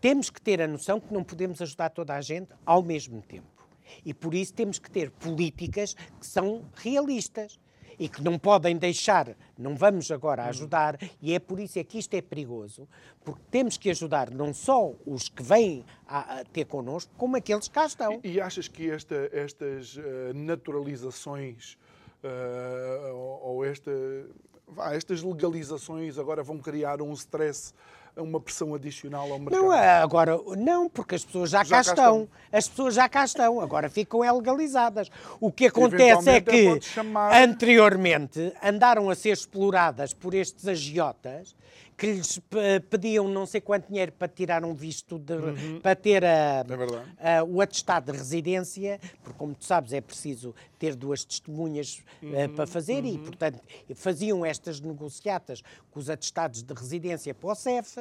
Temos 0.00 0.30
que 0.30 0.40
ter 0.40 0.62
a 0.62 0.66
noção 0.66 0.98
que 0.98 1.12
não 1.12 1.22
podemos 1.22 1.60
ajudar 1.60 1.90
toda 1.90 2.14
a 2.14 2.22
gente 2.22 2.48
ao 2.64 2.82
mesmo 2.82 3.20
tempo. 3.20 3.46
E 4.04 4.14
por 4.14 4.32
isso 4.32 4.54
temos 4.54 4.78
que 4.78 4.90
ter 4.90 5.10
políticas 5.10 5.94
que 6.18 6.26
são 6.26 6.64
realistas 6.74 7.58
e 8.00 8.08
que 8.08 8.22
não 8.22 8.38
podem 8.38 8.78
deixar, 8.78 9.36
não 9.58 9.76
vamos 9.76 10.10
agora 10.10 10.46
ajudar, 10.46 10.98
e 11.20 11.34
é 11.34 11.38
por 11.38 11.60
isso 11.60 11.78
é 11.78 11.84
que 11.84 11.98
isto 11.98 12.14
é 12.14 12.22
perigoso, 12.22 12.88
porque 13.22 13.42
temos 13.50 13.76
que 13.76 13.90
ajudar 13.90 14.30
não 14.30 14.54
só 14.54 14.94
os 15.04 15.28
que 15.28 15.42
vêm 15.42 15.84
a, 16.08 16.42
ter 16.50 16.64
connosco, 16.64 17.12
como 17.18 17.36
aqueles 17.36 17.68
que 17.68 17.74
cá 17.74 17.84
estão. 17.84 18.18
E, 18.24 18.32
e 18.32 18.40
achas 18.40 18.66
que 18.68 18.90
esta, 18.90 19.28
estas 19.30 19.96
uh, 19.96 20.00
naturalizações 20.34 21.76
uh, 22.24 23.14
ou, 23.14 23.56
ou 23.56 23.64
esta, 23.66 23.90
estas 24.92 25.22
legalizações 25.22 26.16
agora 26.16 26.42
vão 26.42 26.56
criar 26.56 27.02
um 27.02 27.12
stress 27.12 27.74
uma 28.16 28.40
pressão 28.40 28.74
adicional 28.74 29.30
ao 29.30 29.38
mercado? 29.38 29.62
Não, 29.62 29.72
agora, 29.72 30.38
não, 30.56 30.88
porque 30.88 31.14
as 31.14 31.24
pessoas 31.24 31.50
já, 31.50 31.64
já 31.64 31.76
cá, 31.76 31.80
estão. 31.80 32.22
estão. 32.22 32.28
As 32.52 32.68
pessoas 32.68 32.94
já 32.94 33.08
cá 33.08 33.24
estão, 33.24 33.60
agora 33.60 33.88
ficam 33.88 34.24
é 34.24 34.32
legalizadas. 34.32 35.10
O 35.40 35.50
que 35.50 35.66
acontece 35.66 36.28
é 36.28 36.40
que 36.40 36.80
chamar... 36.80 37.42
anteriormente 37.42 38.52
andaram 38.62 39.08
a 39.10 39.14
ser 39.14 39.30
exploradas 39.30 40.12
por 40.12 40.34
estes 40.34 40.66
agiotas 40.66 41.54
que 42.00 42.14
lhes 42.14 42.40
pediam 42.88 43.28
não 43.28 43.44
sei 43.44 43.60
quanto 43.60 43.88
dinheiro 43.88 44.10
para 44.12 44.26
tirar 44.26 44.64
um 44.64 44.72
visto, 44.72 45.18
de, 45.18 45.34
uhum. 45.34 45.80
para 45.82 45.94
ter 45.94 46.24
a, 46.24 46.64
é 47.18 47.36
a, 47.36 47.44
o 47.44 47.60
atestado 47.60 48.10
de 48.10 48.16
residência, 48.16 48.98
porque, 49.22 49.38
como 49.38 49.54
tu 49.54 49.66
sabes, 49.66 49.92
é 49.92 50.00
preciso 50.00 50.54
ter 50.78 50.96
duas 50.96 51.26
testemunhas 51.26 52.02
eh, 52.22 52.26
uhum. 52.26 52.44
uh, 52.46 52.48
para 52.56 52.66
fazer 52.66 53.04
uhum. 53.04 53.14
e, 53.14 53.18
portanto, 53.18 53.60
faziam 53.94 54.46
estas 54.46 54.80
negociatas 54.80 55.62
com 55.90 56.00
os 56.00 56.08
atestados 56.08 56.62
de 56.62 56.72
residência 56.72 57.34
para 57.34 57.50
o 57.50 57.54
CEF. 57.54 57.99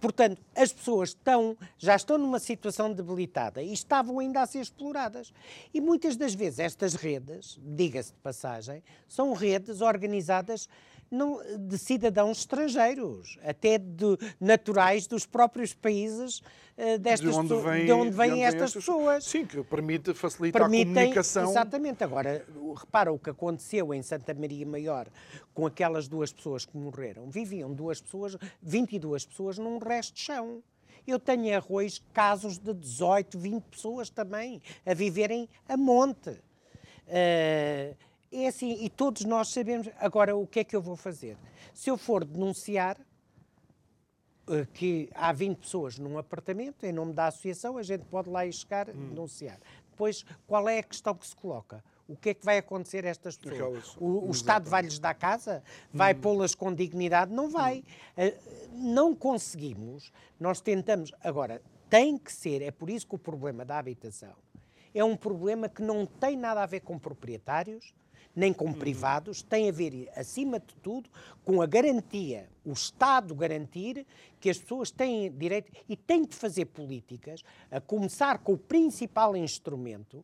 Portanto, 0.00 0.40
as 0.54 0.72
pessoas 0.72 1.10
estão, 1.10 1.56
já 1.78 1.96
estão 1.96 2.18
numa 2.18 2.38
situação 2.38 2.92
debilitada 2.92 3.62
e 3.62 3.72
estavam 3.72 4.18
ainda 4.18 4.42
a 4.42 4.46
ser 4.46 4.60
exploradas. 4.60 5.32
E 5.72 5.80
muitas 5.80 6.16
das 6.16 6.34
vezes 6.34 6.58
estas 6.58 6.94
redes, 6.94 7.58
diga-se 7.62 8.12
de 8.12 8.18
passagem, 8.18 8.82
são 9.08 9.32
redes 9.32 9.80
organizadas 9.80 10.68
não, 11.10 11.40
de 11.58 11.78
cidadãos 11.78 12.38
estrangeiros, 12.38 13.38
até 13.44 13.78
de 13.78 14.18
naturais 14.40 15.06
dos 15.06 15.24
próprios 15.26 15.72
países 15.72 16.40
uh, 16.76 16.98
destas 16.98 17.30
de 17.30 17.38
onde, 17.38 17.54
vem, 17.56 17.86
de 17.86 17.92
onde 17.92 18.10
vêm 18.10 18.28
de 18.28 18.34
onde 18.34 18.42
estas 18.42 18.72
pessoas. 18.74 19.24
Sim, 19.24 19.46
que 19.46 19.62
permite 19.62 20.14
facilitar 20.14 20.62
Permitem, 20.62 20.92
a 20.92 20.94
comunicação. 20.94 21.50
Exatamente. 21.50 22.04
Agora, 22.04 22.44
repara 22.76 23.12
o 23.12 23.18
que 23.18 23.30
aconteceu 23.30 23.94
em 23.94 24.02
Santa 24.02 24.34
Maria 24.34 24.66
Maior 24.66 25.08
com 25.54 25.66
aquelas 25.66 26.08
duas 26.08 26.32
pessoas 26.32 26.64
que 26.64 26.76
morreram. 26.76 27.30
Viviam 27.30 27.72
duas 27.72 28.00
pessoas, 28.00 28.36
22 28.62 29.26
pessoas 29.26 29.58
num 29.58 29.78
resto 29.78 30.14
de 30.14 30.20
chão. 30.20 30.62
Eu 31.06 31.20
tenho 31.20 31.56
arroz 31.56 32.02
casos 32.12 32.58
de 32.58 32.74
18, 32.74 33.38
20 33.38 33.62
pessoas 33.64 34.10
também 34.10 34.60
a 34.84 34.92
viverem 34.92 35.48
a 35.68 35.76
monte. 35.76 36.30
Uh, 37.06 37.96
é 38.32 38.48
assim, 38.48 38.84
e 38.84 38.90
todos 38.90 39.24
nós 39.24 39.48
sabemos. 39.48 39.88
Agora, 39.98 40.36
o 40.36 40.46
que 40.46 40.60
é 40.60 40.64
que 40.64 40.74
eu 40.74 40.82
vou 40.82 40.96
fazer? 40.96 41.36
Se 41.72 41.90
eu 41.90 41.96
for 41.96 42.24
denunciar 42.24 42.98
uh, 44.48 44.66
que 44.72 45.08
há 45.14 45.32
20 45.32 45.58
pessoas 45.58 45.98
num 45.98 46.18
apartamento, 46.18 46.84
em 46.84 46.92
nome 46.92 47.12
da 47.12 47.26
associação, 47.26 47.78
a 47.78 47.82
gente 47.82 48.04
pode 48.04 48.28
lá 48.28 48.46
ir 48.46 48.52
chegar 48.52 48.88
hum. 48.88 49.08
denunciar. 49.08 49.58
Depois, 49.90 50.24
qual 50.46 50.68
é 50.68 50.78
a 50.78 50.82
questão 50.82 51.14
que 51.14 51.26
se 51.26 51.34
coloca? 51.34 51.82
O 52.08 52.16
que 52.16 52.30
é 52.30 52.34
que 52.34 52.44
vai 52.44 52.58
acontecer 52.58 53.04
a 53.04 53.08
estas 53.08 53.36
pessoas? 53.36 53.60
Aquelas, 53.60 53.96
o, 53.96 54.28
o 54.28 54.30
Estado 54.30 54.68
vai-lhes 54.68 54.98
dar 54.98 55.14
casa? 55.14 55.62
Vai 55.92 56.14
hum. 56.14 56.20
pô-las 56.20 56.54
com 56.54 56.72
dignidade? 56.72 57.32
Não 57.32 57.48
vai. 57.48 57.84
Hum. 58.16 58.26
Uh, 58.26 58.68
não 58.72 59.14
conseguimos. 59.14 60.12
Nós 60.38 60.60
tentamos. 60.60 61.12
Agora, 61.22 61.62
tem 61.88 62.18
que 62.18 62.32
ser, 62.32 62.62
é 62.62 62.70
por 62.70 62.90
isso 62.90 63.06
que 63.06 63.14
o 63.14 63.18
problema 63.18 63.64
da 63.64 63.78
habitação 63.78 64.34
é 64.98 65.04
um 65.04 65.14
problema 65.14 65.68
que 65.68 65.82
não 65.82 66.06
tem 66.06 66.36
nada 66.36 66.62
a 66.62 66.66
ver 66.66 66.80
com 66.80 66.98
proprietários, 66.98 67.92
nem 68.36 68.52
com 68.52 68.70
privados, 68.70 69.42
tem 69.42 69.70
a 69.70 69.72
ver, 69.72 70.10
acima 70.14 70.60
de 70.60 70.74
tudo, 70.76 71.08
com 71.42 71.62
a 71.62 71.66
garantia, 71.66 72.50
o 72.62 72.72
Estado 72.72 73.34
garantir 73.34 74.06
que 74.38 74.50
as 74.50 74.58
pessoas 74.58 74.90
têm 74.90 75.32
direito 75.32 75.72
e 75.88 75.96
têm 75.96 76.22
de 76.22 76.36
fazer 76.36 76.66
políticas, 76.66 77.42
a 77.70 77.80
começar 77.80 78.38
com 78.38 78.52
o 78.52 78.58
principal 78.58 79.34
instrumento, 79.34 80.22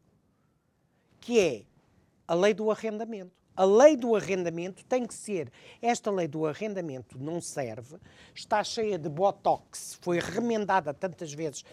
que 1.19 1.41
é 1.41 1.63
a 2.29 2.35
lei 2.35 2.53
do 2.53 2.71
arrendamento. 2.71 3.33
A 3.55 3.65
lei 3.65 3.97
do 3.97 4.17
arrendamento 4.17 4.85
tem 4.85 5.07
que 5.07 5.13
ser. 5.15 5.53
Esta 5.81 6.11
lei 6.11 6.27
do 6.27 6.47
arrendamento 6.47 7.19
não 7.19 7.41
serve, 7.41 7.97
está 8.35 8.65
cheia 8.65 8.99
de 8.99 9.09
botox, 9.09 9.99
foi 10.01 10.19
remendada 10.19 10.95
tantas 10.95 11.33
vezes 11.33 11.65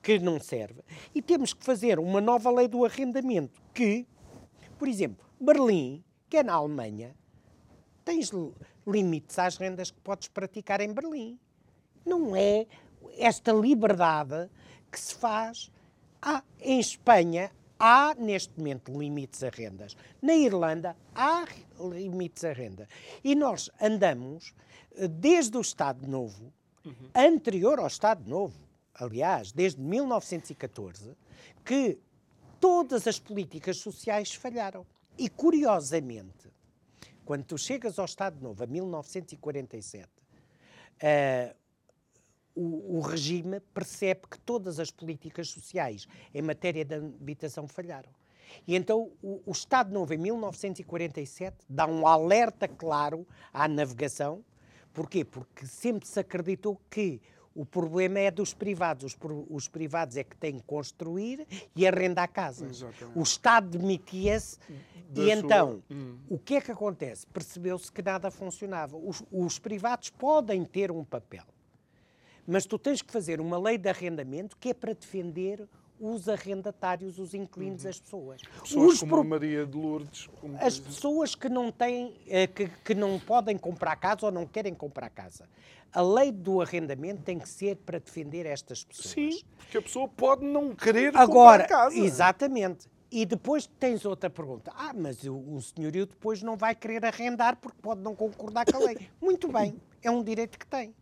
que 0.00 0.18
não 0.18 0.38
serve. 0.38 0.82
E 1.14 1.22
temos 1.22 1.52
que 1.52 1.64
fazer 1.64 1.98
uma 1.98 2.20
nova 2.20 2.50
lei 2.50 2.68
do 2.68 2.84
arrendamento 2.84 3.60
que, 3.72 4.06
por 4.78 4.86
exemplo, 4.86 5.24
Berlim, 5.44 6.02
que 6.28 6.38
é 6.38 6.42
na 6.42 6.54
Alemanha, 6.54 7.14
tens 8.04 8.30
limites 8.86 9.38
às 9.38 9.56
rendas 9.56 9.90
que 9.90 10.00
podes 10.00 10.28
praticar 10.28 10.80
em 10.80 10.92
Berlim. 10.92 11.38
Não 12.04 12.34
é 12.34 12.66
esta 13.16 13.52
liberdade 13.52 14.50
que 14.90 14.98
se 14.98 15.14
faz. 15.14 15.70
Ah, 16.20 16.42
em 16.60 16.80
Espanha 16.80 17.50
há 17.78 18.14
neste 18.14 18.56
momento 18.58 18.92
limites 18.98 19.42
a 19.42 19.50
rendas. 19.50 19.96
Na 20.22 20.34
Irlanda 20.34 20.96
há 21.14 21.46
limites 21.78 22.44
a 22.44 22.52
renda. 22.52 22.88
E 23.22 23.34
nós 23.34 23.70
andamos 23.80 24.54
eh, 24.96 25.08
desde 25.08 25.56
o 25.56 25.60
Estado 25.60 26.06
Novo, 26.06 26.52
uhum. 26.84 27.10
anterior 27.14 27.78
ao 27.78 27.86
Estado 27.86 28.28
Novo, 28.28 28.58
aliás, 28.94 29.52
desde 29.52 29.80
1914, 29.80 31.16
que 31.64 31.98
todas 32.60 33.06
as 33.06 33.18
políticas 33.18 33.78
sociais 33.78 34.34
falharam. 34.34 34.86
E 35.16 35.28
curiosamente, 35.28 36.52
quando 37.24 37.44
tu 37.44 37.56
chegas 37.56 37.98
ao 37.98 38.04
Estado 38.04 38.40
Novo, 38.40 38.62
a 38.62 38.66
1947, 38.66 40.06
uh, 40.06 40.10
eh, 41.00 41.56
o, 42.54 42.98
o, 42.98 43.00
regime 43.00 43.60
percebe 43.60 44.22
que 44.30 44.38
todas 44.40 44.78
as 44.78 44.90
políticas 44.90 45.48
sociais 45.48 46.06
em 46.32 46.42
matéria 46.42 46.84
de 46.84 46.94
habitação 46.94 47.66
falharam. 47.66 48.10
E 48.66 48.76
então 48.76 49.12
o, 49.22 49.42
o 49.46 49.52
Estado 49.52 49.92
Novo, 49.92 50.14
em 50.14 50.18
1947, 50.18 51.56
dá 51.68 51.86
um 51.86 52.06
alerta 52.06 52.68
claro 52.68 53.26
à 53.52 53.66
navegação. 53.66 54.44
Porquê? 54.92 55.24
Porque 55.24 55.66
sempre 55.66 56.06
se 56.06 56.20
acreditou 56.20 56.80
que 56.88 57.20
o 57.54 57.64
problema 57.64 58.18
é 58.18 58.30
dos 58.30 58.52
privados. 58.52 59.14
Os, 59.14 59.18
os, 59.48 59.68
privados 59.68 60.16
é 60.16 60.24
que 60.24 60.36
têm 60.36 60.58
que 60.58 60.64
construir 60.64 61.46
e 61.76 61.86
arrendar 61.86 62.28
casas. 62.30 62.82
Exatamente. 62.82 63.18
O 63.18 63.22
Estado 63.22 63.78
demitia-se 63.78 64.58
e 65.14 65.30
então, 65.30 65.82
hum. 65.90 66.18
o 66.28 66.38
que 66.38 66.56
é 66.56 66.60
que 66.60 66.72
acontece? 66.72 67.26
Percebeu-se 67.28 67.90
que 67.92 68.02
nada 68.02 68.30
funcionava. 68.30 68.96
Os, 68.96 69.22
os 69.30 69.58
privados 69.58 70.10
podem 70.10 70.64
ter 70.64 70.90
um 70.90 71.04
papel, 71.04 71.44
mas 72.46 72.66
tu 72.66 72.78
tens 72.78 73.00
que 73.00 73.12
fazer 73.12 73.40
uma 73.40 73.58
lei 73.58 73.78
de 73.78 73.88
arrendamento 73.88 74.56
que 74.56 74.70
é 74.70 74.74
para 74.74 74.92
defender 74.92 75.68
os 76.04 76.28
arrendatários, 76.28 77.18
os 77.18 77.34
inquilinos, 77.34 77.84
uhum. 77.84 77.90
as 77.90 78.00
pessoas. 78.00 78.42
Pessoas 78.62 78.92
os 78.94 79.00
como 79.00 79.12
pro... 79.12 79.20
a 79.20 79.24
Maria 79.24 79.66
de 79.66 79.76
Lourdes. 79.76 80.28
as 80.60 80.78
pessoas 80.78 81.34
que 81.34 81.48
não 81.48 81.72
têm, 81.72 82.14
eh, 82.26 82.46
que, 82.46 82.68
que 82.68 82.94
não 82.94 83.18
podem 83.18 83.56
comprar 83.56 83.96
casa 83.96 84.26
ou 84.26 84.32
não 84.32 84.46
querem 84.46 84.74
comprar 84.74 85.10
casa. 85.10 85.48
A 85.92 86.02
lei 86.02 86.32
do 86.32 86.60
arrendamento 86.60 87.22
tem 87.22 87.38
que 87.38 87.48
ser 87.48 87.76
para 87.76 87.98
defender 87.98 88.46
estas 88.46 88.84
pessoas. 88.84 89.14
Sim, 89.14 89.42
porque 89.56 89.78
a 89.78 89.82
pessoa 89.82 90.08
pode 90.08 90.44
não 90.44 90.74
querer 90.74 91.16
Agora, 91.16 91.62
comprar 91.62 91.68
casa. 91.68 91.96
Exatamente. 91.96 92.88
E 93.10 93.24
depois 93.24 93.66
tens 93.78 94.04
outra 94.04 94.28
pergunta. 94.28 94.72
Ah, 94.74 94.92
mas 94.92 95.22
o, 95.22 95.60
senhorio 95.60 96.04
depois 96.04 96.42
não 96.42 96.56
vai 96.56 96.74
querer 96.74 97.04
arrendar 97.04 97.56
porque 97.56 97.78
pode 97.80 98.00
não 98.00 98.12
concordar 98.12 98.66
com 98.66 98.76
a 98.76 98.86
lei. 98.86 99.08
Muito 99.22 99.46
bem, 99.52 99.80
é 100.02 100.10
um 100.10 100.22
direito 100.22 100.58
que 100.58 100.66
tem. 100.66 100.92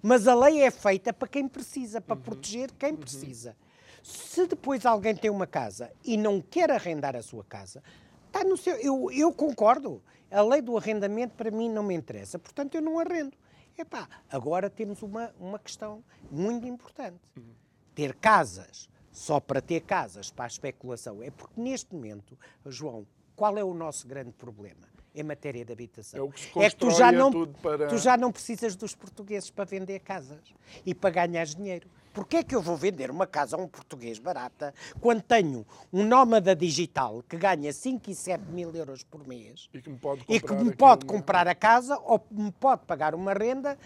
Mas 0.00 0.28
a 0.28 0.34
lei 0.34 0.62
é 0.62 0.70
feita 0.70 1.12
para 1.12 1.26
quem 1.26 1.48
precisa, 1.48 2.00
para 2.00 2.14
uhum. 2.14 2.22
proteger 2.22 2.70
quem 2.78 2.92
uhum. 2.92 2.98
precisa. 2.98 3.56
Se 4.02 4.46
depois 4.46 4.86
alguém 4.86 5.14
tem 5.14 5.30
uma 5.30 5.46
casa 5.46 5.90
e 6.04 6.16
não 6.16 6.40
quer 6.40 6.70
arrendar 6.70 7.16
a 7.16 7.22
sua 7.22 7.44
casa, 7.44 7.82
está 8.26 8.44
no 8.44 8.56
seu. 8.56 8.76
Eu, 8.76 9.10
eu 9.10 9.32
concordo. 9.32 10.02
A 10.30 10.42
lei 10.42 10.62
do 10.62 10.76
arrendamento 10.76 11.34
para 11.34 11.50
mim 11.50 11.68
não 11.68 11.82
me 11.82 11.92
interessa, 11.92 12.38
portanto 12.38 12.76
eu 12.76 12.82
não 12.82 13.00
arrendo. 13.00 13.36
Epá, 13.76 14.08
agora 14.30 14.70
temos 14.70 15.02
uma, 15.02 15.34
uma 15.40 15.58
questão 15.58 16.04
muito 16.30 16.66
importante. 16.66 17.18
Uhum. 17.36 17.52
Ter 17.94 18.14
casas 18.14 18.88
só 19.10 19.40
para 19.40 19.60
ter 19.60 19.80
casas 19.80 20.30
para 20.30 20.44
a 20.44 20.48
especulação. 20.48 21.22
É 21.22 21.30
porque 21.30 21.60
neste 21.60 21.94
momento, 21.94 22.38
João, 22.66 23.06
qual 23.34 23.56
é 23.58 23.64
o 23.64 23.74
nosso 23.74 24.06
grande 24.06 24.32
problema? 24.32 24.88
Em 25.14 25.22
matéria 25.24 25.64
de 25.64 25.72
habitação. 25.72 26.20
É, 26.20 26.22
o 26.22 26.30
que, 26.30 26.40
se 26.40 26.58
é 26.58 26.70
que 26.70 26.76
tu 26.76 26.90
já 26.90 27.10
não 27.10 27.46
para... 27.46 27.88
tu 27.88 27.98
já 27.98 28.16
não 28.16 28.30
precisas 28.30 28.76
dos 28.76 28.94
portugueses 28.94 29.50
para 29.50 29.64
vender 29.64 29.98
casas 30.00 30.54
e 30.86 30.94
para 30.94 31.10
ganhar 31.10 31.44
dinheiro. 31.46 31.90
Porquê 32.12 32.38
é 32.38 32.42
que 32.42 32.54
eu 32.54 32.60
vou 32.60 32.76
vender 32.76 33.10
uma 33.10 33.26
casa 33.26 33.56
a 33.56 33.60
um 33.60 33.68
português 33.68 34.18
barata 34.18 34.74
quando 35.00 35.22
tenho 35.22 35.64
um 35.92 36.04
nómada 36.04 36.56
digital 36.56 37.22
que 37.28 37.36
ganha 37.36 37.72
5 37.72 38.10
e 38.10 38.14
7 38.14 38.44
mil 38.50 38.74
euros 38.74 39.04
por 39.04 39.26
mês 39.26 39.68
e 39.72 39.80
que 39.80 39.88
me 39.90 39.96
pode 39.98 40.24
comprar, 40.24 40.40
que 40.40 40.64
me 40.64 40.76
pode 40.76 41.06
comprar 41.06 41.48
a 41.48 41.54
casa 41.54 41.96
ou 41.98 42.24
me 42.30 42.50
pode 42.50 42.84
pagar 42.84 43.14
uma 43.14 43.32
renda 43.32 43.78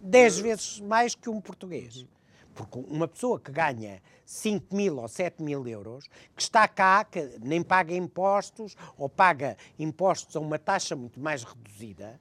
10 0.00 0.38
vezes 0.38 0.80
mais 0.80 1.14
que 1.14 1.28
um 1.28 1.40
português? 1.40 2.06
Porque 2.54 2.78
uma 2.78 3.08
pessoa 3.08 3.40
que 3.40 3.50
ganha 3.50 4.00
5 4.24 4.76
mil 4.76 4.98
ou 4.98 5.08
7 5.08 5.42
mil 5.42 5.66
euros, 5.66 6.06
que 6.36 6.42
está 6.42 6.68
cá, 6.68 7.04
que 7.04 7.36
nem 7.40 7.62
paga 7.62 7.94
impostos 7.94 8.76
ou 8.96 9.08
paga 9.08 9.56
impostos 9.78 10.36
a 10.36 10.40
uma 10.40 10.58
taxa 10.58 10.94
muito 10.94 11.18
mais 11.18 11.42
reduzida 11.42 12.20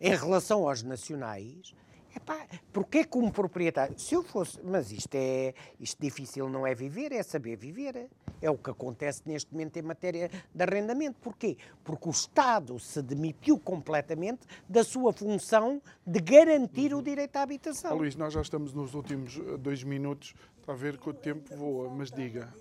em 0.00 0.16
relação 0.16 0.68
aos 0.68 0.82
nacionais, 0.82 1.72
Epá, 2.14 2.46
porquê 2.72 3.04
que 3.04 3.16
um 3.16 3.30
proprietário. 3.30 3.98
Se 3.98 4.14
eu 4.14 4.22
fosse. 4.22 4.60
Mas 4.62 4.92
isto 4.92 5.14
é. 5.14 5.54
Isto 5.80 6.00
difícil 6.00 6.48
não 6.48 6.66
é 6.66 6.74
viver, 6.74 7.12
é 7.12 7.22
saber 7.22 7.56
viver. 7.56 8.08
É 8.40 8.50
o 8.50 8.58
que 8.58 8.70
acontece 8.70 9.22
neste 9.24 9.52
momento 9.52 9.76
em 9.76 9.82
matéria 9.82 10.30
de 10.54 10.62
arrendamento. 10.62 11.18
Porquê? 11.20 11.56
Porque 11.82 12.08
o 12.08 12.10
Estado 12.10 12.78
se 12.78 13.00
demitiu 13.00 13.58
completamente 13.58 14.46
da 14.68 14.84
sua 14.84 15.12
função 15.12 15.80
de 16.06 16.20
garantir 16.20 16.94
o 16.94 17.02
direito 17.02 17.36
à 17.36 17.42
habitação. 17.42 17.92
Ah, 17.92 17.94
Luís, 17.94 18.16
nós 18.16 18.32
já 18.32 18.42
estamos 18.42 18.72
nos 18.72 18.94
últimos 18.94 19.38
eh, 19.38 19.56
dois 19.56 19.82
minutos. 19.82 20.34
Está 20.60 20.72
a 20.72 20.76
ver 20.76 20.98
que 20.98 21.08
o 21.08 21.14
tempo 21.14 21.56
voa, 21.56 21.88
mas 21.90 22.10
diga. 22.10 22.52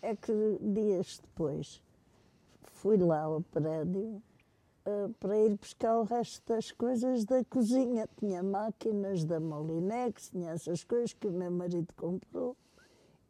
É 0.00 0.14
que 0.14 0.32
dias 0.60 1.20
depois 1.22 1.82
fui 2.62 2.96
lá 2.96 3.22
ao 3.22 3.40
prédio 3.40 4.22
uh, 4.88 5.12
para 5.20 5.38
ir 5.38 5.56
buscar 5.56 5.98
o 5.98 6.04
resto 6.04 6.42
das 6.46 6.72
coisas 6.72 7.24
da 7.24 7.44
cozinha. 7.44 8.08
Tinha 8.18 8.42
máquinas 8.42 9.24
da 9.24 9.38
Molinex, 9.38 10.30
tinha 10.30 10.52
essas 10.52 10.82
coisas 10.82 11.12
que 11.12 11.26
o 11.26 11.32
meu 11.32 11.50
marido 11.50 11.92
comprou. 11.96 12.56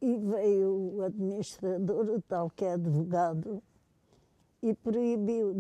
E 0.01 0.17
veio 0.17 0.97
o 0.97 1.03
administrador, 1.03 2.09
o 2.09 2.23
tal 2.23 2.49
que 2.51 2.65
é 2.65 2.75
advogado, 2.75 3.61
e 4.63 4.73
proibiu, 4.73 5.55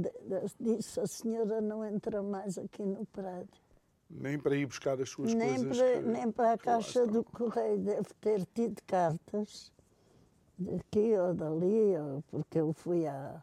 disse 0.60 1.00
a 1.00 1.06
senhora 1.06 1.60
não 1.60 1.84
entra 1.84 2.22
mais 2.22 2.56
aqui 2.56 2.84
no 2.84 3.04
prédio. 3.06 3.60
Nem 4.10 4.38
para 4.38 4.56
ir 4.56 4.66
buscar 4.66 5.00
as 5.00 5.10
suas 5.10 5.34
nem 5.34 5.56
coisas? 5.56 5.76
Para, 5.76 5.92
que, 5.92 6.08
nem 6.08 6.30
para 6.32 6.52
a 6.52 6.58
caixa 6.58 7.06
do 7.06 7.22
correio. 7.24 7.78
Deve 7.78 8.08
ter 8.20 8.46
tido 8.54 8.80
cartas 8.86 9.70
daqui 10.58 11.16
ou 11.16 11.34
dali, 11.34 11.96
ou 11.98 12.22
porque 12.30 12.58
eu 12.58 12.72
fui 12.72 13.06
a, 13.06 13.42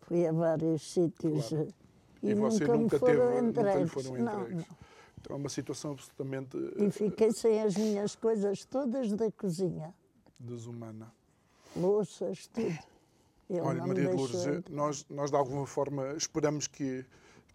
fui 0.00 0.26
a 0.26 0.32
vários 0.32 0.92
sítios. 0.92 1.48
Claro. 1.48 1.83
E, 2.24 2.30
e 2.30 2.34
você 2.34 2.66
nunca, 2.66 2.98
teve, 2.98 3.18
nunca 3.42 3.78
lhe 3.78 3.86
foram 3.86 4.18
entregues? 4.18 4.24
Não, 4.24 4.48
não. 4.48 4.64
Então 5.20 5.36
é 5.36 5.38
uma 5.38 5.48
situação 5.48 5.92
absolutamente. 5.92 6.56
E 6.76 6.90
fiquei 6.90 7.30
sem 7.32 7.62
as 7.62 7.76
minhas 7.76 8.14
coisas 8.16 8.64
todas 8.64 9.12
da 9.12 9.30
cozinha. 9.30 9.94
Desumana. 10.38 11.12
Louças, 11.76 12.46
tudo. 12.46 12.78
Ele 13.48 13.60
Olha, 13.60 13.86
Maria 13.86 14.08
de 14.08 14.16
Lourdes, 14.16 14.44
nós, 14.70 15.06
nós 15.10 15.30
de 15.30 15.36
alguma 15.36 15.66
forma 15.66 16.14
esperamos 16.16 16.66
que, 16.66 17.04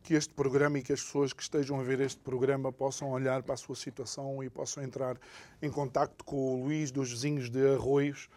que 0.03 0.13
este 0.13 0.32
programa 0.34 0.78
e 0.78 0.84
que 0.84 0.93
as 0.93 1.01
pessoas 1.01 1.34
que 1.34 1.41
estejam 1.41 1.80
a 1.80 1.84
ver 1.84 1.99
este 1.99 2.20
programa 2.22 2.72
possam 2.72 3.09
olhar 3.09 3.41
para 3.41 3.55
a 3.55 3.57
sua 3.57 3.76
situação 3.76 4.43
e 4.43 4.49
possam 4.49 4.84
entrar 4.84 5.17
em 5.61 5.72
contacto 5.72 6.24
com 6.24 6.36
o 6.36 6.63
Luís 6.63 6.91
dos 6.91 7.09
vizinhos 7.09 7.49
de 7.49 7.74
Arroios 7.74 8.30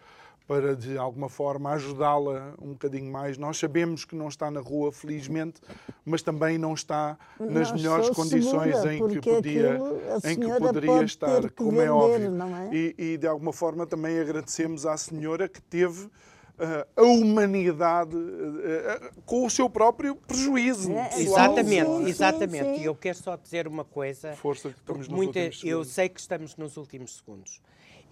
para 0.47 0.75
de 0.75 0.97
alguma 0.97 1.29
forma 1.29 1.71
ajudá-la 1.71 2.53
um 2.61 2.71
bocadinho 2.73 3.11
mais. 3.11 3.37
Nós 3.37 3.57
sabemos 3.57 4.03
que 4.05 4.15
não 4.15 4.27
está 4.27 4.51
na 4.51 4.59
rua, 4.59 4.91
felizmente, 4.91 5.61
mas 6.05 6.21
também 6.21 6.57
não 6.57 6.73
está 6.73 7.17
nas 7.39 7.69
não 7.69 7.77
melhores 7.77 8.09
condições 8.09 8.75
segura, 8.77 8.93
em 8.93 9.09
que 9.09 9.21
podia, 9.21 9.79
em 10.25 10.39
que 10.39 10.59
poderia 10.59 11.03
estar, 11.03 11.41
que 11.43 11.49
como 11.51 11.71
vender, 11.71 11.85
é 11.85 11.91
óbvio. 11.91 12.31
É? 12.71 12.75
E, 12.75 12.95
e, 12.97 13.17
de 13.17 13.27
alguma 13.27 13.53
forma 13.53 13.85
também 13.85 14.19
agradecemos 14.19 14.85
à 14.85 14.97
senhora 14.97 15.47
que 15.47 15.61
teve 15.61 16.09
Uh, 16.53 16.85
a 16.95 17.01
humanidade 17.01 18.15
uh, 18.15 19.21
com 19.25 19.43
o 19.43 19.49
seu 19.49 19.67
próprio 19.67 20.15
prejuízo. 20.15 20.91
É, 20.91 21.19
exatamente, 21.19 21.89
sim, 21.89 22.05
exatamente. 22.05 22.79
E 22.79 22.85
eu 22.85 22.93
quero 22.93 23.17
só 23.17 23.35
dizer 23.35 23.67
uma 23.67 23.83
coisa. 23.83 24.33
Força 24.33 24.69
que 24.69 24.77
estamos 24.77 25.07
nos 25.07 25.17
muita, 25.17 25.39
últimos 25.39 25.63
Eu 25.63 25.83
sei 25.83 26.09
que 26.09 26.19
estamos 26.19 26.55
nos 26.55 26.77
últimos 26.77 27.17
segundos. 27.17 27.59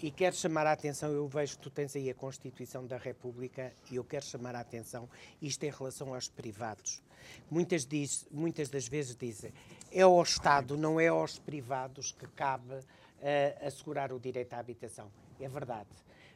E 0.04 0.10
quero 0.10 0.36
chamar 0.36 0.66
a 0.66 0.72
atenção, 0.72 1.12
eu 1.12 1.28
vejo 1.28 1.58
que 1.58 1.62
tu 1.62 1.70
tens 1.70 1.96
aí 1.96 2.10
a 2.10 2.16
Constituição 2.16 2.88
da 2.88 2.98
República 2.98 3.72
e 3.92 3.98
eu 3.98 4.04
quero 4.04 4.26
chamar 4.26 4.56
a 4.56 4.60
atenção 4.60 5.08
isto 5.40 5.64
em 5.64 5.70
relação 5.70 6.16
aos 6.16 6.28
privados. 6.28 7.04
Muitas, 7.52 7.86
diz, 7.86 8.26
muitas 8.32 8.68
das 8.68 8.88
vezes 8.88 9.16
dizem 9.16 9.54
é 9.92 10.02
ao 10.02 10.20
Estado, 10.24 10.76
não 10.76 11.00
é 11.00 11.10
aos 11.10 11.38
privados 11.38 12.12
que 12.14 12.26
cabe 12.30 12.74
uh, 12.74 13.68
assegurar 13.68 14.12
o 14.12 14.20
direito 14.20 14.54
à 14.54 14.58
habitação. 14.58 15.12
É 15.40 15.48
verdade. 15.48 15.90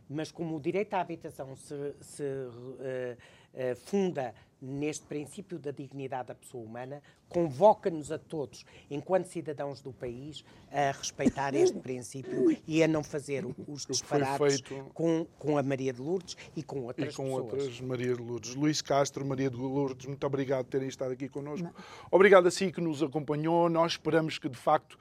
Mas 0.08 0.32
como 0.32 0.58
o 0.58 0.60
direito 0.60 0.94
à 0.94 1.02
habitação 1.02 1.56
se, 1.56 1.96
se 2.02 2.24
uh, 2.24 3.18
uh, 3.56 3.76
funda 3.76 4.34
neste 4.62 5.06
princípio 5.06 5.60
da 5.60 5.72
dignidade 5.72 6.30
da 6.30 6.36
pessoa 6.36 6.64
humana, 6.64 7.02
convoca-nos 7.30 8.12
a 8.12 8.18
todos, 8.18 8.66
enquanto 8.90 9.26
cidadãos 9.26 9.82
do 9.82 9.92
país, 9.92 10.44
a 10.72 10.92
respeitar 10.92 11.54
este 11.54 11.78
princípio 11.80 12.58
e 12.68 12.82
a 12.82 12.88
não 12.88 13.04
fazer 13.04 13.46
os 13.68 13.86
disparates 13.86 14.62
com, 14.94 15.26
com 15.38 15.58
a 15.58 15.64
Maria 15.64 15.94
de 15.94 16.02
Lourdes 16.02 16.36
e 16.56 16.64
com 16.64 16.82
outras 16.82 17.14
E 17.14 17.16
com 17.16 17.26
pessoas. 17.26 17.44
outras 17.44 17.82
Maria 17.82 18.16
de 18.16 18.22
Lourdes. 18.22 18.56
Luís 18.56 18.82
Castro, 18.82 19.26
Maria 19.26 19.50
de 19.50 19.58
Lourdes, 19.58 20.06
muito 20.06 20.26
obrigado 20.26 20.66
por 20.66 20.72
terem 20.72 20.88
estado 20.88 21.12
aqui 21.12 21.30
connosco. 21.30 21.70
Obrigado 22.10 22.48
a 22.48 22.52
si 22.52 22.72
que 22.72 22.82
nos 22.82 23.04
acompanhou. 23.04 23.70
Nós 23.70 23.94
esperamos 23.94 24.40
que, 24.40 24.50
de 24.50 24.58
facto, 24.58 24.98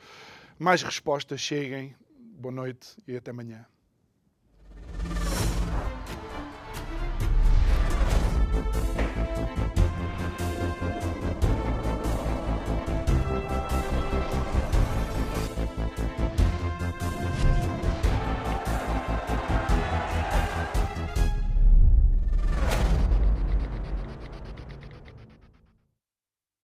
mais 0.59 0.83
respostas 0.83 1.41
cheguem. 1.41 1.95
Boa 2.19 2.53
noite 2.53 2.97
e 3.07 3.17
até 3.17 3.31
amanhã. 3.31 3.65